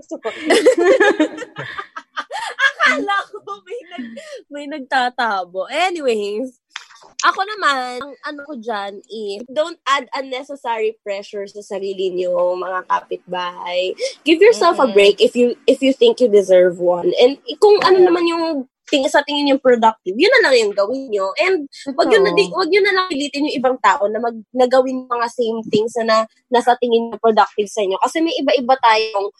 Akala 2.68 3.16
ko 3.32 3.40
may, 3.64 3.80
nag, 3.96 4.04
may 4.52 4.66
nagtatabo. 4.68 5.64
Anyways, 5.72 6.60
ako 7.20 7.40
naman, 7.44 8.00
ang 8.00 8.14
ano 8.24 8.40
ko 8.48 8.54
dyan 8.56 9.00
is, 9.06 9.44
don't 9.48 9.76
add 9.85 10.09
unnecessary 10.16 10.96
pressure 11.04 11.44
sa 11.44 11.61
sarili 11.61 12.09
niyo, 12.11 12.33
mga 12.56 12.88
kapitbahay. 12.88 13.92
Give 14.24 14.40
yourself 14.40 14.80
a 14.80 14.88
Mm. 14.88 14.94
break 14.94 15.16
if 15.20 15.37
you 15.37 15.52
if 15.66 15.85
you 15.85 15.92
think 15.92 16.18
you 16.18 16.28
deserve 16.28 16.80
one. 16.80 17.12
And 17.20 17.37
kung 17.61 17.76
ano 17.85 18.00
naman 18.00 18.24
yung 18.24 18.44
ting 18.90 19.06
sa 19.06 19.22
tingin 19.22 19.46
yung 19.54 19.62
productive, 19.62 20.18
yun 20.18 20.33
na 20.35 20.50
lang 20.50 20.66
yung 20.66 20.74
gawin 20.74 21.06
nyo. 21.14 21.30
And 21.38 21.70
wag 21.94 22.11
yun 22.11 22.26
na, 22.26 22.35
di- 22.35 22.50
wag 22.50 22.66
yun 22.74 22.83
na 22.83 22.90
lang 22.90 23.06
pilitin 23.06 23.46
yung 23.46 23.56
ibang 23.62 23.78
tao 23.78 24.11
na 24.11 24.18
mag 24.18 24.35
nagawin 24.50 25.06
mga 25.06 25.28
same 25.30 25.62
things 25.70 25.94
na 26.02 26.26
nasa 26.50 26.74
tingin 26.83 27.06
nyo 27.06 27.16
productive 27.22 27.70
sa 27.70 27.87
inyo. 27.87 27.94
Kasi 28.02 28.18
may 28.18 28.35
iba-iba 28.35 28.74
tayong 28.83 29.30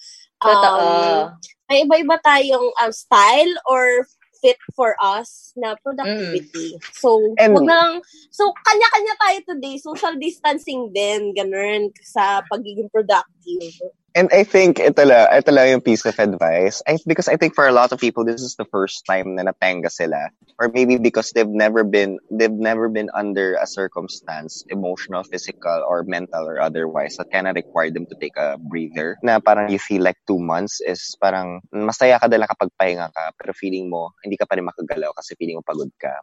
Totoo. 0.41 0.79
um, 0.79 1.35
may 1.67 1.83
iba-iba 1.83 2.17
tayong 2.23 2.71
um, 2.79 2.93
style 2.95 3.53
or 3.67 4.07
fit 4.41 4.57
for 4.75 4.97
us 4.99 5.53
na 5.55 5.77
productivity. 5.85 6.81
So, 6.97 7.21
And- 7.37 7.55
wag 7.55 7.65
na 7.69 7.77
lang, 7.77 7.93
so, 8.33 8.49
kanya-kanya 8.65 9.15
tayo 9.21 9.39
today. 9.55 9.77
Social 9.77 10.17
distancing 10.17 10.91
din, 10.91 11.37
ganun, 11.37 11.93
sa 12.01 12.41
pagiging 12.49 12.89
productive. 12.89 13.93
And 14.15 14.27
I 14.35 14.43
think 14.43 14.83
ito 14.83 15.07
lang, 15.07 15.31
ito 15.31 15.55
lang 15.55 15.71
yung 15.71 15.85
piece 15.87 16.03
of 16.03 16.19
advice. 16.19 16.83
I, 16.83 16.99
because 17.07 17.31
I 17.31 17.39
think 17.39 17.55
for 17.55 17.69
a 17.69 17.73
lot 17.73 17.93
of 17.93 18.03
people, 18.03 18.25
this 18.25 18.43
is 18.43 18.57
the 18.59 18.67
first 18.67 19.07
time 19.07 19.39
na 19.39 19.47
natenga 19.47 19.91
sila. 19.91 20.35
Or 20.59 20.69
maybe 20.69 20.99
because 20.99 21.31
they've 21.31 21.49
never 21.49 21.85
been, 21.85 22.19
they've 22.31 22.51
never 22.51 22.89
been 22.89 23.09
under 23.15 23.55
a 23.55 23.67
circumstance, 23.67 24.65
emotional, 24.69 25.23
physical, 25.23 25.87
or 25.87 26.03
mental, 26.03 26.43
or 26.43 26.61
otherwise, 26.61 27.17
that 27.19 27.31
kind 27.31 27.47
of 27.47 27.55
required 27.55 27.95
them 27.95 28.07
to 28.07 28.17
take 28.21 28.37
a 28.37 28.59
breather. 28.59 29.17
Na 29.23 29.39
parang 29.39 29.71
you 29.71 29.79
feel 29.79 30.03
like 30.03 30.19
two 30.27 30.39
months 30.39 30.81
is 30.83 31.15
parang 31.23 31.63
masaya 31.71 32.19
ka 32.19 32.27
dala 32.27 32.51
kapag 32.51 32.75
pahinga 32.75 33.15
ka, 33.15 33.31
pero 33.39 33.55
feeling 33.55 33.89
mo, 33.89 34.11
hindi 34.27 34.37
ka 34.37 34.45
pa 34.45 34.59
rin 34.59 34.67
makagalaw 34.67 35.15
kasi 35.15 35.39
feeling 35.39 35.57
mo 35.57 35.63
pagod 35.63 35.91
ka. 36.03 36.19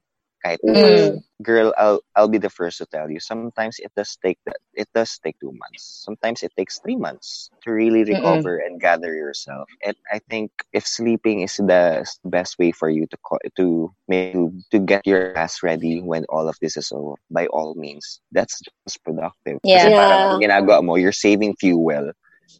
Kahit 0.45 0.60
Mm. 0.63 0.80
months. 0.82 1.28
Girl, 1.41 1.73
I'll, 1.78 2.02
I'll 2.15 2.28
be 2.30 2.38
the 2.38 2.50
first 2.50 2.78
to 2.80 2.86
tell 2.86 3.10
you, 3.10 3.19
sometimes 3.19 3.71
it 3.71 3.86
does 3.89 4.10
take 4.15 4.32
that, 4.38 4.52
it 4.65 4.82
does 4.88 5.10
take 5.13 5.32
two 5.34 5.45
months. 5.52 5.84
Sometimes 6.06 6.41
it 6.41 6.52
takes 6.56 6.80
three 6.80 6.95
months 6.95 7.50
to 7.63 7.71
really 7.71 8.04
Mm-mm. 8.04 8.15
recover 8.15 8.58
and 8.58 8.80
gather 8.80 9.13
yourself. 9.13 9.67
And 9.86 9.95
I 10.12 10.19
think 10.30 10.52
if 10.73 10.86
sleeping 10.86 11.41
is 11.41 11.58
the 11.58 12.06
best 12.26 12.58
way 12.60 12.71
for 12.71 12.89
you 12.89 13.06
to 13.08 13.17
co- 13.26 13.41
to 13.58 13.91
make 14.08 14.34
to, 14.34 14.52
to 14.71 14.80
get 14.80 15.06
your 15.06 15.34
ass 15.38 15.62
ready 15.62 16.02
when 16.02 16.26
all 16.30 16.47
of 16.47 16.58
this 16.62 16.78
is 16.78 16.91
over, 16.91 17.15
by 17.30 17.45
all 17.47 17.76
means, 17.76 18.19
that's 18.32 18.62
just 18.88 19.04
productive. 19.04 19.60
Kasi 19.73 19.89
Yeah. 19.89 19.97
parang 19.97 20.21
ang 20.34 20.39
ginagawa 20.41 20.82
mo, 20.84 20.95
you're 20.95 21.13
saving 21.15 21.56
fuel. 21.58 22.12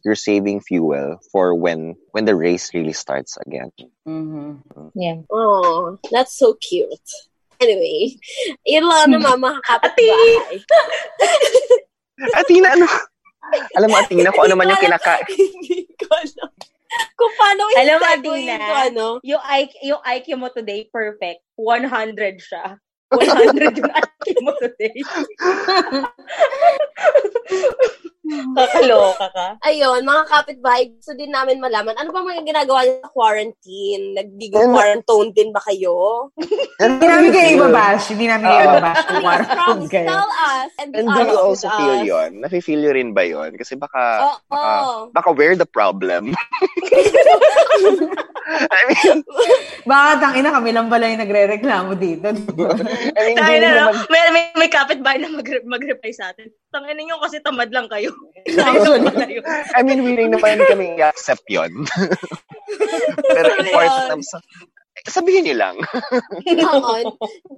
You're 0.04 0.18
saving 0.18 0.60
fuel 0.62 1.18
for 1.32 1.54
when 1.54 1.96
when 2.14 2.24
the 2.24 2.34
race 2.34 2.70
really 2.74 2.94
starts 2.94 3.36
again. 3.46 3.70
Mhm. 4.06 4.62
Yeah. 4.94 5.22
Oh, 5.30 5.98
that's 6.10 6.34
so 6.38 6.54
cute. 6.54 7.02
Anyway, 7.58 8.14
yun 8.62 8.86
lang 8.86 9.10
naman 9.10 9.42
mga 9.42 9.58
kapitbahay. 9.66 10.62
Atina, 12.38 12.70
ano? 12.78 12.86
Alam 13.74 13.88
mo, 13.90 13.96
Atina, 13.98 14.30
kung 14.30 14.46
ano 14.46 14.54
man 14.54 14.70
yung 14.70 14.78
kinaka... 14.78 15.18
Hindi 15.26 15.90
ko 15.98 16.06
alam. 16.06 16.50
Kung 17.18 17.32
paano 17.34 17.66
yung 17.66 17.78
Alam 17.82 17.98
mo, 17.98 18.06
ko, 18.62 18.74
ano? 18.74 19.06
Yung 19.26 19.42
IQ, 19.42 19.72
yung 19.82 20.02
IQ 20.06 20.26
mo 20.38 20.48
today, 20.54 20.86
perfect. 20.86 21.42
100 21.58 22.38
siya. 22.38 22.78
100 23.10 23.74
yung 23.74 23.90
IQ 23.90 24.26
mo 24.46 24.52
today. 24.62 24.98
Kakaloka 28.28 29.26
ka. 29.30 29.46
Ayun, 29.62 30.00
mga 30.02 30.22
kapitbahay, 30.26 30.92
gusto 30.92 31.12
din 31.12 31.28
namin 31.28 31.58
malaman, 31.58 31.94
ano 31.94 32.08
ba 32.08 32.20
mga 32.20 32.44
ginagawa 32.44 32.80
niyo 32.82 33.00
sa 33.00 33.10
quarantine? 33.10 34.04
Nagdigo 34.12 34.56
Ano? 34.58 34.74
quarantine 34.74 35.30
din 35.32 35.50
ba 35.50 35.60
kayo? 35.62 36.28
Hindi 36.76 37.04
namin 37.04 37.30
kayo 37.30 37.48
ibabash. 37.56 38.04
Hindi 38.10 38.26
namin 38.26 38.46
kayo 38.46 38.62
ibabash 38.68 39.00
Please, 39.08 39.90
kayo. 39.90 40.06
tell 40.06 40.28
us 40.30 40.70
and 40.76 40.88
be 40.90 40.96
And 40.98 41.08
do 41.08 41.20
you 41.22 41.38
also 41.38 41.66
feel 41.70 41.96
us. 41.96 42.04
yon? 42.04 42.30
Nafe-feel 42.38 42.80
you 42.80 42.92
rin 42.92 43.10
ba 43.10 43.22
yon? 43.22 43.54
Kasi 43.54 43.74
baka, 43.74 44.22
Oo. 44.22 44.36
baka, 44.46 44.68
baka 45.10 45.28
we're 45.32 45.56
the 45.56 45.66
problem. 45.66 46.32
I 48.48 48.80
mean, 48.88 49.20
Baka 49.84 50.20
tangina 50.20 50.50
kami 50.50 50.72
lang 50.72 50.88
pala 50.88 51.04
yung 51.06 51.20
nagre-reklamo 51.20 51.92
dito. 51.94 52.28
I 53.16 53.20
mean, 53.22 53.36
Tayo 53.36 53.56
na, 53.58 53.68
no? 53.68 53.76
naman, 53.88 53.94
May, 54.08 54.22
may, 54.30 54.44
may 54.56 54.68
kapitbahay 54.68 55.18
na 55.18 55.28
mag- 55.30 55.66
mag-reply 55.66 56.12
sa 56.12 56.32
atin. 56.32 56.48
Tangin 56.68 56.96
ninyo 56.96 57.16
kasi 57.18 57.40
tamad 57.40 57.68
lang 57.68 57.88
kayo. 57.88 58.12
I 59.76 59.80
mean, 59.82 60.00
willing 60.02 60.32
naman 60.32 60.64
kami 60.64 60.94
i-accept 60.98 61.44
yon. 61.48 61.70
Pero 63.34 63.48
important 63.58 64.04
naman 64.08 64.24
sa... 64.24 64.38
Sabihin 65.06 65.46
niyo 65.46 65.54
lang. 65.54 65.78
Oo. 66.58 66.94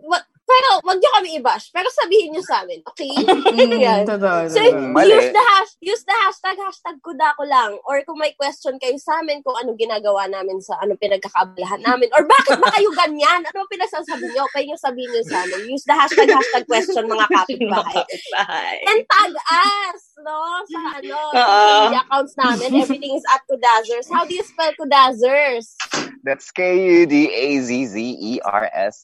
Wa- 0.04 0.26
Pero, 0.44 0.68
wag 0.82 0.98
niyo 0.98 1.10
kami 1.14 1.38
i-bash. 1.38 1.70
Pero 1.70 1.86
sabihin 1.88 2.34
niyo 2.34 2.42
sa 2.42 2.60
amin, 2.60 2.82
okay? 2.84 3.06
Mm, 3.08 3.80
Yan. 3.80 4.02
totoo, 4.02 4.50
So. 4.50 4.58
Mali. 4.92 5.14
use 5.14 5.30
the 5.30 5.44
hash, 5.46 5.72
use 5.78 6.02
the 6.02 6.16
hashtag, 6.20 6.58
hashtag 6.58 6.98
kuda 7.00 7.38
ko 7.38 7.46
lang. 7.46 7.78
Or 7.86 8.02
kung 8.02 8.18
may 8.18 8.34
question 8.34 8.76
kayo 8.76 8.98
sa 8.98 9.22
amin 9.22 9.40
kung 9.40 9.54
anong 9.56 9.78
ginagawa 9.78 10.26
namin 10.26 10.58
sa 10.58 10.74
ano 10.82 10.98
pinagkakaabalahan 10.98 11.80
namin. 11.80 12.10
Or 12.12 12.26
bakit 12.26 12.58
ba 12.58 12.66
kayo 12.74 12.90
ganyan? 12.92 13.40
Ano 13.40 13.62
ang 13.62 13.70
pinagsasabi 13.72 14.26
niyo? 14.26 14.42
Kayo 14.50 14.74
yung 14.74 14.82
sabihin 14.82 15.08
niyo 15.08 15.22
sa 15.24 15.38
amin. 15.40 15.70
Use 15.70 15.86
the 15.86 15.94
hashtag, 15.94 16.28
hashtag 16.28 16.66
question 16.66 17.06
mga 17.06 17.26
kapitbahay. 17.30 18.02
Bahay. 18.34 18.76
And 18.90 19.00
tag 19.06 19.32
us, 19.38 20.02
no? 20.22 20.64
Sa 20.68 20.80
ano, 21.00 21.18
media 21.84 22.00
accounts 22.04 22.34
namin. 22.36 22.74
Everything 22.80 23.16
is 23.16 23.24
at 23.32 23.42
Kudazers. 23.48 24.06
How 24.12 24.24
do 24.24 24.34
you 24.34 24.44
spell 24.44 24.72
Kudazers? 24.76 25.74
That's 26.20 26.52
K-U-D-A-Z-Z-E-R-S. 26.52 27.16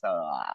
Uh, 0.04 0.52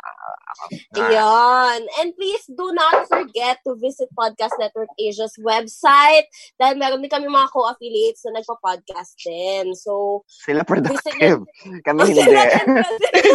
Ayun. 0.93 1.79
And 1.99 2.13
please 2.13 2.45
do 2.45 2.69
not 2.73 3.07
forget 3.09 3.57
to 3.65 3.73
visit 3.81 4.09
Podcast 4.13 4.53
Network 4.61 4.93
Asia's 5.01 5.33
website 5.41 6.29
dahil 6.61 6.77
meron 6.77 7.01
din 7.01 7.09
kami 7.09 7.25
mga 7.25 7.49
co-affiliates 7.49 8.21
na 8.29 8.37
nagpa-podcast 8.39 9.17
din. 9.25 9.73
So, 9.73 10.21
sila 10.29 10.61
Visit 10.61 10.69
productive. 10.69 11.41
Kami 11.87 11.99
hindi. 12.13 12.21
sila 12.21 12.41
din 12.45 12.67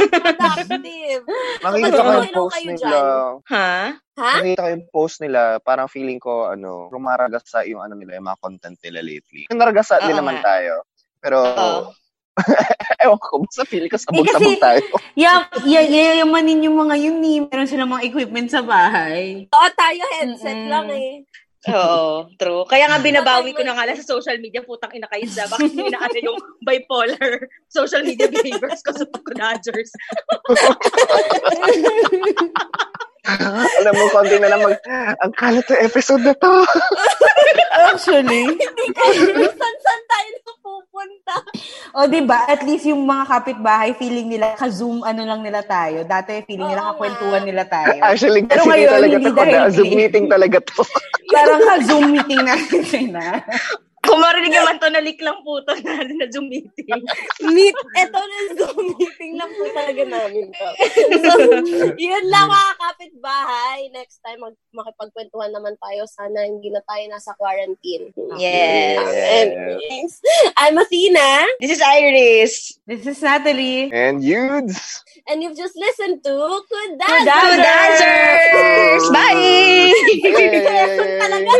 productive. 0.07 1.23
Nakita 1.67 1.99
ko 1.99 2.11
yung 2.15 2.31
post 2.31 2.55
kayo 2.55 2.71
nila. 2.79 2.99
Ha? 3.51 4.06
Ha? 4.17 4.41
Nakita 4.41 4.65
ko 4.65 4.71
yung 4.73 4.87
post 4.89 5.17
nila, 5.21 5.61
parang 5.61 5.87
feeling 5.87 6.17
ko, 6.17 6.49
ano, 6.49 6.89
rumaragasa 6.89 7.69
yung 7.69 7.85
ano 7.85 7.93
nila, 7.93 8.17
yung 8.17 8.25
mga 8.25 8.41
content 8.41 8.79
nila 8.81 9.05
lately. 9.05 9.45
Naragasa 9.53 10.01
din 10.01 10.17
naman 10.17 10.41
nga. 10.41 10.57
tayo. 10.57 10.89
Pero, 11.21 11.37
Oo. 11.45 11.81
ewan 13.05 13.21
ko, 13.21 13.45
basta 13.45 13.65
feeling 13.65 13.89
ko 13.89 14.01
sabog-sabog 14.01 14.41
Eh, 14.41 14.57
kasi- 14.57 14.61
tayo. 14.61 14.81
Yeah, 15.13 15.45
yeah, 15.65 15.85
yayamanin 15.85 16.65
yung 16.65 16.77
mga 16.77 16.97
yun 16.97 17.21
eh. 17.21 17.45
Meron 17.45 17.69
silang 17.69 17.93
mga 17.93 18.05
equipment 18.05 18.49
sa 18.49 18.61
bahay. 18.61 19.49
Oo, 19.49 19.69
tayo 19.73 20.03
headset 20.17 20.65
Mm-mm. 20.65 20.73
lang 20.73 20.89
eh. 20.93 21.25
Oo, 21.67 22.31
true. 22.39 22.63
Kaya 22.65 22.87
nga 22.87 23.03
binabawi 23.03 23.51
ko 23.51 23.67
na 23.67 23.75
nga 23.75 23.85
lang 23.85 23.99
sa 23.99 24.07
social 24.07 24.39
media, 24.39 24.63
putang 24.63 24.95
ina 24.95 25.11
kayo 25.11 25.27
sa 25.27 25.51
bakit 25.51 25.75
hindi 25.75 25.91
na 25.91 25.99
ano 25.99 26.15
yung 26.15 26.39
bipolar 26.67 27.43
social 27.67 28.07
media 28.07 28.31
behaviors 28.31 28.81
ko 28.81 28.95
sa 28.95 29.03
pagkunadgers. 29.05 29.91
Alam 33.83 33.93
mo, 33.93 34.05
konti 34.11 34.37
na 34.39 34.49
lang 34.49 34.61
mag, 34.63 34.77
ang 35.19 35.33
kalat 35.35 35.67
na 35.67 35.77
episode 35.83 36.23
na 36.23 36.35
to. 36.35 36.53
Actually. 37.91 38.45
San-san 39.53 40.01
tayo 40.07 40.29
napupunta? 40.47 41.35
O, 41.93 42.07
di 42.07 42.23
ba? 42.23 42.47
At 42.47 42.63
least 42.63 42.87
yung 42.87 43.05
mga 43.05 43.25
kapitbahay, 43.27 43.93
feeling 43.95 44.29
nila, 44.29 44.55
ka-zoom 44.55 45.03
ano 45.03 45.23
lang 45.23 45.43
nila 45.43 45.61
tayo. 45.63 46.03
Dati, 46.03 46.43
feeling 46.45 46.71
nila, 46.71 46.83
Oo 46.87 46.91
kakwentuhan 46.95 47.43
nga. 47.43 47.49
nila 47.49 47.63
tayo. 47.67 47.99
Actually, 48.01 48.43
Pero 48.45 48.63
kasi 48.63 48.71
ngayon, 48.71 48.91
talaga 48.91 49.15
hindi 49.15 49.29
to. 49.29 49.37
dahil 49.37 49.65
Zoom 49.71 49.91
meeting 49.93 50.27
talaga 50.27 50.57
to. 50.63 50.83
Parang 51.29 51.61
ka-zoom 51.63 52.07
meeting 52.11 52.43
natin 52.43 52.83
sila. 52.83 53.21
Kung 54.07 54.21
marinig 54.23 54.55
naman 54.55 54.79
to, 54.79 54.89
nalik 54.89 55.19
lang 55.21 55.43
po 55.43 55.61
to 55.67 55.75
na, 55.83 56.07
na 56.07 56.27
Zoom 56.31 56.49
meeting. 56.49 57.03
Meet, 57.43 57.77
eto 57.99 58.19
na 58.19 58.39
Zoom 58.55 58.95
meeting 58.95 59.35
lang 59.35 59.51
po 59.53 59.63
talaga 59.75 60.03
namin 60.07 60.47
to. 60.55 60.69
So, 61.21 61.31
yun 62.07 62.25
lang 62.31 62.47
mga 62.47 62.73
kapitbahay. 62.79 63.79
Next 63.91 64.23
time, 64.23 64.41
mag 64.43 64.57
makipagkwentuhan 64.73 65.51
naman 65.53 65.75
tayo. 65.83 66.07
Sana 66.07 66.47
hindi 66.47 66.71
na 66.71 66.81
tayo 66.87 67.05
nasa 67.11 67.35
quarantine. 67.35 68.15
Yes. 68.39 69.03
Anyways, 69.47 70.13
I'm 70.57 70.79
Athena, 70.79 71.45
This 71.59 71.77
is 71.77 71.83
Iris. 71.83 72.79
This 72.87 73.05
is 73.05 73.19
Natalie. 73.21 73.91
And 73.91 74.23
Yudes. 74.23 75.03
and 75.29 75.43
you've 75.43 75.57
just 75.57 75.77
listened 75.77 76.23
to 76.25 76.31
Kudazzers! 76.31 77.27
Kudazzers! 77.27 78.53
Dancers! 78.55 79.05
Bye! 79.11 79.93
talaga. 81.23 81.53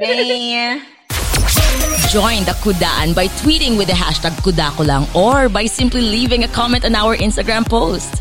Bye! 0.00 0.95
Join 2.10 2.44
the 2.44 2.52
Kudaan 2.62 3.14
by 3.14 3.26
tweeting 3.42 3.76
with 3.76 3.88
the 3.88 3.92
hashtag 3.92 4.30
Kudakulang 4.40 5.12
or 5.14 5.48
by 5.48 5.66
simply 5.66 6.02
leaving 6.02 6.44
a 6.44 6.48
comment 6.48 6.84
on 6.84 6.94
our 6.94 7.16
Instagram 7.16 7.66
post. 7.68 8.14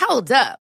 Hold 0.00 0.32
up. 0.32 0.58